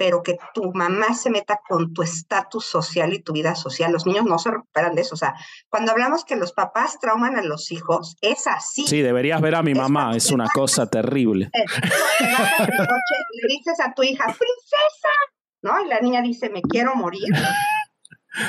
Pero 0.00 0.22
que 0.22 0.38
tu 0.54 0.72
mamá 0.72 1.12
se 1.12 1.28
meta 1.28 1.60
con 1.68 1.92
tu 1.92 2.00
estatus 2.00 2.64
social 2.64 3.12
y 3.12 3.22
tu 3.22 3.34
vida 3.34 3.54
social, 3.54 3.92
los 3.92 4.06
niños 4.06 4.24
no 4.24 4.38
se 4.38 4.50
recuperan 4.50 4.94
de 4.94 5.02
eso. 5.02 5.14
O 5.14 5.18
sea, 5.18 5.34
cuando 5.68 5.92
hablamos 5.92 6.24
que 6.24 6.36
los 6.36 6.54
papás 6.54 6.98
trauman 6.98 7.36
a 7.36 7.42
los 7.42 7.70
hijos, 7.70 8.16
es 8.22 8.46
así. 8.46 8.86
Sí, 8.86 9.02
deberías 9.02 9.42
ver 9.42 9.56
a 9.56 9.62
mi 9.62 9.74
mamá, 9.74 10.16
es 10.16 10.30
una 10.30 10.48
cosa 10.48 10.88
terrible. 10.88 11.50
Le 11.52 13.46
dices 13.46 13.78
a 13.84 13.92
tu 13.92 14.02
hija, 14.02 14.24
princesa, 14.24 15.14
¿no? 15.60 15.84
Y 15.84 15.88
la 15.88 16.00
niña 16.00 16.22
dice, 16.22 16.48
me 16.48 16.62
quiero 16.62 16.94
morir. 16.94 17.28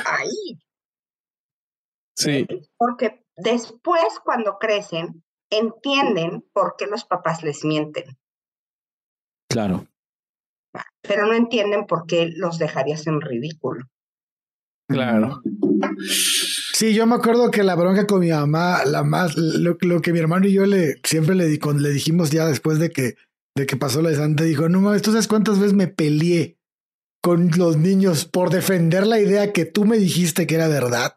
Ahí. 0.06 0.58
Sí. 2.16 2.46
Porque 2.78 3.26
después, 3.36 4.20
cuando 4.24 4.56
crecen, 4.56 5.22
entienden 5.50 6.48
por 6.54 6.76
qué 6.78 6.86
los 6.86 7.04
papás 7.04 7.42
les 7.42 7.62
mienten. 7.62 8.16
Claro. 9.50 9.86
Pero 11.02 11.26
no 11.26 11.34
entienden 11.34 11.86
por 11.86 12.06
qué 12.06 12.32
los 12.34 12.58
dejarías 12.58 13.06
en 13.06 13.20
ridículo. 13.20 13.84
Claro. 14.88 15.42
Sí, 16.74 16.94
yo 16.94 17.06
me 17.06 17.14
acuerdo 17.14 17.50
que 17.50 17.62
la 17.62 17.74
bronca 17.74 18.06
con 18.06 18.20
mi 18.20 18.30
mamá, 18.30 18.84
la 18.84 19.02
más, 19.02 19.36
lo, 19.36 19.76
que 19.76 20.12
mi 20.12 20.18
hermano 20.18 20.46
y 20.46 20.52
yo 20.52 20.66
le 20.66 21.00
siempre 21.04 21.34
le, 21.34 21.48
le 21.48 21.90
dijimos 21.90 22.30
ya 22.30 22.46
después 22.46 22.78
de 22.78 22.90
que, 22.90 23.16
de 23.56 23.66
que 23.66 23.76
pasó 23.76 24.02
la 24.02 24.10
de 24.10 24.16
Santa, 24.16 24.44
dijo, 24.44 24.68
no 24.68 24.80
mames, 24.80 25.02
¿tú 25.02 25.12
sabes 25.12 25.28
cuántas 25.28 25.58
veces 25.58 25.74
me 25.74 25.88
peleé 25.88 26.58
con 27.22 27.50
los 27.56 27.76
niños 27.76 28.24
por 28.24 28.50
defender 28.50 29.06
la 29.06 29.20
idea 29.20 29.52
que 29.52 29.64
tú 29.64 29.84
me 29.84 29.96
dijiste 29.96 30.46
que 30.46 30.56
era 30.56 30.68
verdad? 30.68 31.16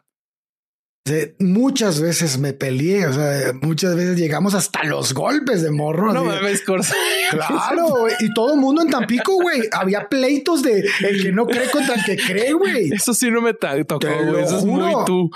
Muchas 1.38 2.00
veces 2.00 2.38
me 2.38 2.52
peleé, 2.52 3.06
o 3.06 3.12
sea, 3.12 3.52
muchas 3.62 3.94
veces 3.94 4.18
llegamos 4.18 4.54
hasta 4.54 4.84
los 4.84 5.14
golpes 5.14 5.62
de 5.62 5.70
morro. 5.70 6.12
No 6.12 6.24
mames, 6.24 6.62
Corsa. 6.62 6.94
Claro, 7.30 8.06
y 8.20 8.32
todo 8.34 8.54
el 8.54 8.60
mundo 8.60 8.82
en 8.82 8.90
Tampico, 8.90 9.34
güey. 9.34 9.62
Había 9.72 10.08
pleitos 10.08 10.62
de 10.62 10.84
el 11.02 11.22
que 11.22 11.32
no 11.32 11.46
cree 11.46 11.70
contra 11.70 11.94
el 11.94 12.04
que 12.04 12.16
cree, 12.16 12.52
güey. 12.52 12.92
Eso 12.92 13.14
sí 13.14 13.30
no 13.30 13.40
me 13.40 13.54
tocó, 13.54 14.08
güey. 14.08 14.44
Eso 14.44 14.58
es 14.58 14.64
muy 14.64 14.92
tú. 15.04 15.30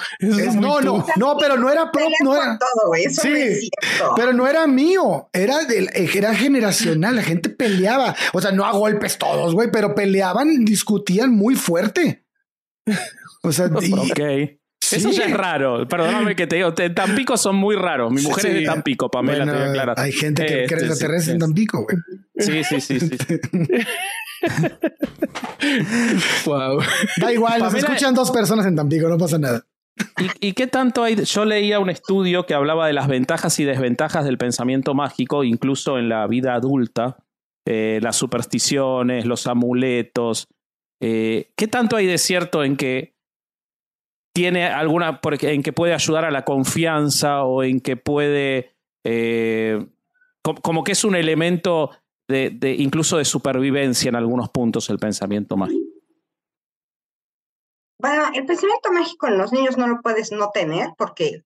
no, 0.55 0.81
no, 0.81 1.07
no, 1.16 1.37
pero 1.39 1.57
no 1.57 1.71
era 1.71 1.91
propio, 1.91 2.16
no 2.23 2.35
era. 2.35 2.59
Todo, 2.59 2.95
Eso 2.95 3.23
sí, 3.23 3.71
pero 4.16 4.33
no 4.33 4.47
era 4.49 4.66
mío, 4.66 5.29
era 5.33 5.64
del, 5.64 5.91
era 5.95 6.35
generacional. 6.35 7.16
La 7.16 7.23
gente 7.23 7.49
peleaba, 7.49 8.14
o 8.33 8.41
sea, 8.41 8.53
no 8.53 8.64
a 8.64 8.73
golpes 8.73 9.18
todos, 9.18 9.55
güey, 9.55 9.71
pero 9.71 9.95
peleaban, 9.95 10.64
discutían 10.64 11.33
muy 11.33 11.55
fuerte. 11.55 12.25
O 13.43 13.53
sea, 13.53 13.71
Eso 14.93 15.11
ya 15.11 15.24
es 15.24 15.32
raro. 15.32 15.86
Perdóname 15.86 16.36
que 16.36 16.47
te 16.47 16.57
digo, 16.57 16.72
en 16.76 16.95
Tampico 16.95 17.36
son 17.36 17.57
muy 17.57 17.76
raros. 17.76 18.12
Mi 18.12 18.22
mujer 18.22 18.47
es 18.47 18.55
de 18.55 18.64
Tampico, 18.64 19.11
Pamela, 19.11 19.45
te 19.45 19.53
voy 19.53 19.61
a 19.61 19.70
aclarar. 19.70 20.01
Hay 20.01 20.12
gente 20.12 20.45
que 20.45 20.49
cree 20.49 20.64
este, 20.64 20.86
extraterrestre 20.86 21.34
en 21.34 21.38
Tampico, 21.38 21.84
güey. 21.84 21.97
Sí, 22.38 22.64
sí, 22.64 22.80
sí, 22.80 23.01
sí. 23.01 23.16
wow. 26.47 26.80
Da 27.18 27.32
igual, 27.32 27.61
nos 27.61 27.74
escuchan 27.74 28.14
dos 28.14 28.30
personas 28.30 28.66
en 28.66 28.76
Tampico, 28.76 29.09
no 29.09 29.18
pasa 29.18 29.38
nada. 29.38 29.64
¿Y, 30.41 30.53
qué 30.53 30.66
tanto 30.66 31.03
hay? 31.03 31.24
Yo 31.24 31.45
leía 31.45 31.78
un 31.78 31.91
estudio 31.91 32.47
que 32.47 32.55
hablaba 32.55 32.86
de 32.86 32.93
las 32.93 33.09
ventajas 33.09 33.59
y 33.61 33.64
desventajas 33.64 34.24
del 34.24 34.38
pensamiento 34.38 34.95
mágico, 34.95 35.45
incluso 35.45 35.99
en 35.99 36.09
la 36.09 36.26
vida 36.26 36.55
adulta, 36.55 37.18
eh, 37.66 38.01
las 38.03 38.16
supersticiones, 38.16 39.26
los 39.26 39.47
amuletos. 39.47 40.49
Eh, 41.01 41.51
¿Qué 41.57 41.68
tanto 41.68 41.97
hay 41.97 42.07
de 42.07 42.18
cierto 42.18 42.64
en 42.64 42.76
que 42.76 43.14
tiene 44.33 44.66
alguna, 44.66 45.20
en 45.22 45.62
que 45.62 45.72
puede 45.72 45.95
ayudar 45.95 46.24
a 46.24 46.31
la 46.31 46.45
confianza 46.45 47.45
o 47.45 47.62
en 47.62 47.81
que 47.81 47.97
puede, 47.97 48.76
eh, 49.05 49.87
como, 50.43 50.85
que 50.85 50.93
es 50.93 51.05
un 51.05 51.16
elemento 51.16 51.91
de, 52.28 52.76
incluso 52.78 53.18
de 53.18 53.24
supervivencia 53.24 54.09
en 54.09 54.16
algunos 54.16 54.51
puntos 54.51 54.89
el 54.89 54.99
pensamiento 54.99 55.57
mágico. 55.57 55.91
Bueno, 57.99 58.24
el 58.33 58.47
pensamiento 58.47 58.93
mágico 58.93 59.26
en 59.26 59.37
los 59.37 59.53
niños 59.53 59.76
no 59.76 59.87
lo 59.87 60.01
puedes 60.01 60.33
no 60.33 60.51
tener 60.51 60.91
porque 60.97 61.45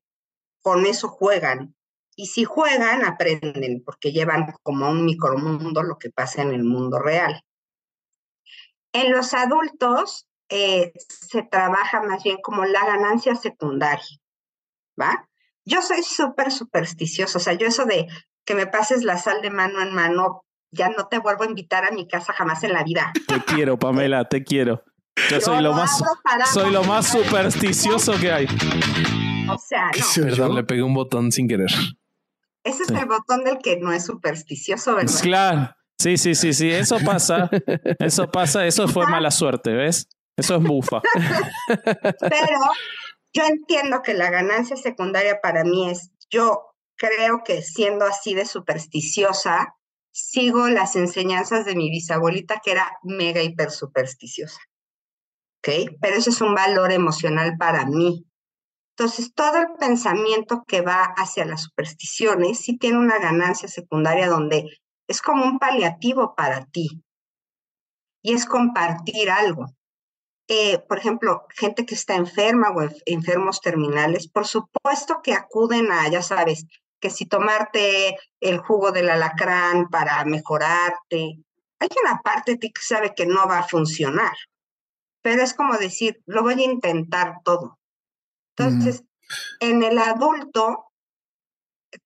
con 0.63 0.87
eso 0.87 1.09
juegan. 1.09 1.75
Y 2.17 2.27
si 2.27 2.45
juegan, 2.45 3.05
aprenden, 3.05 3.83
porque 3.85 4.13
llevan 4.13 4.55
como 4.63 4.89
un 4.89 5.05
micromundo 5.05 5.83
lo 5.83 5.99
que 5.99 6.11
pasa 6.11 6.43
en 6.43 6.53
el 6.53 6.63
mundo 6.63 7.01
real. 7.01 7.43
En 8.93 9.11
los 9.11 9.35
adultos, 9.35 10.29
eh, 10.49 10.93
se 10.97 11.43
trabaja 11.43 12.03
más 12.03 12.23
bien 12.23 12.39
como 12.43 12.65
la 12.65 12.85
ganancia 12.85 13.35
secundaria, 13.35 14.21
¿va? 15.01 15.29
Yo 15.65 15.81
soy 15.81 16.03
súper 16.03 16.53
supersticiosa, 16.53 17.39
o 17.39 17.41
sea, 17.41 17.55
yo 17.55 17.67
eso 17.67 17.87
de 17.87 18.07
que 18.45 18.55
me 18.55 18.67
pases 18.67 19.03
la 19.05 19.17
sal 19.17 19.41
de 19.41 19.51
mano 19.51 19.81
en 19.81 19.95
mano, 19.95 20.45
ya 20.71 20.91
no 20.91 21.07
te 21.07 21.19
vuelvo 21.19 21.45
a 21.45 21.47
invitar 21.47 21.85
a 21.85 21.93
mi 21.93 22.07
casa 22.07 22.33
jamás 22.33 22.63
en 22.65 22.73
la 22.73 22.85
vida. 22.85 23.13
Te 23.27 23.41
quiero, 23.43 23.79
Pamela, 23.79 24.29
te 24.29 24.45
quiero. 24.45 24.83
Yo, 25.31 25.41
soy 25.41 25.63
lo, 25.63 25.73
más 25.73 26.03
soy 26.53 26.73
lo 26.73 26.83
más 26.85 27.07
supersticioso 27.09 28.19
que 28.21 28.33
hay. 28.33 28.47
O 29.49 29.57
sea, 29.59 29.91
no. 29.97 30.25
Perdón, 30.25 30.55
le 30.57 30.65
pegué 30.65 30.83
un 30.83 30.95
botón 30.95 31.31
sin 31.31 31.49
querer. 31.49 31.71
Ese 32.65 32.83
es 32.83 32.91
el 32.91 33.07
botón 33.07 33.45
del 33.45 33.59
que 33.59 33.79
no 33.79 33.93
es 33.93 34.05
supersticioso, 34.05 34.97
¿verdad? 34.97 35.21
Claro. 35.23 35.77
Sí, 35.99 36.17
sí, 36.17 36.35
sí, 36.35 36.53
sí, 36.53 36.71
eso 36.71 36.99
pasa. 37.05 37.49
Eso 38.01 38.31
pasa, 38.31 38.67
eso 38.67 38.89
fue 38.89 39.07
mala 39.07 39.31
suerte, 39.31 39.73
¿ves? 39.73 40.09
Eso 40.37 40.57
es 40.57 40.63
bufa. 40.63 41.01
Pero 42.21 42.59
yo 43.33 43.45
entiendo 43.45 44.03
que 44.03 44.15
la 44.15 44.31
ganancia 44.31 44.77
secundaria 44.77 45.41
para 45.41 45.65
mí 45.65 45.91
es, 45.91 46.11
yo 46.31 46.75
creo 46.97 47.43
que 47.45 47.63
siendo 47.63 48.05
así 48.05 48.35
de 48.35 48.47
supersticiosa, 48.47 49.75
sigo 50.13 50.69
las 50.69 50.95
enseñanzas 50.97 51.65
de 51.65 51.75
mi 51.75 51.91
bisabuelita 51.91 52.61
que 52.63 52.73
era 52.73 52.99
mega 53.03 53.43
hiper 53.43 53.71
supersticiosa. 53.71 54.61
¿Ok? 55.59 55.97
Pero 56.01 56.17
eso 56.17 56.31
es 56.31 56.41
un 56.41 56.55
valor 56.55 56.93
emocional 56.93 57.57
para 57.59 57.87
mí. 57.87 58.27
Entonces, 58.97 59.35
todo 59.35 59.59
el 59.59 59.67
pensamiento 59.79 60.63
que 60.69 60.83
va 60.83 61.03
hacia 61.17 61.45
las 61.45 61.63
supersticiones 61.63 62.61
sí 62.61 62.79
tiene 62.79 62.99
una 62.99 63.19
ganancia 63.19 63.69
secundaria 63.69 64.29
donde 64.29 64.67
es 65.09 65.21
como 65.21 65.45
un 65.45 65.59
paliativo 65.59 66.35
para 66.37 66.67
ti. 66.67 67.03
Y 68.23 68.35
es 68.35 68.47
compartir 68.47 69.31
algo. 69.31 69.67
Eh, 70.47 70.79
por 70.79 70.99
ejemplo, 70.99 71.47
gente 71.51 71.87
que 71.87 71.95
está 71.95 72.17
enferma 72.17 72.71
o 72.71 72.83
enfermos 73.07 73.61
terminales, 73.61 74.29
por 74.29 74.47
supuesto 74.47 75.21
que 75.23 75.33
acuden 75.33 75.91
a, 75.91 76.09
ya 76.09 76.23
sabes, 76.23 76.67
que 77.01 77.09
si 77.11 77.27
tomarte 77.27 78.19
el 78.41 78.59
jugo 78.59 78.93
del 78.93 79.11
alacrán 79.11 79.89
para 79.89 80.23
mejorarte, 80.25 81.39
hay 81.79 81.89
una 82.03 82.21
parte 82.23 82.53
de 82.53 82.59
ti 82.59 82.73
que 82.73 82.83
sabe 82.83 83.15
que 83.15 83.27
no 83.27 83.47
va 83.49 83.61
a 83.61 83.69
funcionar, 83.69 84.33
pero 85.23 85.43
es 85.43 85.55
como 85.55 85.77
decir, 85.77 86.23
lo 86.27 86.43
voy 86.43 86.55
a 86.55 86.65
intentar 86.65 87.39
todo. 87.43 87.79
Entonces, 88.57 89.03
en 89.61 89.83
el 89.83 89.99
adulto 89.99 90.93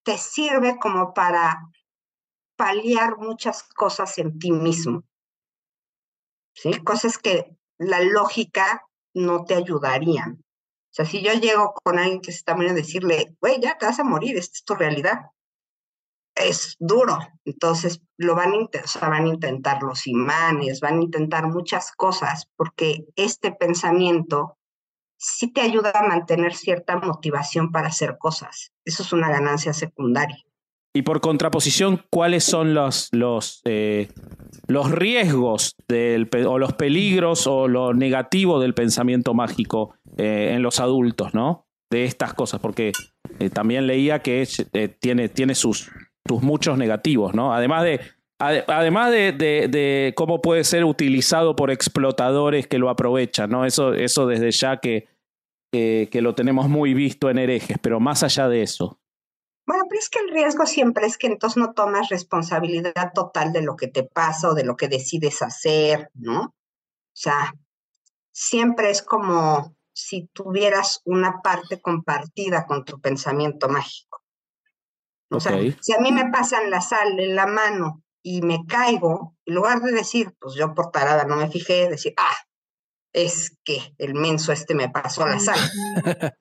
te 0.03 0.17
sirve 0.17 0.79
como 0.79 1.13
para 1.13 1.61
paliar 2.55 3.17
muchas 3.17 3.63
cosas 3.63 4.17
en 4.17 4.39
ti 4.39 4.51
mismo. 4.51 5.03
¿Sí? 6.53 6.71
Cosas 6.83 7.17
que 7.17 7.58
la 7.79 8.01
lógica 8.01 8.85
no 9.15 9.45
te 9.45 9.55
ayudarían. 9.55 10.33
O 10.33 10.91
sea, 10.91 11.05
si 11.05 11.23
yo 11.23 11.33
llego 11.33 11.73
con 11.73 11.97
alguien 11.97 12.21
que 12.21 12.31
se 12.31 12.39
está 12.39 12.55
muriendo, 12.55 12.81
decirle, 12.81 13.35
güey, 13.39 13.59
ya 13.59 13.77
te 13.77 13.85
vas 13.85 13.99
a 13.99 14.03
morir, 14.03 14.37
esta 14.37 14.53
es 14.55 14.63
tu 14.63 14.75
realidad. 14.75 15.19
Es 16.35 16.75
duro. 16.79 17.17
Entonces, 17.45 18.01
lo 18.17 18.35
van 18.35 18.53
a, 18.53 19.07
van 19.07 19.25
a 19.25 19.27
intentar 19.27 19.81
los 19.81 20.07
imanes, 20.07 20.79
van 20.79 20.99
a 20.99 21.03
intentar 21.03 21.47
muchas 21.47 21.91
cosas, 21.91 22.49
porque 22.55 23.05
este 23.15 23.51
pensamiento 23.51 24.57
sí 25.17 25.51
te 25.51 25.61
ayuda 25.61 25.91
a 25.93 26.07
mantener 26.07 26.55
cierta 26.55 26.97
motivación 26.97 27.71
para 27.71 27.87
hacer 27.87 28.17
cosas. 28.17 28.71
Eso 28.83 29.03
es 29.03 29.13
una 29.13 29.29
ganancia 29.29 29.73
secundaria. 29.73 30.43
Y 30.93 31.03
por 31.03 31.21
contraposición, 31.21 32.03
¿cuáles 32.09 32.43
son 32.43 32.73
los, 32.73 33.09
los, 33.11 33.61
eh, 33.65 34.09
los 34.67 34.89
riesgos 34.89 35.75
del, 35.87 36.27
o 36.47 36.57
los 36.57 36.73
peligros 36.73 37.45
o 37.45 37.67
lo 37.67 37.93
negativo 37.93 38.59
del 38.59 38.73
pensamiento 38.73 39.35
mágico 39.35 39.95
eh, 40.17 40.51
en 40.53 40.63
los 40.63 40.79
adultos, 40.79 41.35
¿no? 41.35 41.67
De 41.91 42.05
estas 42.05 42.33
cosas, 42.33 42.59
porque 42.59 42.91
eh, 43.39 43.49
también 43.51 43.85
leía 43.85 44.19
que 44.19 44.47
tiene, 44.99 45.29
tiene 45.29 45.53
sus, 45.53 45.91
sus 46.27 46.41
muchos 46.41 46.77
negativos, 46.77 47.35
¿no? 47.35 47.53
Además 47.53 47.83
de 47.83 48.01
además 48.41 49.11
de, 49.11 50.13
cómo 50.15 50.41
puede 50.41 50.63
ser 50.63 50.85
utilizado 50.85 51.57
por 51.57 51.71
explotadores 51.71 52.67
que 52.67 52.77
lo 52.77 52.89
aprovechan, 52.89 53.49
¿no? 53.49 53.65
Eso, 53.65 53.93
eso 53.93 54.27
desde 54.27 54.51
ya 54.51 54.77
que, 54.77 55.09
que 55.71 56.21
lo 56.21 56.35
tenemos 56.35 56.69
muy 56.69 56.93
visto 56.93 57.29
en 57.29 57.37
herejes, 57.37 57.77
pero 57.81 57.99
más 57.99 58.23
allá 58.23 58.47
de 58.47 58.61
eso. 58.61 58.98
Bueno, 59.69 59.83
pero 59.87 59.99
es 59.99 60.09
que 60.09 60.17
el 60.17 60.29
riesgo 60.29 60.65
siempre 60.65 61.05
es 61.05 61.15
que 61.19 61.27
entonces 61.27 61.57
no 61.57 61.73
tomas 61.73 62.09
responsabilidad 62.09 63.13
total 63.13 63.53
de 63.53 63.61
lo 63.61 63.75
que 63.75 63.87
te 63.87 64.01
pasa 64.01 64.49
o 64.49 64.55
de 64.55 64.63
lo 64.63 64.75
que 64.75 64.87
decides 64.87 65.43
hacer, 65.43 66.09
¿no? 66.15 66.41
O 66.41 67.13
sea, 67.13 67.53
siempre 68.31 68.89
es 68.89 69.03
como 69.03 69.75
si 69.93 70.27
tuvieras 70.33 71.03
una 71.05 71.43
parte 71.43 71.79
compartida 71.79 72.65
con 72.65 72.83
tu 72.83 72.99
pensamiento 72.99 73.69
mágico. 73.69 74.23
O 75.29 75.39
sea, 75.39 75.59
si 75.81 75.93
a 75.93 75.99
mí 75.99 76.11
me 76.11 76.31
pasan 76.31 76.71
la 76.71 76.81
sal 76.81 77.19
en 77.19 77.35
la 77.35 77.45
mano 77.45 78.01
y 78.23 78.41
me 78.41 78.65
caigo, 78.67 79.35
en 79.45 79.53
lugar 79.53 79.81
de 79.81 79.91
decir, 79.91 80.35
pues 80.39 80.55
yo 80.55 80.73
por 80.73 80.89
tarada 80.89 81.25
no 81.25 81.35
me 81.35 81.47
fijé, 81.47 81.87
decir, 81.89 82.15
ah, 82.17 82.37
es 83.13 83.55
que 83.63 83.93
el 83.99 84.15
menso 84.15 84.51
este 84.51 84.73
me 84.73 84.89
pasó 84.89 85.27
la 85.27 85.37
sal. 85.37 85.59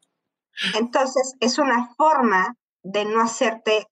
Entonces, 0.74 1.34
es 1.40 1.58
una 1.58 1.94
forma 1.94 2.56
de 2.82 3.04
no 3.04 3.22
hacerte 3.22 3.86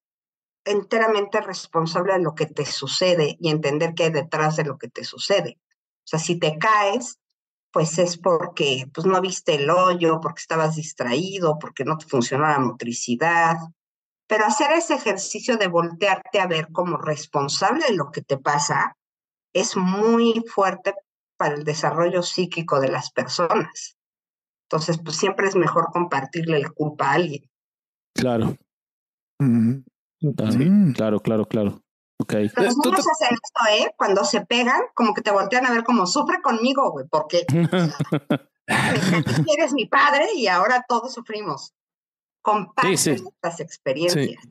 enteramente 0.65 1.41
responsable 1.41 2.13
de 2.13 2.19
lo 2.19 2.35
que 2.35 2.45
te 2.45 2.65
sucede 2.65 3.37
y 3.39 3.49
entender 3.49 3.93
qué 3.95 4.05
hay 4.05 4.11
detrás 4.11 4.57
de 4.57 4.65
lo 4.65 4.77
que 4.77 4.89
te 4.89 5.03
sucede. 5.03 5.57
O 5.59 6.07
sea, 6.07 6.19
si 6.19 6.37
te 6.39 6.57
caes, 6.57 7.19
pues 7.71 7.97
es 7.99 8.17
porque 8.17 8.89
pues, 8.93 9.05
no 9.05 9.19
viste 9.21 9.55
el 9.55 9.69
hoyo, 9.69 10.19
porque 10.21 10.41
estabas 10.41 10.75
distraído, 10.75 11.57
porque 11.59 11.83
no 11.83 11.97
te 11.97 12.05
funcionó 12.05 12.47
la 12.47 12.59
motricidad. 12.59 13.57
Pero 14.27 14.45
hacer 14.45 14.71
ese 14.71 14.95
ejercicio 14.95 15.57
de 15.57 15.67
voltearte 15.67 16.39
a 16.39 16.47
ver 16.47 16.69
como 16.71 16.97
responsable 16.97 17.85
de 17.85 17.95
lo 17.95 18.11
que 18.11 18.21
te 18.21 18.37
pasa 18.37 18.97
es 19.53 19.77
muy 19.77 20.43
fuerte 20.47 20.93
para 21.37 21.55
el 21.55 21.63
desarrollo 21.63 22.23
psíquico 22.23 22.79
de 22.79 22.89
las 22.89 23.11
personas. 23.11 23.97
Entonces, 24.63 24.99
pues 25.01 25.15
siempre 25.15 25.47
es 25.47 25.55
mejor 25.55 25.91
compartirle 25.93 26.59
la 26.59 26.69
culpa 26.69 27.11
a 27.11 27.13
alguien. 27.13 27.49
Claro. 28.13 28.57
Claro, 30.95 31.19
claro, 31.19 31.45
claro. 31.45 31.83
Okay. 32.19 32.49
Los 32.55 32.77
niños 32.77 32.99
hacen 32.99 33.37
esto, 33.43 33.61
¿eh? 33.71 33.93
Cuando 33.95 34.23
se 34.23 34.43
pegan, 34.45 34.81
como 34.95 35.13
que 35.13 35.21
te 35.21 35.31
voltean 35.31 35.67
a 35.67 35.71
ver 35.71 35.83
como 35.83 36.07
sufre 36.07 36.41
conmigo, 36.41 36.91
güey, 36.91 37.05
porque 37.09 37.45
eres 39.57 39.73
mi 39.73 39.85
padre 39.85 40.25
y 40.35 40.47
ahora 40.47 40.83
todos 40.87 41.13
sufrimos. 41.13 41.73
Comparten 42.41 42.93
estas 42.93 43.59
experiencias. 43.59 44.41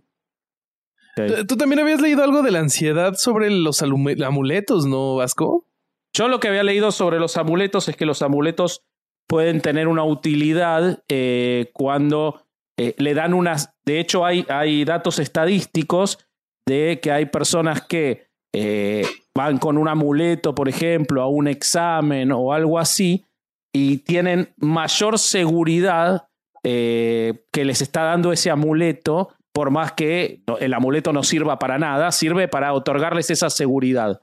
Tú 1.48 1.56
también 1.56 1.80
habías 1.80 2.02
leído 2.02 2.22
algo 2.22 2.42
de 2.42 2.50
la 2.50 2.58
ansiedad 2.58 3.14
sobre 3.14 3.50
los 3.50 3.82
amuletos, 3.82 4.84
¿no, 4.84 5.16
Vasco? 5.16 5.66
Yo 6.12 6.28
lo 6.28 6.40
que 6.40 6.48
había 6.48 6.62
leído 6.62 6.92
sobre 6.92 7.18
los 7.18 7.38
amuletos 7.38 7.88
es 7.88 7.96
que 7.96 8.04
los 8.04 8.20
amuletos 8.20 8.84
pueden 9.26 9.62
tener 9.62 9.88
una 9.88 10.04
utilidad 10.04 11.02
eh, 11.08 11.70
cuando 11.72 12.46
eh, 12.76 12.94
le 12.98 13.14
dan 13.14 13.32
unas, 13.32 13.74
de 13.86 14.00
hecho 14.00 14.24
hay, 14.24 14.44
hay 14.48 14.84
datos 14.84 15.18
estadísticos 15.18 16.18
de 16.66 16.98
que 17.00 17.12
hay 17.12 17.26
personas 17.26 17.82
que 17.82 18.26
eh, 18.52 19.06
van 19.34 19.58
con 19.58 19.78
un 19.78 19.86
amuleto, 19.88 20.54
por 20.54 20.68
ejemplo, 20.68 21.22
a 21.22 21.28
un 21.28 21.46
examen 21.46 22.32
o 22.32 22.52
algo 22.52 22.78
así, 22.78 23.24
y 23.72 23.98
tienen 23.98 24.52
mayor 24.56 25.18
seguridad 25.18 26.28
eh, 26.64 27.44
que 27.52 27.64
les 27.64 27.82
está 27.82 28.02
dando 28.02 28.32
ese 28.32 28.50
amuleto, 28.50 29.34
por 29.52 29.70
más 29.70 29.92
que 29.92 30.42
el 30.58 30.74
amuleto 30.74 31.12
no 31.12 31.22
sirva 31.22 31.58
para 31.58 31.78
nada, 31.78 32.10
sirve 32.10 32.48
para 32.48 32.72
otorgarles 32.72 33.30
esa 33.30 33.50
seguridad. 33.50 34.22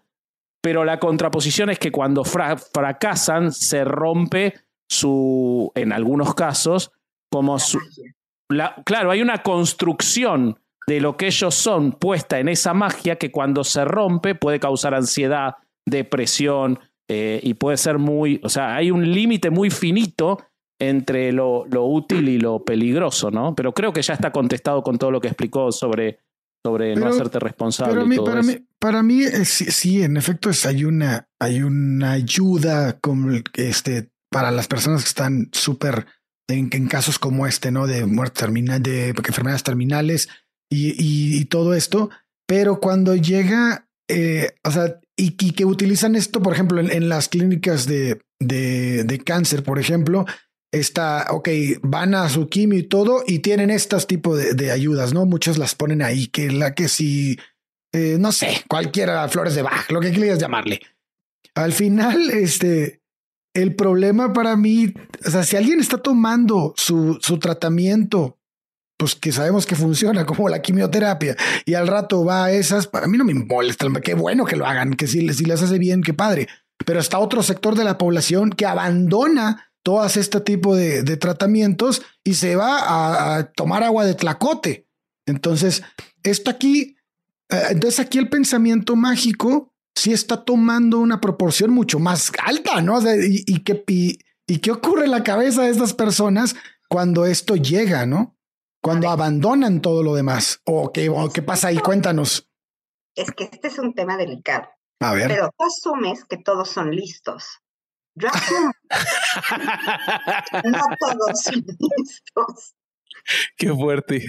Pero 0.62 0.84
la 0.86 1.00
contraposición 1.00 1.70
es 1.70 1.80
que 1.80 1.92
cuando 1.92 2.24
fracasan 2.24 3.52
se 3.52 3.84
rompe 3.84 4.56
su, 4.90 5.72
en 5.76 5.92
algunos 5.92 6.34
casos, 6.36 6.92
como 7.32 7.60
su, 7.60 7.80
claro, 8.86 9.12
hay 9.12 9.22
una 9.22 9.44
construcción 9.44 10.60
de 10.88 11.00
lo 11.00 11.16
que 11.16 11.28
ellos 11.28 11.56
son 11.56 11.94
puesta 11.94 12.40
en 12.40 12.50
esa 12.50 12.74
magia 12.74 13.18
que 13.18 13.32
cuando 13.32 13.64
se 13.64 13.86
rompe 13.86 14.36
puede 14.36 14.60
causar 14.60 14.94
ansiedad, 14.94 15.56
depresión 15.86 16.80
eh, 17.08 17.40
y 17.44 17.54
puede 17.56 17.78
ser 17.78 17.98
muy, 17.98 18.40
o 18.44 18.50
sea, 18.50 18.76
hay 18.76 18.92
un 18.92 19.12
límite 19.12 19.50
muy 19.50 19.70
finito 19.70 20.40
entre 20.80 21.32
lo, 21.32 21.66
lo, 21.70 21.86
útil 21.86 22.28
y 22.28 22.40
lo 22.40 22.64
peligroso, 22.64 23.32
¿no? 23.32 23.56
Pero 23.56 23.74
creo 23.74 23.94
que 23.94 24.02
ya 24.02 24.14
está 24.14 24.32
contestado 24.32 24.82
con 24.84 24.98
todo 24.98 25.12
lo 25.12 25.22
que 25.22 25.28
explicó 25.28 25.72
sobre, 25.72 26.20
sobre 26.66 26.96
no 26.96 27.08
hacerte 27.08 27.40
responsable. 27.40 27.94
Para 27.94 28.06
mí, 28.06 28.18
para, 28.18 28.42
Mí, 28.42 28.58
para 28.80 29.04
mí 29.04 29.24
sí, 29.46 30.04
en 30.04 30.18
efecto 30.18 30.50
es, 30.50 30.66
hay, 30.66 30.84
una, 30.86 31.28
hay 31.40 31.62
una 31.62 32.14
ayuda 32.14 33.00
como 33.00 33.32
este, 33.54 34.10
para 34.30 34.52
las 34.52 34.68
personas 34.68 35.04
que 35.04 35.10
están 35.10 35.50
súper 35.52 36.08
en, 36.48 36.88
casos 36.88 37.20
como 37.20 37.48
este, 37.48 37.72
¿no? 37.72 37.88
De 37.88 38.06
muerte 38.06 38.42
terminal, 38.42 38.82
de 38.82 39.10
enfermedades 39.10 39.64
terminales 39.64 40.30
y, 40.70 41.46
todo 41.46 41.74
esto. 41.74 42.10
Pero 42.48 42.80
cuando 42.80 43.16
llega, 43.16 43.88
eh, 44.08 44.56
o 44.64 44.72
sea, 44.72 45.00
y, 45.16 45.32
que 45.32 45.66
utilizan 45.66 46.16
esto, 46.16 46.42
por 46.42 46.54
ejemplo, 46.54 46.82
en, 46.82 47.10
las 47.10 47.30
clínicas 47.30 47.86
de, 47.86 48.22
de, 48.40 49.22
cáncer, 49.26 49.64
por 49.64 49.80
ejemplo, 49.80 50.26
está, 50.72 51.28
ok, 51.32 51.50
van 51.82 52.16
a 52.16 52.28
su 52.30 52.50
quimio 52.50 52.80
y 52.80 52.84
todo 52.84 53.24
y 53.26 53.40
tienen 53.40 53.70
estos 53.70 54.08
tipos 54.08 54.56
de, 54.56 54.72
ayudas, 54.72 55.14
¿no? 55.14 55.26
Muchas 55.26 55.58
las 55.58 55.76
ponen 55.76 56.02
ahí, 56.02 56.28
que 56.28 56.52
la 56.52 56.74
que 56.74 56.90
si, 56.90 57.38
eh, 57.94 58.18
no 58.20 58.32
sé, 58.32 58.64
cualquiera, 58.68 59.28
flores 59.30 59.56
de 59.56 59.62
Bach, 59.62 59.90
lo 59.92 60.02
que 60.02 60.12
quieras 60.12 60.40
llamarle. 60.40 60.82
Al 61.56 61.74
final, 61.74 62.32
este, 62.32 63.03
el 63.54 63.76
problema 63.76 64.34
para 64.34 64.56
mí, 64.58 64.94
o 65.26 65.30
sea, 65.30 65.44
si 65.44 65.56
alguien 65.56 65.80
está 65.80 65.98
tomando 65.98 66.74
su, 66.76 67.20
su 67.22 67.38
tratamiento, 67.38 68.40
pues 68.98 69.16
que 69.16 69.32
sabemos 69.32 69.66
que 69.66 69.76
funciona 69.76 70.26
como 70.28 70.50
la 70.50 70.62
quimioterapia 70.62 71.36
y 71.66 71.74
al 71.76 71.88
rato 71.88 72.26
va 72.26 72.46
a 72.46 72.52
esas, 72.52 72.88
para 72.88 73.08
mí 73.08 73.18
no 73.18 73.26
me 73.26 73.34
molesta, 73.34 73.88
qué 74.04 74.16
bueno 74.16 74.46
que 74.46 74.56
lo 74.56 74.66
hagan, 74.66 74.94
que 74.94 75.08
si, 75.08 75.32
si 75.34 75.46
les 75.46 75.62
hace 75.62 75.78
bien, 75.78 76.02
qué 76.02 76.14
padre. 76.14 76.48
Pero 76.86 77.00
está 77.00 77.20
otro 77.20 77.44
sector 77.44 77.76
de 77.76 77.84
la 77.84 77.98
población 77.98 78.50
que 78.50 78.66
abandona 78.66 79.72
todas 79.84 80.18
este 80.18 80.40
tipo 80.42 80.76
de, 80.76 81.04
tratamientos 81.18 82.02
y 82.24 82.36
se 82.36 82.56
va 82.56 82.80
a, 82.80 83.38
a, 83.38 83.52
tomar 83.52 83.84
agua 83.84 84.06
de 84.06 84.16
tlacote. 84.16 84.88
Entonces, 85.26 85.84
esto 86.24 86.50
aquí, 86.50 86.96
eh, 87.50 87.64
entonces 87.72 88.00
aquí 88.00 88.18
el 88.18 88.30
pensamiento 88.30 88.96
mágico 88.96 89.73
sí 89.96 90.12
está 90.12 90.44
tomando 90.44 91.00
una 91.00 91.22
proporción 91.22 91.72
mucho 91.72 92.00
más 92.00 92.32
alta, 92.44 92.82
¿no? 92.82 93.00
y, 93.02 93.64
qué, 93.64 93.84
y, 93.88 94.60
qué 94.60 94.72
ocurre 94.72 95.06
en 95.06 95.12
la 95.12 95.24
cabeza 95.24 95.64
de 95.64 95.70
estas 95.70 95.94
personas 95.94 96.56
cuando 96.90 97.26
esto 97.26 97.56
llega, 97.56 98.06
¿no? 98.06 98.36
Cuando 98.82 99.10
abandonan 99.10 99.82
todo 99.82 100.04
lo 100.04 100.14
demás. 100.14 100.60
¿O 100.66 100.92
qué, 100.92 101.12
qué 101.34 101.42
pasa 101.42 101.70
ahí? 101.70 101.78
Cuéntanos. 101.78 102.50
Es 103.16 103.32
que 103.32 103.46
este 103.46 103.70
es 103.70 103.80
un 103.80 103.94
tema 103.94 104.18
delicado. 104.18 104.68
A 105.00 105.14
ver. 105.14 105.30
Pero 105.30 105.50
tú 105.58 105.66
asumes 105.66 106.26
que 106.26 106.38
todos 106.38 106.70
son 106.70 106.92
listos. 106.92 107.60
Yo 108.16 108.28
asumo. 108.28 108.72
no 110.66 110.82
todos 111.00 111.42
son 111.42 111.56
listos. 111.66 112.76
Qué 113.56 113.74
fuerte. 113.74 114.26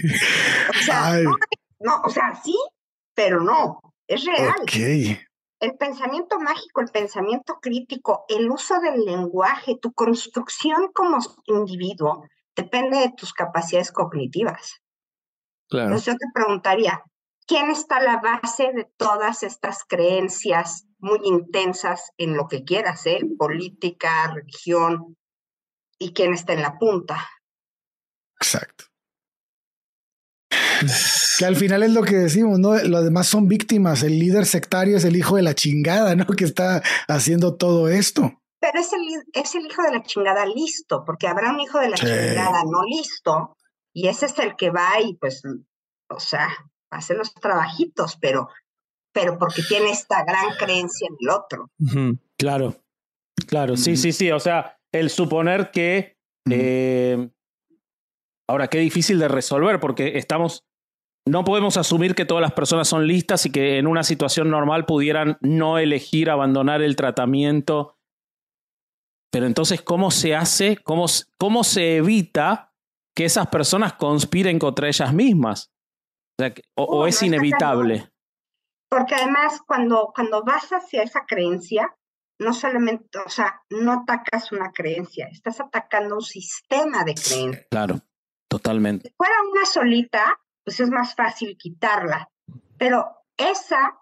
O 0.69 0.83
sea, 0.85 1.19
no, 1.79 2.01
o 2.03 2.09
sea, 2.09 2.33
sí, 2.43 2.55
pero 3.13 3.41
no. 3.41 3.81
Es 4.07 4.23
real. 4.23 4.55
Ok 4.61 5.17
el 5.65 5.77
pensamiento 5.77 6.39
mágico, 6.39 6.81
el 6.81 6.89
pensamiento 6.89 7.59
crítico, 7.59 8.25
el 8.29 8.49
uso 8.49 8.79
del 8.79 9.03
lenguaje, 9.03 9.77
tu 9.81 9.93
construcción 9.93 10.91
como 10.93 11.17
individuo, 11.45 12.23
depende 12.55 12.99
de 12.99 13.13
tus 13.17 13.33
capacidades 13.33 13.91
cognitivas. 13.91 14.81
Claro. 15.67 15.87
Entonces 15.87 16.13
yo 16.13 16.17
te 16.17 16.27
preguntaría, 16.33 17.03
¿quién 17.47 17.71
está 17.71 17.97
a 17.97 18.03
la 18.03 18.17
base 18.17 18.71
de 18.73 18.87
todas 18.97 19.41
estas 19.41 19.83
creencias 19.83 20.85
muy 20.99 21.19
intensas 21.23 22.11
en 22.17 22.37
lo 22.37 22.47
que 22.47 22.63
quieras, 22.63 23.05
eh? 23.07 23.19
política, 23.37 24.31
religión, 24.33 25.17
y 25.97 26.13
quién 26.13 26.33
está 26.33 26.53
en 26.53 26.61
la 26.61 26.77
punta? 26.77 27.27
Exacto. 28.39 28.85
Que 31.37 31.45
al 31.45 31.55
final 31.55 31.83
es 31.83 31.91
lo 31.91 32.03
que 32.03 32.15
decimos, 32.15 32.59
¿no? 32.59 32.75
Los 32.83 33.03
demás 33.03 33.27
son 33.27 33.47
víctimas. 33.47 34.03
El 34.03 34.19
líder 34.19 34.45
sectario 34.45 34.97
es 34.97 35.05
el 35.05 35.15
hijo 35.15 35.35
de 35.35 35.41
la 35.41 35.53
chingada, 35.53 36.15
¿no? 36.15 36.25
Que 36.25 36.45
está 36.45 36.81
haciendo 37.07 37.55
todo 37.55 37.89
esto. 37.89 38.41
Pero 38.59 38.79
es 38.79 38.93
el, 38.93 39.01
es 39.33 39.55
el 39.55 39.65
hijo 39.65 39.81
de 39.83 39.97
la 39.97 40.03
chingada 40.03 40.45
listo, 40.45 41.03
porque 41.05 41.27
habrá 41.27 41.51
un 41.51 41.59
hijo 41.59 41.79
de 41.79 41.89
la 41.89 41.97
chingada 41.97 42.63
no 42.63 42.83
listo, 42.83 43.55
y 43.93 44.07
ese 44.07 44.25
es 44.25 44.39
el 44.39 44.55
que 44.55 44.71
va 44.71 44.99
y 45.01 45.15
pues, 45.15 45.43
o 46.09 46.19
sea, 46.19 46.49
hace 46.89 47.13
los 47.13 47.33
trabajitos, 47.35 48.17
pero, 48.19 48.49
pero 49.13 49.37
porque 49.37 49.61
tiene 49.61 49.91
esta 49.91 50.23
gran 50.23 50.55
creencia 50.57 51.07
en 51.07 51.15
el 51.19 51.29
otro. 51.29 51.69
Claro, 52.37 52.75
claro, 53.47 53.77
sí, 53.77 53.97
sí, 53.97 54.11
sí. 54.11 54.31
O 54.31 54.39
sea, 54.39 54.77
el 54.91 55.09
suponer 55.11 55.69
que 55.69 56.15
Ahora, 58.47 58.67
qué 58.67 58.77
difícil 58.77 59.19
de 59.19 59.27
resolver 59.27 59.79
porque 59.79 60.17
estamos, 60.17 60.63
no 61.27 61.43
podemos 61.43 61.77
asumir 61.77 62.13
que 62.13 62.25
todas 62.25 62.41
las 62.41 62.53
personas 62.53 62.87
son 62.87 63.07
listas 63.07 63.45
y 63.45 63.51
que 63.51 63.79
en 63.79 63.87
una 63.87 64.03
situación 64.03 64.49
normal 64.49 64.85
pudieran 64.85 65.37
no 65.41 65.79
elegir 65.79 66.29
abandonar 66.29 66.81
el 66.81 66.95
tratamiento. 66.95 67.97
Pero 69.31 69.47
entonces, 69.47 69.81
¿cómo 69.81 70.11
se 70.11 70.35
hace? 70.35 70.77
¿Cómo, 70.77 71.07
cómo 71.37 71.63
se 71.63 71.97
evita 71.97 72.73
que 73.15 73.25
esas 73.25 73.47
personas 73.47 73.93
conspiren 73.93 74.59
contra 74.59 74.87
ellas 74.87 75.13
mismas? 75.13 75.71
O, 76.75 77.07
es 77.07 77.23
inevitable. 77.23 78.11
Porque 78.89 79.15
además, 79.15 79.61
cuando, 79.65 80.11
cuando 80.13 80.43
vas 80.43 80.69
hacia 80.71 81.01
esa 81.01 81.25
creencia, 81.25 81.97
no 82.39 82.53
solamente, 82.53 83.17
o 83.25 83.29
sea, 83.29 83.63
no 83.69 83.93
atacas 83.93 84.51
una 84.51 84.71
creencia, 84.71 85.27
estás 85.31 85.59
atacando 85.59 86.15
un 86.15 86.21
sistema 86.21 87.03
de 87.03 87.15
creencias. 87.15 87.65
Claro, 87.71 88.01
totalmente. 88.47 89.09
Si 89.09 89.15
fuera 89.15 89.35
una 89.51 89.65
solita, 89.65 90.39
pues 90.65 90.79
es 90.81 90.89
más 90.89 91.15
fácil 91.15 91.55
quitarla, 91.57 92.29
pero 92.77 93.15
esa 93.37 93.97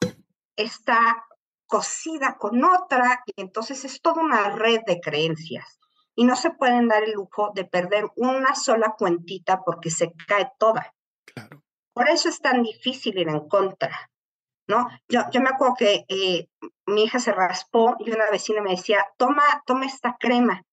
está 0.56 1.26
cosida 1.68 2.38
con 2.40 2.64
otra 2.64 3.24
y 3.26 3.42
entonces 3.42 3.86
es 3.86 4.02
toda 4.02 4.24
una 4.24 4.50
red 4.50 4.82
de 4.88 5.00
creencias 5.00 5.80
y 6.16 6.26
no 6.26 6.36
se 6.36 6.52
pueden 6.52 6.88
dar 6.88 7.04
el 7.04 7.14
lujo 7.14 7.52
de 7.54 7.66
perder 7.66 8.06
una 8.16 8.56
sola 8.56 8.96
cuentita 8.98 9.62
porque 9.64 9.92
se 9.92 10.14
cae 10.28 10.52
toda. 10.58 10.94
Claro. 11.26 11.64
Por 11.94 12.10
eso 12.10 12.30
es 12.30 12.40
tan 12.40 12.64
difícil 12.64 13.18
ir 13.18 13.30
en 13.30 13.48
contra. 13.48 14.10
¿no? 14.68 14.88
Yo, 15.10 15.22
yo 15.32 15.42
me 15.42 15.50
acuerdo 15.50 15.76
que 15.78 16.06
eh, 16.08 16.48
mi 16.86 17.04
hija 17.04 17.20
se 17.20 17.32
raspó 17.32 17.96
y 18.00 18.12
una 18.12 18.30
vecina 18.30 18.62
me 18.62 18.72
decía, 18.72 19.06
toma, 19.18 19.44
toma 19.66 19.86
esta 19.86 20.16
crema. 20.20 20.64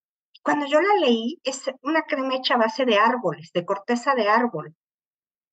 Cuando 0.42 0.66
yo 0.66 0.80
la 0.80 0.94
leí, 0.94 1.38
es 1.44 1.70
una 1.82 2.02
crema 2.02 2.36
hecha 2.36 2.54
a 2.54 2.58
base 2.58 2.84
de 2.84 2.98
árboles, 2.98 3.50
de 3.52 3.64
corteza 3.64 4.14
de 4.14 4.28
árbol. 4.28 4.74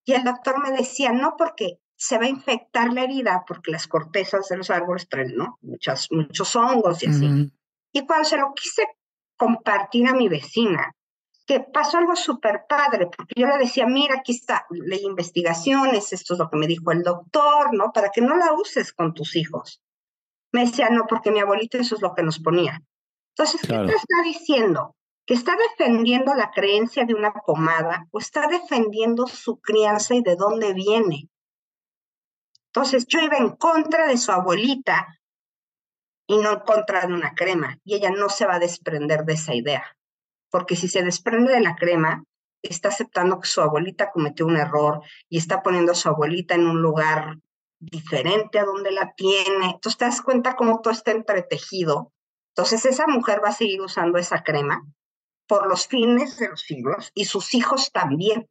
Y 0.08 0.14
el 0.14 0.24
doctor 0.24 0.64
me 0.64 0.72
decía, 0.72 1.12
no, 1.12 1.36
porque 1.38 1.82
se 1.98 2.18
va 2.18 2.24
a 2.24 2.30
infectar 2.30 2.94
la 2.94 3.04
herida, 3.04 3.44
porque 3.46 3.72
las 3.72 3.88
cortezas 3.88 4.48
de 4.48 4.56
los 4.56 4.70
árboles 4.70 5.10
traen, 5.10 5.36
¿no? 5.36 5.60
Muchos, 5.62 6.08
muchos 6.12 6.56
hongos 6.56 7.04
y 7.04 7.08
así. 7.08 7.52
Y 7.92 8.06
cuando 8.06 8.24
se 8.24 8.38
lo 8.38 8.54
quise 8.54 8.84
compartir 9.36 10.08
a 10.08 10.14
mi 10.14 10.30
vecina, 10.30 10.96
que 11.46 11.60
pasó 11.60 11.98
algo 11.98 12.16
súper 12.16 12.62
padre, 12.70 13.08
porque 13.08 13.34
yo 13.36 13.48
le 13.48 13.58
decía, 13.58 13.86
mira, 13.86 14.16
aquí 14.20 14.32
está, 14.32 14.66
leí 14.70 15.04
investigaciones, 15.04 16.14
esto 16.14 16.36
es 16.36 16.40
lo 16.40 16.50
que 16.50 16.58
me 16.58 16.68
dijo 16.68 16.94
el 16.94 17.04
doctor, 17.04 17.74
¿no? 17.74 17.92
Para 17.92 18.10
que 18.10 18.22
no 18.22 18.38
la 18.38 18.54
uses 18.54 18.94
con 18.94 19.14
tus 19.14 19.36
hijos. 19.36 19.82
Me 20.54 20.66
decía, 20.66 20.90
no, 20.90 21.06
porque 21.06 21.32
mi 21.32 21.42
abuelito 21.42 21.78
eso 21.78 21.96
es 21.96 22.02
lo 22.02 22.14
que 22.16 22.24
nos 22.24 22.40
ponía. 22.40 22.82
Entonces, 23.36 23.60
¿qué 23.62 23.78
te 23.78 23.94
está 23.94 24.24
diciendo? 24.24 24.96
¿Que 25.28 25.36
está 25.36 25.56
defendiendo 25.56 26.34
la 26.34 26.50
creencia 26.50 27.06
de 27.06 27.14
una 27.14 27.32
pomada 27.34 28.08
o 28.10 28.18
está 28.18 28.48
defendiendo 28.48 29.28
su 29.28 29.60
crianza 29.60 30.16
y 30.16 30.24
de 30.24 30.36
dónde 30.36 30.74
viene? 30.74 31.30
Entonces, 32.70 33.06
yo 33.08 33.20
iba 33.20 33.38
en 33.38 33.56
contra 33.56 34.08
de 34.08 34.18
su 34.18 34.32
abuelita 34.32 35.20
y 36.26 36.38
no 36.38 36.54
en 36.54 36.60
contra 36.62 37.06
de 37.06 37.14
una 37.14 37.36
crema, 37.36 37.78
y 37.84 37.96
ella 37.96 38.10
no 38.10 38.30
se 38.30 38.48
va 38.48 38.56
a 38.56 38.60
desprender 38.60 39.24
de 39.26 39.34
esa 39.34 39.54
idea 39.54 39.98
porque 40.50 40.76
si 40.76 40.88
se 40.88 41.04
desprende 41.04 41.54
de 41.54 41.62
la 41.62 41.76
crema, 41.76 42.24
está 42.62 42.90
aceptando 42.90 43.40
que 43.40 43.48
su 43.48 43.62
abuelita 43.62 44.12
cometió 44.12 44.46
un 44.46 44.58
error 44.58 45.02
y 45.30 45.38
está 45.38 45.62
poniendo 45.62 45.92
a 45.92 45.96
su 45.96 46.10
abuelita 46.10 46.56
en 46.56 46.68
un 46.68 46.82
lugar 46.82 47.38
diferente 47.80 48.60
a 48.60 48.66
donde 48.66 48.92
la 48.92 49.14
tiene. 49.14 49.66
Entonces 49.66 49.98
te 49.98 50.06
das 50.06 50.22
cuenta 50.22 50.56
cómo 50.56 50.82
todo 50.82 50.94
está 50.94 51.12
entretejido. 51.12 52.12
Entonces 52.56 52.86
esa 52.86 53.08
mujer 53.08 53.42
va 53.44 53.50
a 53.50 53.54
seguir 53.54 53.82
usando 53.82 54.18
esa 54.18 54.44
crema 54.44 54.84
por 55.48 55.68
los 55.68 55.88
fines 55.88 56.38
de 56.38 56.50
los 56.50 56.62
siglos 56.62 57.12
y 57.14 57.26
sus 57.26 57.54
hijos 57.54 57.92
también. 57.92 58.48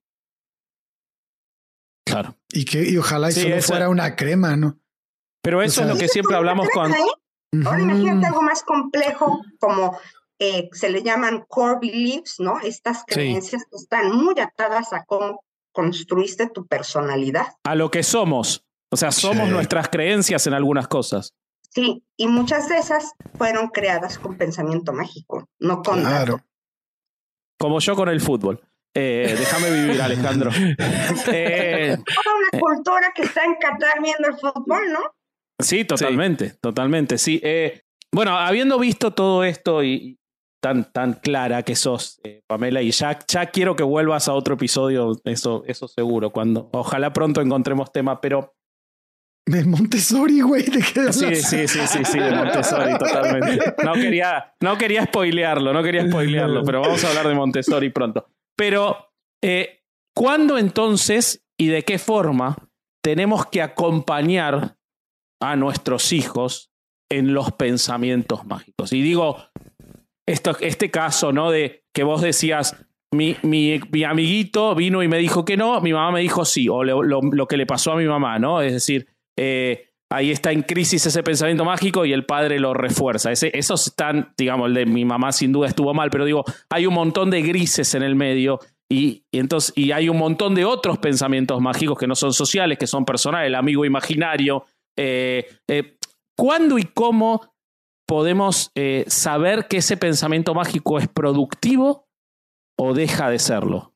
Claro. 2.04 2.36
Y 2.52 2.64
que 2.64 2.88
y 2.88 2.96
ojalá 2.96 3.28
eso 3.28 3.40
solo 3.40 3.62
fuera 3.62 3.88
una 3.88 4.16
crema, 4.16 4.56
¿no? 4.56 4.78
Pero 5.42 5.62
eso 5.62 5.82
es 5.82 5.88
lo 5.88 5.96
que 5.96 6.08
siempre 6.08 6.36
hablamos 6.36 6.68
con. 6.70 6.92
¿eh? 6.92 6.98
Ahora 7.64 7.80
imagínate 7.80 8.26
algo 8.26 8.42
más 8.42 8.62
complejo 8.62 9.40
como 9.60 9.98
eh, 10.38 10.68
se 10.72 10.90
le 10.90 11.02
llaman 11.02 11.44
core 11.48 11.78
beliefs, 11.80 12.40
¿no? 12.40 12.60
Estas 12.60 13.04
creencias 13.06 13.64
que 13.70 13.76
están 13.76 14.12
muy 14.12 14.38
atadas 14.40 14.92
a 14.92 15.04
cómo 15.04 15.44
construiste 15.72 16.48
tu 16.48 16.66
personalidad. 16.66 17.54
A 17.64 17.74
lo 17.74 17.90
que 17.90 18.02
somos. 18.02 18.64
O 18.90 18.96
sea, 18.96 19.12
somos 19.12 19.48
nuestras 19.48 19.88
creencias 19.88 20.46
en 20.46 20.54
algunas 20.54 20.88
cosas. 20.88 21.34
Sí, 21.70 22.02
y 22.16 22.28
muchas 22.28 22.68
de 22.68 22.78
esas 22.78 23.12
fueron 23.36 23.68
creadas 23.68 24.18
con 24.18 24.36
pensamiento 24.36 24.92
mágico, 24.92 25.48
no 25.58 25.82
con... 25.82 26.00
Claro. 26.00 26.40
Como 27.58 27.80
yo 27.80 27.96
con 27.96 28.08
el 28.08 28.20
fútbol. 28.20 28.60
Eh, 28.94 29.34
déjame 29.38 29.70
vivir, 29.70 30.00
Alejandro. 30.00 30.50
eh, 31.32 31.96
Toda 31.98 32.36
una 32.36 32.60
cultura 32.60 33.12
que 33.14 33.22
está 33.22 33.44
en 33.44 33.56
Qatar 33.56 34.02
viendo 34.02 34.28
el 34.28 34.34
fútbol, 34.34 34.92
¿no? 34.92 35.00
Sí, 35.58 35.84
totalmente, 35.84 36.54
totalmente. 36.60 37.18
Sí. 37.18 37.40
Eh, 37.42 37.82
bueno, 38.12 38.36
habiendo 38.38 38.78
visto 38.78 39.12
todo 39.12 39.44
esto 39.44 39.84
y, 39.84 40.18
tan, 40.62 40.90
tan 40.92 41.14
clara 41.14 41.62
que 41.62 41.76
sos, 41.76 42.18
eh, 42.24 42.42
Pamela, 42.46 42.82
y 42.82 42.90
ya, 42.90 43.18
ya 43.28 43.46
quiero 43.46 43.76
que 43.76 43.82
vuelvas 43.82 44.28
a 44.28 44.34
otro 44.34 44.54
episodio, 44.54 45.12
eso, 45.24 45.62
eso 45.66 45.86
seguro, 45.86 46.30
cuando 46.30 46.70
ojalá 46.72 47.12
pronto 47.12 47.40
encontremos 47.40 47.92
tema, 47.92 48.20
pero... 48.20 48.55
De 49.48 49.64
Montessori, 49.64 50.40
güey, 50.40 50.64
¿de 50.64 50.80
qué 50.80 51.12
Sí, 51.12 51.36
sí, 51.36 51.68
sí, 51.68 51.86
sí, 51.86 52.04
sí, 52.04 52.18
de 52.18 52.32
Montessori, 52.32 52.98
totalmente. 52.98 53.74
No 53.84 53.92
quería, 53.92 54.54
no 54.60 54.76
quería 54.76 55.04
spoilearlo, 55.04 55.72
no 55.72 55.82
quería 55.84 56.04
spoilearlo, 56.08 56.64
pero 56.64 56.80
vamos 56.80 57.04
a 57.04 57.08
hablar 57.08 57.28
de 57.28 57.34
Montessori 57.34 57.90
pronto. 57.90 58.26
Pero, 58.56 59.12
eh, 59.42 59.84
¿cuándo 60.16 60.58
entonces 60.58 61.44
y 61.56 61.68
de 61.68 61.82
qué 61.82 61.98
forma 61.98 62.56
tenemos 63.04 63.46
que 63.46 63.62
acompañar 63.62 64.76
a 65.40 65.54
nuestros 65.54 66.12
hijos 66.12 66.72
en 67.08 67.32
los 67.32 67.52
pensamientos 67.52 68.44
mágicos? 68.46 68.92
Y 68.92 69.00
digo, 69.00 69.36
esto, 70.26 70.56
este 70.60 70.90
caso, 70.90 71.32
¿no? 71.32 71.52
De 71.52 71.84
que 71.94 72.02
vos 72.02 72.20
decías, 72.20 72.76
mi, 73.14 73.36
mi, 73.42 73.80
mi, 73.90 74.04
amiguito 74.04 74.74
vino 74.74 75.02
y 75.02 75.08
me 75.08 75.18
dijo 75.18 75.44
que 75.44 75.56
no, 75.56 75.80
mi 75.80 75.92
mamá 75.92 76.10
me 76.10 76.20
dijo 76.20 76.44
sí, 76.44 76.68
o 76.68 76.82
lo, 76.82 77.02
lo, 77.02 77.46
que 77.46 77.56
le 77.56 77.66
pasó 77.66 77.92
a 77.92 77.96
mi 77.96 78.06
mamá, 78.06 78.38
¿no? 78.38 78.60
Es 78.60 78.72
decir, 78.72 79.06
eh, 79.36 79.90
ahí 80.10 80.30
está 80.30 80.52
en 80.52 80.62
crisis 80.62 81.06
ese 81.06 81.22
pensamiento 81.22 81.64
mágico 81.64 82.04
y 82.04 82.12
el 82.12 82.24
padre 82.24 82.58
lo 82.58 82.74
refuerza. 82.74 83.32
Ese, 83.32 83.50
esos 83.56 83.88
están, 83.88 84.32
digamos, 84.36 84.68
el 84.68 84.74
de 84.74 84.86
mi 84.86 85.04
mamá 85.04 85.32
sin 85.32 85.52
duda 85.52 85.68
estuvo 85.68 85.92
mal, 85.94 86.10
pero 86.10 86.24
digo, 86.24 86.44
hay 86.70 86.86
un 86.86 86.94
montón 86.94 87.30
de 87.30 87.42
grises 87.42 87.94
en 87.94 88.02
el 88.02 88.14
medio 88.14 88.60
y, 88.88 89.24
entonces, 89.32 89.72
y 89.76 89.92
hay 89.92 90.08
un 90.08 90.16
montón 90.16 90.54
de 90.54 90.64
otros 90.64 90.98
pensamientos 90.98 91.60
mágicos 91.60 91.98
que 91.98 92.06
no 92.06 92.14
son 92.14 92.32
sociales, 92.32 92.78
que 92.78 92.86
son 92.86 93.04
personales, 93.04 93.48
el 93.48 93.56
amigo 93.56 93.84
imaginario. 93.84 94.64
Eh, 94.96 95.46
eh, 95.66 95.98
¿Cuándo 96.36 96.78
y 96.78 96.84
cómo 96.84 97.54
podemos 98.06 98.70
saber 99.08 99.66
que 99.66 99.78
ese 99.78 99.96
pensamiento 99.96 100.54
mágico 100.54 100.98
es 100.98 101.08
productivo 101.08 102.06
o 102.78 102.94
deja 102.94 103.30
de 103.30 103.40
serlo? 103.40 103.94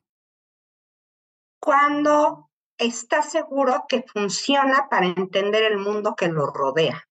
Cuando 1.61 2.50
está 2.81 3.21
seguro 3.21 3.85
que 3.87 4.03
funciona 4.03 4.87
para 4.89 5.05
entender 5.05 5.63
el 5.63 5.77
mundo 5.77 6.15
que 6.15 6.27
lo 6.27 6.47
rodea. 6.47 7.07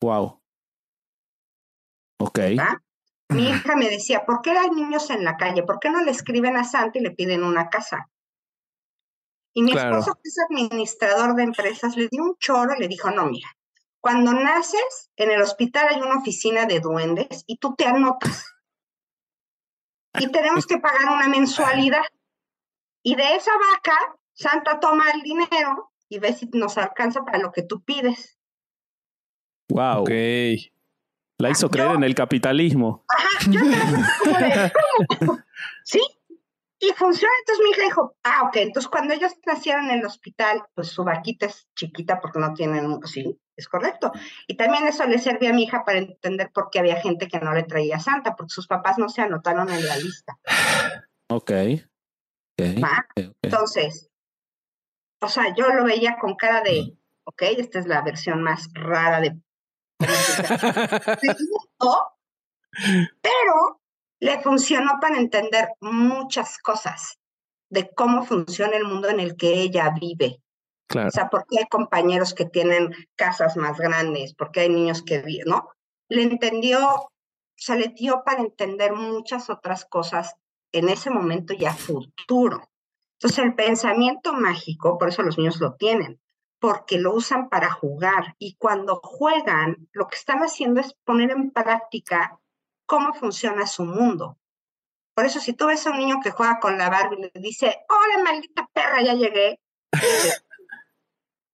Wow. 0.00 0.40
Ok. 2.20 2.38
Mi 3.30 3.48
hija 3.48 3.76
me 3.76 3.88
decía, 3.88 4.24
¿por 4.24 4.42
qué 4.42 4.50
hay 4.50 4.70
niños 4.70 5.10
en 5.10 5.24
la 5.24 5.36
calle? 5.36 5.62
¿Por 5.62 5.78
qué 5.78 5.90
no 5.90 6.02
le 6.02 6.10
escriben 6.10 6.56
a 6.56 6.64
Santa 6.64 6.98
y 6.98 7.02
le 7.02 7.12
piden 7.12 7.44
una 7.44 7.68
casa? 7.68 8.10
Y 9.54 9.62
mi 9.62 9.72
esposo, 9.72 10.14
que 10.14 10.28
es 10.28 10.36
administrador 10.38 11.34
de 11.34 11.44
empresas, 11.44 11.96
le 11.96 12.08
dio 12.08 12.22
un 12.22 12.36
choro 12.38 12.74
y 12.76 12.80
le 12.80 12.88
dijo, 12.88 13.10
no, 13.10 13.26
mira, 13.26 13.48
cuando 14.00 14.32
naces, 14.32 15.10
en 15.16 15.30
el 15.30 15.42
hospital 15.42 15.88
hay 15.90 16.00
una 16.00 16.18
oficina 16.18 16.66
de 16.66 16.80
duendes 16.80 17.44
y 17.46 17.58
tú 17.58 17.74
te 17.74 17.86
anotas. 17.86 18.46
Y 20.18 20.30
tenemos 20.32 20.66
que 20.66 20.78
pagar 20.78 21.12
una 21.12 21.28
mensualidad. 21.28 22.02
Y 23.02 23.14
de 23.14 23.34
esa 23.34 23.52
vaca, 23.52 24.18
Santa 24.40 24.80
toma 24.80 25.10
el 25.10 25.20
dinero 25.20 25.92
y 26.08 26.18
ve 26.18 26.32
si 26.32 26.48
nos 26.54 26.78
alcanza 26.78 27.22
para 27.26 27.38
lo 27.38 27.52
que 27.52 27.62
tú 27.62 27.82
pides. 27.84 28.38
Wow. 29.68 30.00
Ok. 30.00 30.10
La 31.38 31.50
hizo 31.50 31.70
creer 31.70 31.92
en 31.92 32.04
el 32.04 32.14
capitalismo. 32.14 33.04
Ajá, 33.08 33.50
yo 33.50 33.60
¿Sí? 35.84 36.00
Y 36.78 36.92
funciona, 36.96 37.32
entonces 37.40 37.64
mi 37.64 37.70
hija 37.72 37.82
dijo, 37.82 38.16
ah, 38.24 38.44
ok, 38.44 38.56
entonces 38.56 38.90
cuando 38.90 39.12
ellos 39.12 39.32
nacieron 39.44 39.90
en 39.90 39.98
el 39.98 40.06
hospital, 40.06 40.62
pues 40.74 40.88
su 40.88 41.04
vaquita 41.04 41.44
es 41.44 41.68
chiquita 41.76 42.18
porque 42.20 42.38
no 42.38 42.54
tienen, 42.54 42.98
sí, 43.04 43.38
es 43.54 43.68
correcto. 43.68 44.10
Y 44.46 44.56
también 44.56 44.86
eso 44.86 45.06
le 45.06 45.18
servía 45.18 45.50
a 45.50 45.52
mi 45.52 45.64
hija 45.64 45.84
para 45.84 45.98
entender 45.98 46.50
por 46.50 46.70
qué 46.70 46.78
había 46.78 46.96
gente 46.96 47.28
que 47.28 47.40
no 47.40 47.52
le 47.52 47.64
traía 47.64 47.98
santa, 47.98 48.34
porque 48.34 48.54
sus 48.54 48.66
papás 48.66 48.96
no 48.96 49.10
se 49.10 49.20
anotaron 49.20 49.68
en 49.68 49.86
la 49.86 49.96
lista. 49.98 50.38
Ok. 51.28 51.50
okay. 52.54 52.82
Entonces, 53.42 54.09
o 55.20 55.28
sea, 55.28 55.54
yo 55.54 55.68
lo 55.68 55.84
veía 55.84 56.18
con 56.18 56.34
cara 56.34 56.62
de, 56.62 56.96
ok, 57.24 57.42
esta 57.58 57.78
es 57.78 57.86
la 57.86 58.02
versión 58.02 58.42
más 58.42 58.68
rara 58.72 59.20
de... 59.20 59.38
pero 63.20 63.80
le 64.20 64.40
funcionó 64.40 64.98
para 65.00 65.18
entender 65.18 65.70
muchas 65.80 66.58
cosas. 66.58 67.18
de 67.72 67.88
cómo 67.94 68.24
funciona 68.24 68.76
el 68.76 68.84
mundo 68.84 69.08
en 69.08 69.20
el 69.20 69.36
que 69.36 69.60
ella 69.60 69.90
vive. 69.90 70.42
Claro. 70.88 71.06
O 71.06 71.10
sea, 71.12 71.28
¿por 71.28 71.46
qué 71.46 71.60
hay 71.60 71.66
compañeros 71.66 72.34
que 72.34 72.46
tienen 72.46 72.92
casas 73.14 73.56
más 73.56 73.78
grandes? 73.78 74.34
¿Por 74.34 74.50
qué 74.50 74.60
hay 74.60 74.70
niños 74.70 75.04
que, 75.04 75.22
no? 75.46 75.68
Le 76.08 76.22
entendió, 76.22 76.94
o 76.94 77.10
sea, 77.54 77.76
le 77.76 77.88
dio 77.88 78.24
para 78.24 78.40
entender 78.40 78.92
muchas 78.92 79.50
otras 79.50 79.84
cosas 79.84 80.34
en 80.72 80.88
ese 80.88 81.10
momento 81.10 81.54
y 81.54 81.64
a 81.64 81.74
futuro. 81.74 82.69
Entonces, 83.22 83.44
el 83.44 83.54
pensamiento 83.54 84.32
mágico, 84.32 84.96
por 84.96 85.10
eso 85.10 85.22
los 85.22 85.36
niños 85.36 85.60
lo 85.60 85.74
tienen, 85.74 86.18
porque 86.58 86.98
lo 86.98 87.12
usan 87.12 87.50
para 87.50 87.70
jugar 87.70 88.34
y 88.38 88.54
cuando 88.54 88.98
juegan, 89.02 89.88
lo 89.92 90.08
que 90.08 90.16
están 90.16 90.38
haciendo 90.38 90.80
es 90.80 90.94
poner 91.04 91.30
en 91.30 91.50
práctica 91.50 92.40
cómo 92.86 93.12
funciona 93.12 93.66
su 93.66 93.84
mundo. 93.84 94.38
Por 95.14 95.26
eso, 95.26 95.38
si 95.38 95.52
tú 95.52 95.66
ves 95.66 95.86
a 95.86 95.90
un 95.90 95.98
niño 95.98 96.20
que 96.24 96.30
juega 96.30 96.60
con 96.60 96.78
la 96.78 96.88
Barbie 96.88 97.18
y 97.18 97.22
le 97.34 97.40
dice, 97.42 97.84
hola, 97.90 98.24
maldita 98.24 98.66
perra, 98.72 99.02
ya 99.02 99.12
llegué. 99.12 99.60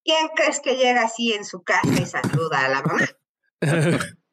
¿Quién 0.05 0.29
crees 0.37 0.61
que 0.61 0.77
llega 0.77 1.01
así 1.01 1.33
en 1.33 1.43
su 1.43 1.63
casa 1.63 2.01
y 2.01 2.05
saluda 2.05 2.63
a 2.63 2.69
la 2.69 2.81
mamá? 2.81 3.07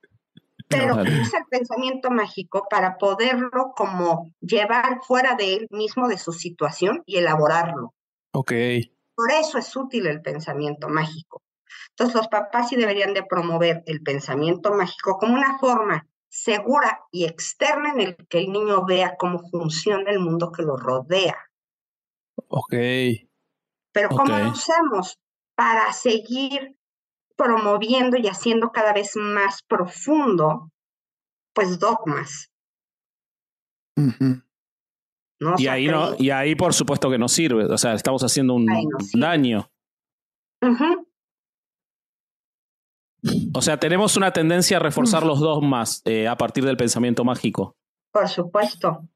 Pero 0.79 0.95
usa 1.23 1.39
el 1.39 1.47
pensamiento 1.51 2.11
mágico 2.11 2.67
para 2.69 2.97
poderlo 2.97 3.73
como 3.77 4.33
llevar 4.41 5.01
fuera 5.03 5.35
de 5.35 5.55
él 5.55 5.67
mismo, 5.71 6.09
de 6.09 6.19
su 6.19 6.33
situación 6.33 7.03
y 7.07 7.17
elaborarlo. 7.17 7.95
ok. 8.33 8.53
Por 9.17 9.31
eso 9.31 9.59
es 9.59 9.77
útil 9.77 10.07
el 10.07 10.23
pensamiento 10.23 10.89
mágico. 10.89 11.43
Entonces 11.91 12.17
los 12.17 12.29
papás 12.29 12.69
sí 12.69 12.77
deberían 12.77 13.15
de 13.15 13.23
promover 13.23 13.85
el 13.87 14.03
pensamiento 14.03 14.73
mágico 14.73 15.19
como 15.19 15.35
una 15.35 15.59
forma 15.59 16.09
segura 16.29 17.01
y 17.13 17.25
externa 17.25 17.93
en 17.93 18.01
el 18.01 18.17
que 18.29 18.39
el 18.39 18.51
niño 18.51 18.85
vea 18.85 19.15
cómo 19.17 19.39
funciona 19.51 20.11
el 20.11 20.19
mundo 20.19 20.51
que 20.51 20.63
lo 20.63 20.77
rodea. 20.77 21.37
Ok. 22.49 22.75
Pero 23.93 24.09
¿cómo 24.09 24.37
lo 24.37 24.51
usamos? 24.51 25.21
Para 25.55 25.93
seguir 25.93 26.77
promoviendo 27.37 28.17
y 28.17 28.27
haciendo 28.29 28.71
cada 28.71 28.93
vez 28.93 29.17
más 29.17 29.63
profundo, 29.63 30.71
pues 31.55 31.79
dogmas. 31.79 32.51
¿no? 33.97 35.55
Y 35.59 35.67
ahí, 35.67 35.87
no, 35.87 36.15
y 36.19 36.31
ahí, 36.31 36.55
por 36.55 36.75
supuesto, 36.75 37.11
que 37.11 37.19
nos 37.19 37.33
sirve. 37.33 37.65
O 37.67 37.79
sea, 37.79 37.95
estamos 37.95 38.23
haciendo 38.23 38.55
un 38.55 38.67
daño. 39.15 39.71
O 43.55 43.63
sea, 43.63 43.79
tenemos 43.79 44.17
una 44.17 44.33
tendencia 44.33 44.77
a 44.77 44.81
reforzar 44.81 45.25
los 45.25 45.41
dogmas 45.41 46.03
eh, 46.05 46.29
a 46.29 46.37
partir 46.37 46.65
del 46.65 46.77
pensamiento 46.77 47.25
mágico. 47.25 47.77
por 48.13 48.29
supuesto, 48.29 49.09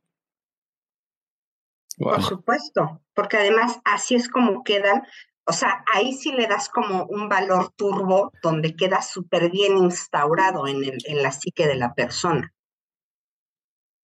Wow. 1.98 2.14
por 2.14 2.22
supuesto, 2.22 3.02
porque 3.12 3.38
además 3.38 3.80
así 3.84 4.14
es 4.14 4.28
como 4.28 4.62
quedan, 4.62 5.02
o 5.48 5.52
sea, 5.52 5.82
ahí 5.94 6.12
sí 6.12 6.30
le 6.32 6.46
das 6.46 6.68
como 6.68 7.04
un 7.06 7.28
valor 7.28 7.72
turbo 7.74 8.30
donde 8.42 8.76
queda 8.76 9.00
súper 9.00 9.50
bien 9.50 9.78
instaurado 9.78 10.66
en, 10.68 10.84
el, 10.84 10.98
en 11.06 11.22
la 11.22 11.32
psique 11.32 11.66
de 11.66 11.74
la 11.76 11.94
persona. 11.94 12.52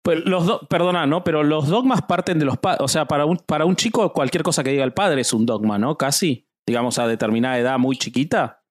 Pues 0.04 0.26
los 0.26 0.46
do- 0.46 0.68
perdona, 0.70 1.06
¿no? 1.06 1.24
Pero 1.24 1.44
los 1.44 1.68
dogmas 1.68 2.02
parten 2.04 2.40
de 2.40 2.46
los 2.46 2.58
padres. 2.58 2.82
O 2.82 2.88
sea, 2.88 3.06
para 3.06 3.26
un, 3.26 3.38
para 3.38 3.66
un 3.66 3.76
chico, 3.76 4.12
cualquier 4.14 4.44
cosa 4.44 4.64
que 4.64 4.72
diga 4.72 4.84
el 4.84 4.94
padre 4.94 5.22
es 5.22 5.34
un 5.34 5.46
dogma, 5.46 5.78
¿no? 5.78 5.98
Casi. 5.98 6.48
Digamos, 6.66 6.98
a 6.98 7.08
determinada 7.08 7.58
edad 7.60 7.78
muy 7.78 7.98
chiquita. 7.98 8.64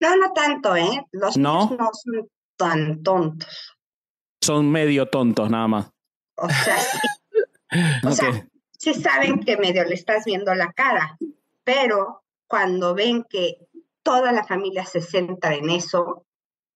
No, 0.00 0.16
no 0.16 0.32
tanto, 0.32 0.74
¿eh? 0.76 1.06
Los 1.12 1.36
¿No? 1.36 1.66
niños 1.70 1.78
no 1.78 1.90
son 1.92 2.28
tan 2.56 3.02
tontos. 3.02 3.76
Son 4.42 4.70
medio 4.70 5.06
tontos, 5.08 5.50
nada 5.50 5.68
más. 5.68 5.90
O 6.36 6.48
sea, 6.48 6.76
sí, 6.78 6.98
O 8.06 8.10
sea, 8.12 8.47
sí 8.78 8.94
saben 8.94 9.40
que 9.40 9.56
medio 9.56 9.84
le 9.84 9.94
estás 9.94 10.24
viendo 10.24 10.54
la 10.54 10.72
cara, 10.72 11.18
pero 11.64 12.22
cuando 12.46 12.94
ven 12.94 13.24
que 13.28 13.56
toda 14.02 14.32
la 14.32 14.44
familia 14.44 14.86
se 14.86 15.00
centra 15.02 15.54
en 15.54 15.68
eso, 15.68 16.24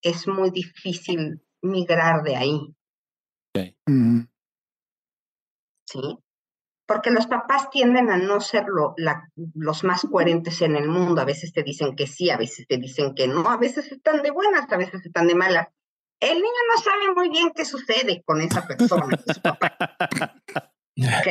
es 0.03 0.27
muy 0.29 0.51
difícil 0.51 1.41
migrar 1.63 2.23
de 2.23 2.37
ahí. 2.37 2.75
¿sí? 5.87 6.19
Porque 6.87 7.11
los 7.11 7.27
papás 7.27 7.71
tienden 7.71 8.11
a 8.11 8.17
no 8.17 8.41
ser 8.41 8.65
lo- 8.67 8.95
la- 8.97 9.29
los 9.55 9.85
más 9.85 10.03
coherentes 10.11 10.61
en 10.63 10.77
el 10.77 10.89
mundo. 10.89 11.21
A 11.21 11.25
veces 11.25 11.53
te 11.53 11.63
dicen 11.63 11.95
que 11.97 12.07
sí, 12.07 12.29
a 12.31 12.37
veces 12.37 12.67
te 12.67 12.77
dicen 12.77 13.15
que 13.15 13.29
no, 13.29 13.49
a 13.49 13.57
veces 13.57 13.91
están 13.93 14.23
de 14.23 14.31
buenas, 14.31 14.71
a 14.71 14.77
veces 14.77 15.05
están 15.07 15.27
de 15.29 15.35
malas. 15.35 15.69
El 16.21 16.37
niño 16.37 16.63
no 16.75 16.83
sabe 16.83 17.15
muy 17.15 17.29
bien 17.31 17.51
qué 17.55 17.65
sucede 17.65 18.23
con 18.25 18.41
esa 18.41 18.67
persona. 18.67 19.07
¿Ok? 20.97 21.29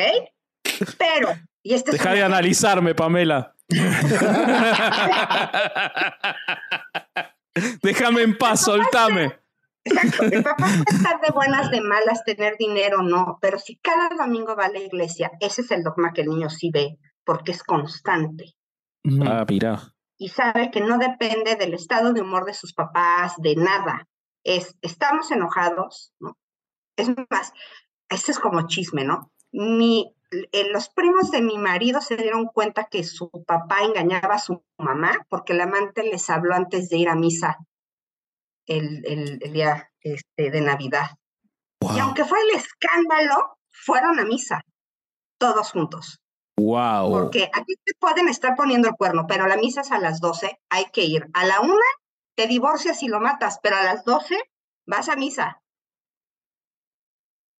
Pero, 0.97 1.29
y 1.63 1.73
este 1.73 1.91
es 1.91 1.97
Deja 1.97 2.13
de 2.13 2.23
analizarme, 2.23 2.95
Pamela. 2.95 3.55
Déjame 7.81 8.21
en 8.21 8.37
paz, 8.37 8.61
soltame. 8.61 9.39
Exacto, 9.83 10.25
el 10.25 10.43
papá 10.43 10.67
puede 10.67 10.97
estar 10.97 11.21
de 11.21 11.31
buenas, 11.33 11.71
de 11.71 11.81
malas, 11.81 12.23
tener 12.23 12.55
dinero, 12.57 13.01
no, 13.01 13.39
pero 13.41 13.57
si 13.57 13.77
cada 13.77 14.09
domingo 14.15 14.55
va 14.55 14.65
a 14.65 14.71
la 14.71 14.79
iglesia, 14.79 15.31
ese 15.39 15.61
es 15.61 15.71
el 15.71 15.83
dogma 15.83 16.13
que 16.13 16.21
el 16.21 16.29
niño 16.29 16.49
sí 16.49 16.69
ve, 16.71 16.99
porque 17.23 17.51
es 17.51 17.63
constante. 17.63 18.53
Ah, 19.25 19.45
mira. 19.49 19.81
y 20.19 20.29
sabe 20.29 20.69
que 20.69 20.81
no 20.81 20.99
depende 20.99 21.55
del 21.55 21.73
estado 21.73 22.13
de 22.13 22.21
humor 22.21 22.45
de 22.45 22.53
sus 22.53 22.73
papás, 22.73 23.33
de 23.37 23.55
nada. 23.55 24.07
Es, 24.43 24.77
estamos 24.83 25.31
enojados, 25.31 26.13
¿no? 26.19 26.37
Es 26.95 27.09
más, 27.29 27.53
este 28.09 28.31
es 28.31 28.39
como 28.39 28.67
chisme, 28.67 29.03
¿no? 29.03 29.31
Mi, 29.51 30.15
los 30.71 30.89
primos 30.89 31.31
de 31.31 31.41
mi 31.41 31.57
marido 31.57 32.01
se 32.01 32.15
dieron 32.15 32.45
cuenta 32.45 32.85
que 32.85 33.03
su 33.03 33.29
papá 33.45 33.83
engañaba 33.83 34.35
a 34.35 34.39
su 34.39 34.63
mamá 34.77 35.25
porque 35.29 35.53
el 35.53 35.61
amante 35.61 36.03
les 36.03 36.29
habló 36.29 36.55
antes 36.55 36.89
de 36.89 36.97
ir 36.97 37.09
a 37.09 37.15
misa 37.15 37.57
el, 38.65 39.05
el, 39.05 39.39
el 39.41 39.53
día 39.53 39.91
este, 39.99 40.51
de 40.51 40.61
Navidad. 40.61 41.11
Y 41.95 41.99
aunque 41.99 42.25
fue 42.25 42.39
el 42.41 42.55
escándalo, 42.55 43.57
fueron 43.71 44.19
a 44.19 44.25
misa, 44.25 44.63
todos 45.37 45.71
juntos. 45.71 46.21
Wow. 46.57 47.11
Porque 47.11 47.49
aquí 47.53 47.73
te 47.83 47.93
pueden 47.99 48.27
estar 48.27 48.55
poniendo 48.55 48.87
el 48.87 48.95
cuerno, 48.95 49.25
pero 49.27 49.47
la 49.47 49.57
misa 49.57 49.81
es 49.81 49.91
a 49.91 49.97
las 49.97 50.19
12, 50.19 50.59
hay 50.69 50.85
que 50.91 51.03
ir. 51.03 51.27
A 51.33 51.45
la 51.45 51.59
una 51.59 51.85
te 52.35 52.47
divorcias 52.47 53.01
y 53.03 53.07
lo 53.07 53.19
matas, 53.19 53.59
pero 53.61 53.77
a 53.77 53.83
las 53.83 54.05
12 54.05 54.37
vas 54.85 55.09
a 55.09 55.15
misa. 55.15 55.60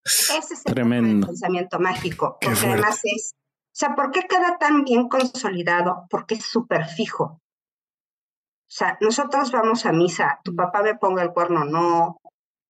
Ese 0.04 0.54
es 0.56 0.66
el 0.66 0.74
Tremendo. 0.74 1.28
pensamiento 1.28 1.80
mágico, 1.80 2.38
Qué 2.40 2.48
porque 2.48 2.60
fuerte. 2.60 2.78
además 2.82 3.00
es, 3.04 3.36
o 3.36 3.74
sea, 3.74 3.96
¿por 3.96 4.12
qué 4.12 4.22
queda 4.28 4.58
tan 4.58 4.84
bien 4.84 5.08
consolidado? 5.08 6.06
Porque 6.10 6.36
es 6.36 6.46
súper 6.46 6.86
fijo. 6.86 7.24
O 7.24 8.74
sea, 8.74 8.98
nosotros 9.02 9.52
vamos 9.52 9.86
a 9.86 9.92
misa, 9.92 10.40
tu 10.44 10.56
papá 10.56 10.82
me 10.82 10.96
ponga 10.96 11.22
el 11.24 11.34
cuerno 11.34 11.62
o 11.62 11.66
no, 11.66 12.22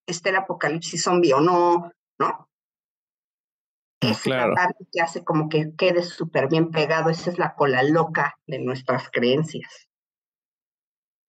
esté 0.06 0.30
el 0.30 0.38
apocalipsis 0.38 1.04
zombie 1.04 1.34
o 1.34 1.42
no, 1.42 1.92
¿no? 2.20 2.50
Es 4.02 4.22
claro. 4.22 4.50
la 4.50 4.56
parte 4.56 4.86
que 4.92 5.00
hace 5.00 5.24
como 5.24 5.48
que 5.48 5.76
quede 5.76 6.02
súper 6.02 6.48
bien 6.48 6.72
pegado, 6.72 7.12
esa 7.12 7.30
es 7.30 7.38
la 7.38 7.54
cola 7.54 7.84
loca 7.84 8.36
de 8.48 8.58
nuestras 8.60 9.10
creencias. 9.12 9.88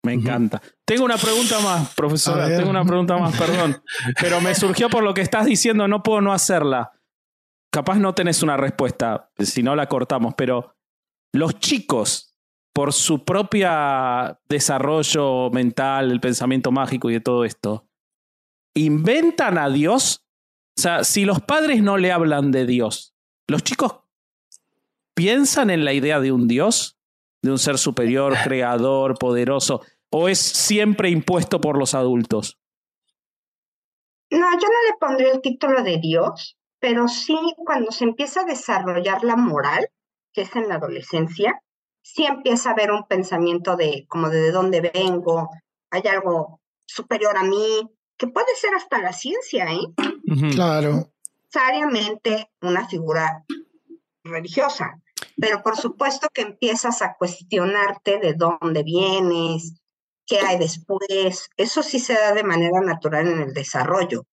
Me 0.04 0.14
encanta. 0.14 0.60
Tengo 0.84 1.04
una 1.04 1.16
pregunta 1.16 1.60
más, 1.60 1.94
profesora. 1.94 2.48
Tengo 2.48 2.70
una 2.70 2.84
pregunta 2.84 3.16
más, 3.18 3.36
perdón. 3.36 3.82
Pero 4.20 4.40
me 4.40 4.54
surgió 4.54 4.90
por 4.90 5.04
lo 5.04 5.14
que 5.14 5.20
estás 5.20 5.46
diciendo, 5.46 5.86
no 5.86 6.02
puedo 6.02 6.20
no 6.20 6.32
hacerla. 6.32 6.92
Capaz 7.70 7.98
no 7.98 8.14
tenés 8.14 8.42
una 8.42 8.56
respuesta, 8.56 9.30
si 9.38 9.62
no 9.62 9.74
la 9.76 9.86
cortamos, 9.86 10.34
pero 10.36 10.76
los 11.32 11.58
chicos, 11.58 12.36
por 12.74 12.92
su 12.92 13.24
propia 13.24 14.38
desarrollo 14.48 15.50
mental, 15.50 16.10
el 16.10 16.20
pensamiento 16.20 16.70
mágico 16.70 17.08
y 17.08 17.14
de 17.14 17.20
todo 17.20 17.44
esto, 17.44 17.86
¿inventan 18.74 19.56
a 19.56 19.70
Dios? 19.70 20.26
O 20.76 20.80
sea, 20.82 21.04
si 21.04 21.24
los 21.24 21.40
padres 21.40 21.82
no 21.82 21.96
le 21.96 22.12
hablan 22.12 22.50
de 22.50 22.66
Dios, 22.66 23.14
¿los 23.46 23.62
chicos 23.62 24.00
piensan 25.14 25.70
en 25.70 25.84
la 25.84 25.92
idea 25.92 26.20
de 26.20 26.32
un 26.32 26.48
Dios? 26.48 26.98
¿De 27.42 27.50
un 27.50 27.58
ser 27.58 27.78
superior, 27.78 28.36
creador, 28.44 29.18
poderoso? 29.18 29.82
¿O 30.12 30.28
es 30.28 30.38
siempre 30.38 31.08
impuesto 31.08 31.60
por 31.60 31.78
los 31.78 31.94
adultos? 31.94 32.58
No, 34.30 34.52
yo 34.52 34.66
no 34.66 34.90
le 34.90 34.96
pondría 35.00 35.32
el 35.32 35.40
título 35.40 35.82
de 35.82 35.98
Dios, 35.98 36.58
pero 36.78 37.08
sí 37.08 37.38
cuando 37.56 37.92
se 37.92 38.04
empieza 38.04 38.42
a 38.42 38.44
desarrollar 38.44 39.24
la 39.24 39.36
moral, 39.36 39.88
que 40.34 40.42
es 40.42 40.54
en 40.54 40.68
la 40.68 40.74
adolescencia, 40.74 41.62
sí 42.02 42.26
empieza 42.26 42.68
a 42.68 42.72
haber 42.72 42.90
un 42.90 43.06
pensamiento 43.06 43.76
de 43.76 44.06
como 44.06 44.28
de, 44.28 44.40
de 44.40 44.52
dónde 44.52 44.80
vengo, 44.80 45.48
hay 45.90 46.02
algo 46.08 46.60
superior 46.84 47.36
a 47.36 47.44
mí, 47.44 47.88
que 48.18 48.26
puede 48.26 48.54
ser 48.56 48.74
hasta 48.74 49.00
la 49.00 49.12
ciencia, 49.12 49.66
¿eh? 49.72 49.80
Claro. 50.54 51.10
necesariamente 51.44 52.50
una 52.60 52.86
figura 52.88 53.44
religiosa, 54.24 55.00
pero 55.36 55.62
por 55.62 55.76
supuesto 55.76 56.28
que 56.32 56.42
empiezas 56.42 57.02
a 57.02 57.14
cuestionarte 57.18 58.18
de 58.18 58.34
dónde 58.34 58.82
vienes, 58.82 59.81
qué 60.26 60.38
hay 60.40 60.58
después, 60.58 61.50
eso 61.56 61.82
sí 61.82 61.98
se 61.98 62.14
da 62.14 62.32
de 62.32 62.44
manera 62.44 62.80
natural 62.80 63.28
en 63.28 63.40
el 63.40 63.52
desarrollo. 63.52 64.26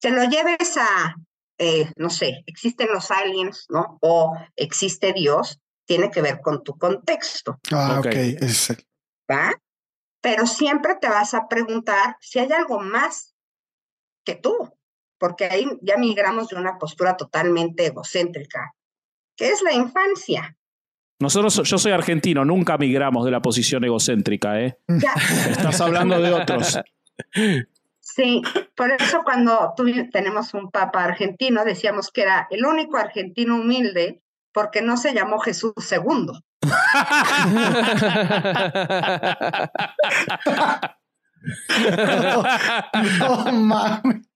Que 0.00 0.10
lo 0.10 0.24
lleves 0.24 0.76
a, 0.76 1.16
eh, 1.58 1.90
no 1.96 2.10
sé, 2.10 2.42
existen 2.46 2.88
los 2.92 3.10
aliens, 3.10 3.66
¿no? 3.68 3.98
O 4.00 4.36
existe 4.56 5.12
Dios, 5.12 5.60
tiene 5.86 6.10
que 6.10 6.22
ver 6.22 6.40
con 6.40 6.62
tu 6.62 6.76
contexto. 6.78 7.58
Ah, 7.72 7.96
ok. 8.00 8.06
Ok. 8.06 8.14
Es- 8.14 8.76
¿va? 9.30 9.52
Pero 10.20 10.46
siempre 10.46 10.96
te 11.00 11.08
vas 11.08 11.34
a 11.34 11.48
preguntar 11.48 12.16
si 12.20 12.38
hay 12.38 12.50
algo 12.52 12.80
más 12.80 13.34
que 14.24 14.34
tú, 14.34 14.74
porque 15.18 15.44
ahí 15.44 15.66
ya 15.82 15.98
migramos 15.98 16.48
de 16.48 16.56
una 16.56 16.78
postura 16.78 17.16
totalmente 17.16 17.86
egocéntrica, 17.86 18.74
que 19.36 19.48
es 19.48 19.60
la 19.62 19.72
infancia. 19.72 20.56
Nosotros, 21.20 21.62
yo 21.64 21.78
soy 21.78 21.92
argentino, 21.92 22.44
nunca 22.44 22.76
migramos 22.76 23.24
de 23.24 23.30
la 23.30 23.40
posición 23.40 23.84
egocéntrica, 23.84 24.60
¿eh? 24.60 24.78
Ya, 24.88 25.12
Estás 25.50 25.80
hablando 25.80 26.20
de 26.20 26.32
otros. 26.32 26.78
sí, 28.00 28.42
por 28.76 28.90
eso 28.92 29.22
cuando 29.24 29.72
tuvi- 29.76 30.10
tenemos 30.10 30.52
un 30.54 30.70
papa 30.70 31.04
argentino, 31.04 31.64
decíamos 31.64 32.10
que 32.10 32.22
era 32.22 32.46
el 32.50 32.64
único 32.66 32.96
argentino 32.96 33.56
humilde 33.56 34.20
porque 34.52 34.82
no 34.82 34.96
se 34.96 35.14
llamó 35.14 35.38
Jesús 35.38 35.72
II. 35.90 36.26
No 43.18 43.52
mames. 43.52 44.26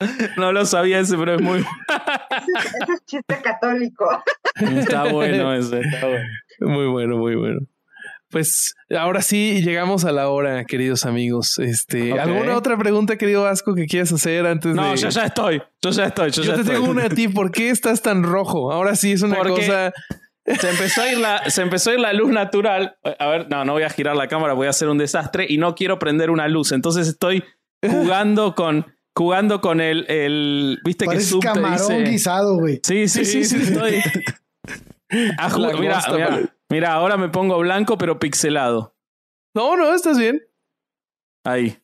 No 0.36 0.52
lo 0.52 0.64
sabía 0.66 0.98
ese, 1.00 1.16
pero 1.16 1.34
es 1.36 1.42
muy. 1.42 1.60
Es 2.88 3.04
chiste 3.06 3.40
católico. 3.42 4.06
Está 4.60 5.10
bueno 5.12 5.52
ese, 5.54 5.80
está 5.80 6.06
bueno. 6.06 6.26
Muy 6.60 6.86
bueno, 6.86 7.16
muy 7.16 7.34
bueno. 7.34 7.60
Pues 8.28 8.74
ahora 8.96 9.22
sí 9.22 9.62
llegamos 9.62 10.04
a 10.04 10.12
la 10.12 10.28
hora, 10.28 10.64
queridos 10.64 11.06
amigos. 11.06 11.58
Este. 11.58 12.18
¿alguna 12.18 12.56
otra 12.56 12.76
pregunta, 12.76 13.16
querido 13.16 13.44
Vasco, 13.44 13.74
que 13.74 13.86
quieras 13.86 14.12
hacer 14.12 14.46
antes 14.46 14.74
No, 14.74 14.90
de 14.90 14.96
yo 14.96 15.08
ya 15.08 15.26
estoy. 15.26 15.62
Yo 15.80 15.90
ya 15.90 16.06
estoy. 16.06 16.30
Yo, 16.30 16.42
Yo 16.42 16.48
ya 16.50 16.54
te 16.56 16.60
estoy. 16.62 16.76
tengo 16.76 16.90
una 16.90 17.04
a 17.04 17.08
ti. 17.08 17.28
¿Por 17.28 17.50
qué 17.50 17.70
estás 17.70 18.02
tan 18.02 18.22
rojo? 18.24 18.72
Ahora 18.72 18.96
sí 18.96 19.12
es 19.12 19.22
una 19.22 19.36
Porque- 19.36 19.66
cosa. 19.66 19.92
Se 20.60 20.70
empezó, 20.70 21.02
a 21.02 21.10
ir 21.10 21.18
la, 21.18 21.50
se 21.50 21.62
empezó 21.62 21.90
a 21.90 21.94
ir 21.94 22.00
la 22.00 22.12
luz 22.12 22.30
natural. 22.30 22.96
A 23.18 23.26
ver, 23.28 23.48
no, 23.50 23.64
no 23.64 23.72
voy 23.72 23.82
a 23.82 23.90
girar 23.90 24.14
la 24.14 24.28
cámara, 24.28 24.52
voy 24.52 24.68
a 24.68 24.70
hacer 24.70 24.88
un 24.88 24.96
desastre 24.98 25.44
y 25.48 25.58
no 25.58 25.74
quiero 25.74 25.98
prender 25.98 26.30
una 26.30 26.46
luz. 26.46 26.70
Entonces 26.70 27.08
estoy 27.08 27.42
jugando 27.82 28.54
con, 28.54 28.86
jugando 29.16 29.60
con 29.60 29.80
el, 29.80 30.04
el 30.10 30.78
viste 30.84 31.04
que 31.06 31.10
Parece 31.10 31.26
sub 31.30 31.40
te 31.40 31.46
camarón 31.48 31.78
dice- 31.78 32.02
guisado, 32.10 32.56
güey. 32.58 32.80
Sí, 32.84 33.08
sí, 33.08 33.24
sí, 33.24 33.44
sí, 33.44 33.56
estoy. 33.56 34.00
Ah, 35.38 35.48
ju- 35.48 35.60
La 35.60 35.78
mira, 35.78 36.00
mira, 36.12 36.54
mira, 36.68 36.92
ahora 36.92 37.16
me 37.16 37.28
pongo 37.28 37.56
blanco 37.60 37.96
pero 37.96 38.18
pixelado. 38.18 38.96
No, 39.54 39.76
no, 39.76 39.94
estás 39.94 40.18
bien. 40.18 40.42
Ahí. 41.44 41.78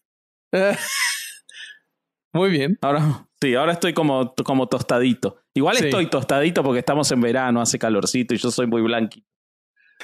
Muy 2.35 2.51
bien. 2.51 2.79
Ahora, 2.81 3.29
sí, 3.41 3.55
ahora 3.55 3.73
estoy 3.73 3.93
como, 3.95 4.35
como 4.45 4.67
tostadito. 4.69 5.39
Igual 5.55 5.77
Sí. 5.77 5.85
estoy 5.85 6.07
tostadito 6.07 6.63
porque 6.63 6.81
estamos 6.81 7.11
en 7.13 7.21
verano, 7.21 7.61
hace 7.61 7.79
calorcito 7.79 8.35
y 8.35 8.39
yo 8.39 8.51
soy 8.51 8.67
muy 8.67 8.83
blanquito. 8.83 9.27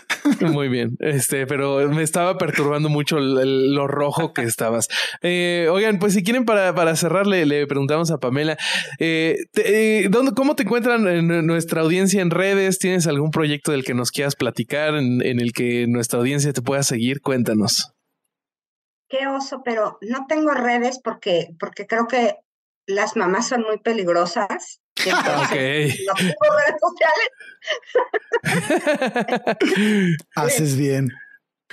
Muy 0.40 0.68
bien. 0.68 0.96
Este, 1.00 1.46
pero 1.46 1.88
me 1.88 2.02
estaba 2.02 2.36
perturbando 2.38 2.88
mucho 2.88 3.18
el- 3.18 3.74
lo 3.74 3.86
rojo 3.86 4.32
que 4.32 4.42
estabas. 4.42 4.88
Eh, 5.22 5.68
oigan, 5.70 5.98
pues 5.98 6.14
si 6.14 6.22
quieren 6.22 6.44
para, 6.44 6.74
para 6.74 6.96
cerrar, 6.96 7.26
le, 7.26 7.46
le 7.46 7.66
preguntamos 7.66 8.10
a 8.10 8.18
Pamela, 8.18 8.56
eh, 8.98 9.36
eh, 9.56 10.06
¿dónde, 10.10 10.32
¿cómo 10.32 10.54
te 10.54 10.62
encuentran 10.64 11.06
en 11.08 11.46
nuestra 11.46 11.80
audiencia 11.82 12.20
en 12.22 12.30
redes? 12.30 12.78
¿Tienes 12.78 13.06
algún 13.06 13.30
proyecto 13.30 13.72
del 13.72 13.84
que 13.84 13.94
nos 13.94 14.10
quieras 14.10 14.36
platicar, 14.36 14.94
en, 14.94 15.22
en 15.22 15.40
el 15.40 15.52
que 15.52 15.86
nuestra 15.88 16.18
audiencia 16.18 16.52
te 16.52 16.62
pueda 16.62 16.82
seguir? 16.82 17.20
Cuéntanos. 17.20 17.92
Qué 19.08 19.26
oso, 19.26 19.62
pero 19.64 19.98
no 20.02 20.26
tengo 20.28 20.50
redes 20.52 21.00
porque, 21.02 21.48
porque 21.58 21.86
creo 21.86 22.06
que 22.06 22.34
las 22.86 23.16
mamás 23.16 23.48
son 23.48 23.62
muy 23.62 23.78
peligrosas. 23.78 24.80
Y 25.04 25.08
entonces 25.08 26.00
No 26.06 26.14
tengo 26.14 26.56
redes 26.58 26.80
sociales. 26.80 27.28
Haces 30.36 30.76
bien. 30.76 31.10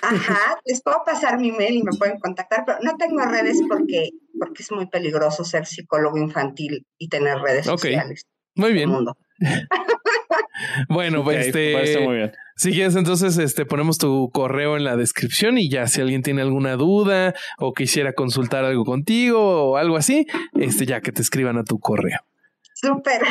Ajá, 0.01 0.59
les 0.65 0.81
puedo 0.83 0.97
pasar 1.05 1.39
mi 1.39 1.51
mail 1.51 1.75
y 1.77 1.83
me 1.83 1.91
pueden 1.97 2.19
contactar, 2.19 2.63
pero 2.65 2.79
no 2.81 2.97
tengo 2.97 3.21
redes 3.25 3.61
porque, 3.67 4.09
porque 4.37 4.61
es 4.63 4.71
muy 4.71 4.87
peligroso 4.87 5.43
ser 5.45 5.65
psicólogo 5.65 6.17
infantil 6.17 6.85
y 6.97 7.07
tener 7.07 7.37
redes 7.39 7.67
Ok, 7.67 7.79
sociales. 7.81 8.25
Muy 8.55 8.73
bien. 8.73 8.89
mundo. 8.89 9.17
Bueno, 10.87 11.23
pues 11.23 11.47
me 11.47 11.51
parece 11.73 11.99
muy 11.99 12.15
este, 12.15 12.17
bien. 12.17 12.31
si 12.55 12.71
quieres, 12.71 12.95
entonces 12.95 13.37
este, 13.37 13.65
ponemos 13.65 13.97
tu 13.97 14.29
correo 14.31 14.77
en 14.77 14.85
la 14.85 14.95
descripción 14.95 15.57
y 15.57 15.69
ya 15.69 15.87
si 15.87 15.99
alguien 15.99 16.21
tiene 16.23 16.41
alguna 16.41 16.75
duda 16.77 17.33
o 17.57 17.73
quisiera 17.73 18.13
consultar 18.13 18.63
algo 18.63 18.85
contigo 18.85 19.71
o 19.71 19.77
algo 19.77 19.97
así, 19.97 20.25
este, 20.53 20.85
ya 20.85 21.01
que 21.01 21.11
te 21.11 21.21
escriban 21.21 21.57
a 21.57 21.63
tu 21.65 21.79
correo. 21.79 22.19
Súper. 22.85 23.21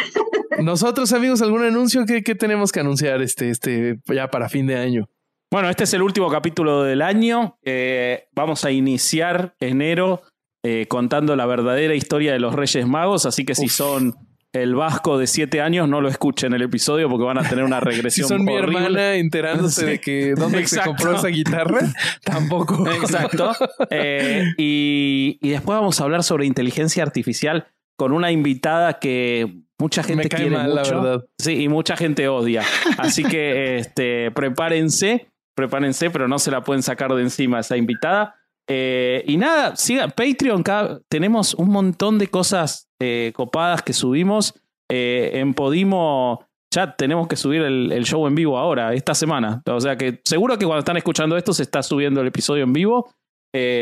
Nosotros, 0.63 1.13
amigos, 1.13 1.43
¿algún 1.43 1.65
anuncio 1.65 2.05
que, 2.07 2.23
que 2.23 2.35
tenemos 2.35 2.73
que 2.73 2.81
anunciar 2.81 3.23
este, 3.23 3.51
este, 3.51 3.97
ya 4.07 4.29
para 4.29 4.49
fin 4.49 4.67
de 4.67 4.77
año? 4.77 5.09
Bueno, 5.51 5.69
este 5.71 5.85
es 5.85 5.95
el 5.95 6.03
último 6.03 6.31
capítulo 6.31 6.83
del 6.83 7.03
año. 7.03 7.59
Eh, 7.65 8.25
vamos 8.33 8.65
a 8.65 8.71
iniciar 8.71 9.55
enero 9.61 10.23
eh, 10.65 10.87
contando 10.89 11.37
la 11.37 11.47
verdadera 11.47 11.95
historia 11.95 12.33
de 12.33 12.41
los 12.41 12.55
Reyes 12.55 12.87
Magos, 12.87 13.27
así 13.27 13.45
que 13.45 13.55
si 13.55 13.67
Uf. 13.67 13.73
son 13.73 14.15
el 14.53 14.75
vasco 14.77 15.19
de 15.19 15.27
siete 15.27 15.61
años, 15.61 15.89
no 15.89 16.01
lo 16.01 16.09
escuchen 16.09 16.55
el 16.55 16.63
episodio 16.63 17.09
porque 17.09 17.25
van 17.25 17.39
a 17.39 17.49
tener 17.49 17.65
una 17.65 17.81
Si 17.81 17.85
regresión 17.87 18.29
son 18.29 18.45
mi 18.45 18.55
horrible. 18.57 18.79
hermana 18.79 19.15
enterándose 19.17 19.81
Sí. 19.81 19.87
de 19.87 20.01
que 20.01 20.35
dónde 20.37 20.65
se 20.67 20.81
compró 20.81 21.17
esa 21.17 21.27
guitarra, 21.29 21.81
tampoco. 22.25 22.89
Exacto. 22.89 23.53
Eh, 23.91 24.45
y, 24.57 25.39
y 25.43 25.49
después 25.51 25.77
vamos 25.79 26.01
a 26.01 26.05
hablar 26.05 26.23
sobre 26.23 26.47
inteligencia 26.47 27.03
artificial 27.03 27.67
con 27.97 28.13
una 28.13 28.31
invitada 28.33 28.99
que 28.99 29.61
mucha 29.79 30.03
gente 30.03 30.25
Me 30.25 30.29
cae 30.29 30.41
quiere 30.43 30.57
mal, 30.57 30.75
la 30.75 30.83
mucho. 30.83 31.03
verdad. 31.03 31.25
Sí, 31.39 31.63
y 31.63 31.69
mucha 31.69 31.97
gente 31.97 32.29
odia. 32.29 32.63
Así 32.99 33.23
que 33.25 33.77
este, 33.79 34.31
prepárense, 34.31 35.29
prepárense, 35.57 36.11
pero 36.11 36.29
no 36.29 36.39
se 36.39 36.51
la 36.51 36.63
pueden 36.63 36.83
sacar 36.83 37.15
de 37.15 37.23
encima 37.23 37.61
esa 37.61 37.77
invitada. 37.77 38.37
Eh, 38.69 39.23
y 39.27 39.37
nada, 39.37 39.77
siga 39.77 40.09
Patreon, 40.09 40.63
cada- 40.63 41.01
tenemos 41.11 41.55
un 41.55 41.69
montón 41.71 42.19
de 42.19 42.29
cosas 42.29 42.89
eh, 43.01 43.33
copadas 43.35 43.83
que 43.83 43.93
subimos. 43.93 44.55
Eh, 44.91 45.33
en 45.35 45.55
Podimo 45.55 46.47
ya 46.73 46.97
tenemos 46.97 47.29
que 47.29 47.37
subir 47.37 47.63
el, 47.63 47.93
el 47.93 48.05
show 48.05 48.27
en 48.27 48.35
vivo 48.35 48.59
ahora, 48.59 48.95
esta 48.95 49.15
semana. 49.15 49.63
O 49.67 49.81
sea 49.81 49.97
que 49.97 50.21
seguro 50.25 50.59
que 50.59 50.65
cuando 50.67 50.81
están 50.81 50.97
escuchando 50.97 51.37
esto 51.37 51.53
se 51.53 51.63
está 51.63 51.83
subiendo 51.83 52.21
el 52.21 52.27
episodio 52.27 52.65
en 52.65 52.73
vivo 52.73 53.13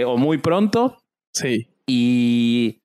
o 0.06 0.16
muy 0.18 0.36
pronto. 0.38 0.98
Sí. 1.34 1.68
Y 1.86 2.81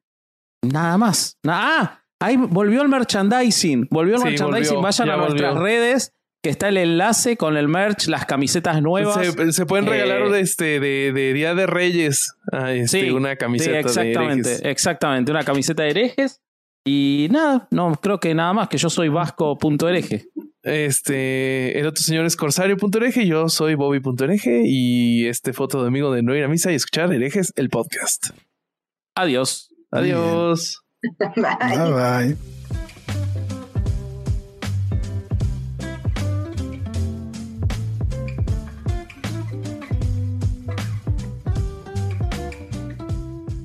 nada 0.62 0.98
más. 0.98 1.38
Ah, 1.48 2.02
ahí 2.20 2.38
volvió 2.38 2.82
el 2.82 2.90
merchandising. 2.90 3.88
Volvió 3.92 4.16
el 4.16 4.22
Sí, 4.22 4.26
merchandising. 4.30 4.76
volvió, 4.76 4.82
Vayan 4.84 5.08
ya 5.08 5.14
a 5.14 5.18
nuestras 5.18 5.54
volvió. 5.54 5.64
redes, 5.66 6.14
que 6.44 6.50
está 6.50 6.70
el 6.70 6.78
enlace 6.78 7.36
con 7.38 7.58
el 7.58 7.68
merch, 7.68 8.08
las 8.08 8.26
camisetas 8.26 8.82
nuevas. 8.82 9.16
Se, 9.26 9.52
se 9.54 9.66
pueden 9.66 9.86
regalar 9.86 10.22
Eh, 10.24 10.30
de, 10.30 10.40
este, 10.40 10.80
de, 10.80 11.12
de 11.14 11.34
Día 11.34 11.56
de 11.56 11.66
Reyes 11.68 12.34
ah, 12.52 12.72
este, 12.74 13.02
Sí, 13.06 13.10
una 13.12 13.32
Sí, 13.32 13.38
camiseta 13.38 13.72
de 13.72 13.80
exactamente, 13.80 14.50
herejes. 14.50 14.66
exactamente. 14.66 15.32
Una 15.32 15.44
camiseta 15.44 15.84
de 15.84 15.90
herejes. 15.90 16.42
Y 16.86 17.28
nada, 17.32 17.68
no, 17.72 17.94
creo 18.02 18.20
que 18.20 18.34
nada 18.34 18.54
más, 18.54 18.70
que 18.70 18.78
yo 18.78 18.90
soy 18.90 19.10
vasco.hereje. 19.10 20.28
Este, 20.64 21.78
el 21.80 21.86
otro 21.88 22.02
señor 22.02 22.26
es 22.26 22.36
corsario.ereje, 22.38 23.26
yo 23.28 23.50
soy 23.50 23.76
bobby.ereje 23.76 24.62
y 24.66 25.28
este 25.28 25.52
foto 25.54 25.82
de 25.82 25.88
amigo 25.90 26.14
de 26.14 26.24
no 26.24 26.34
ir 26.36 26.44
a 26.46 26.48
misa 26.48 26.72
y 26.72 26.76
escuchar 26.76 27.12
herejes, 27.14 27.52
el 27.58 27.70
podcast. 27.70 28.28
Adiós. 29.16 29.70
Adiós. 29.92 30.84
Bye. 31.18 31.34
Bye 31.36 31.92
bye. 31.94 32.38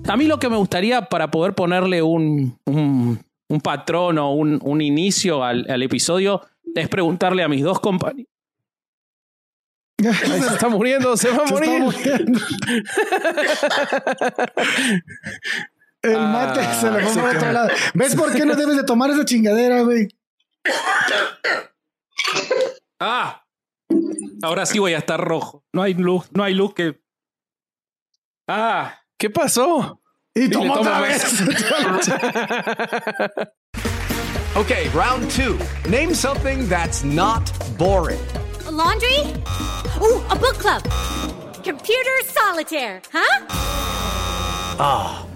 A 0.08 0.16
mí 0.16 0.26
lo 0.26 0.38
que 0.38 0.50
me 0.50 0.56
gustaría 0.56 1.02
para 1.06 1.30
poder 1.30 1.54
ponerle 1.54 2.02
un, 2.02 2.58
un, 2.66 3.24
un 3.48 3.60
patrón 3.62 4.18
o 4.18 4.34
un, 4.34 4.60
un 4.62 4.82
inicio 4.82 5.42
al, 5.42 5.64
al 5.70 5.82
episodio 5.82 6.42
es 6.74 6.86
preguntarle 6.88 7.42
a 7.42 7.48
mis 7.48 7.62
dos 7.62 7.80
compañeros. 7.80 8.28
Se 9.98 10.54
está 10.54 10.68
muriendo, 10.68 11.16
se 11.16 11.30
va 11.30 11.44
a 11.44 11.46
Se 11.46 11.54
está 11.54 11.78
morir. 11.78 12.32
El 16.02 16.18
mate 16.18 16.60
Ah, 16.60 16.74
se 16.80 16.90
le 16.90 17.00
fue 17.02 17.12
se 17.12 17.20
por 17.20 17.36
otro 17.36 17.52
lado. 17.52 17.68
¿Ves 17.94 18.14
por 18.16 18.32
qué 18.32 18.44
no 18.44 18.54
debes 18.56 18.76
de 18.76 18.84
tomar 18.84 19.10
esa 19.10 19.24
chingadera, 19.24 19.82
güey? 19.82 20.08
¡Ah! 23.00 23.42
Ahora 24.42 24.66
sí 24.66 24.78
voy 24.78 24.94
a 24.94 24.98
estar 24.98 25.20
rojo. 25.20 25.64
No 25.72 25.82
hay 25.82 25.94
luz, 25.94 26.26
no 26.32 26.42
hay 26.44 26.54
luz 26.54 26.74
que. 26.74 27.00
¡Ah! 28.48 28.98
¿Qué 29.18 29.30
pasó? 29.30 30.00
Y 30.34 30.48
toma 30.50 30.74
otra 30.80 31.00
vez. 31.00 31.24
Okay, 34.54 34.90
round 34.90 35.30
two. 35.30 35.56
Name 35.88 36.12
something 36.14 36.68
that's 36.68 37.02
not 37.02 37.50
boring. 37.78 38.20
A 38.66 38.70
laundry? 38.70 39.20
Ooh, 39.98 40.20
a 40.28 40.36
book 40.36 40.58
club. 40.58 40.82
Computer 41.64 42.22
solitaire, 42.26 43.00
huh? 43.10 43.46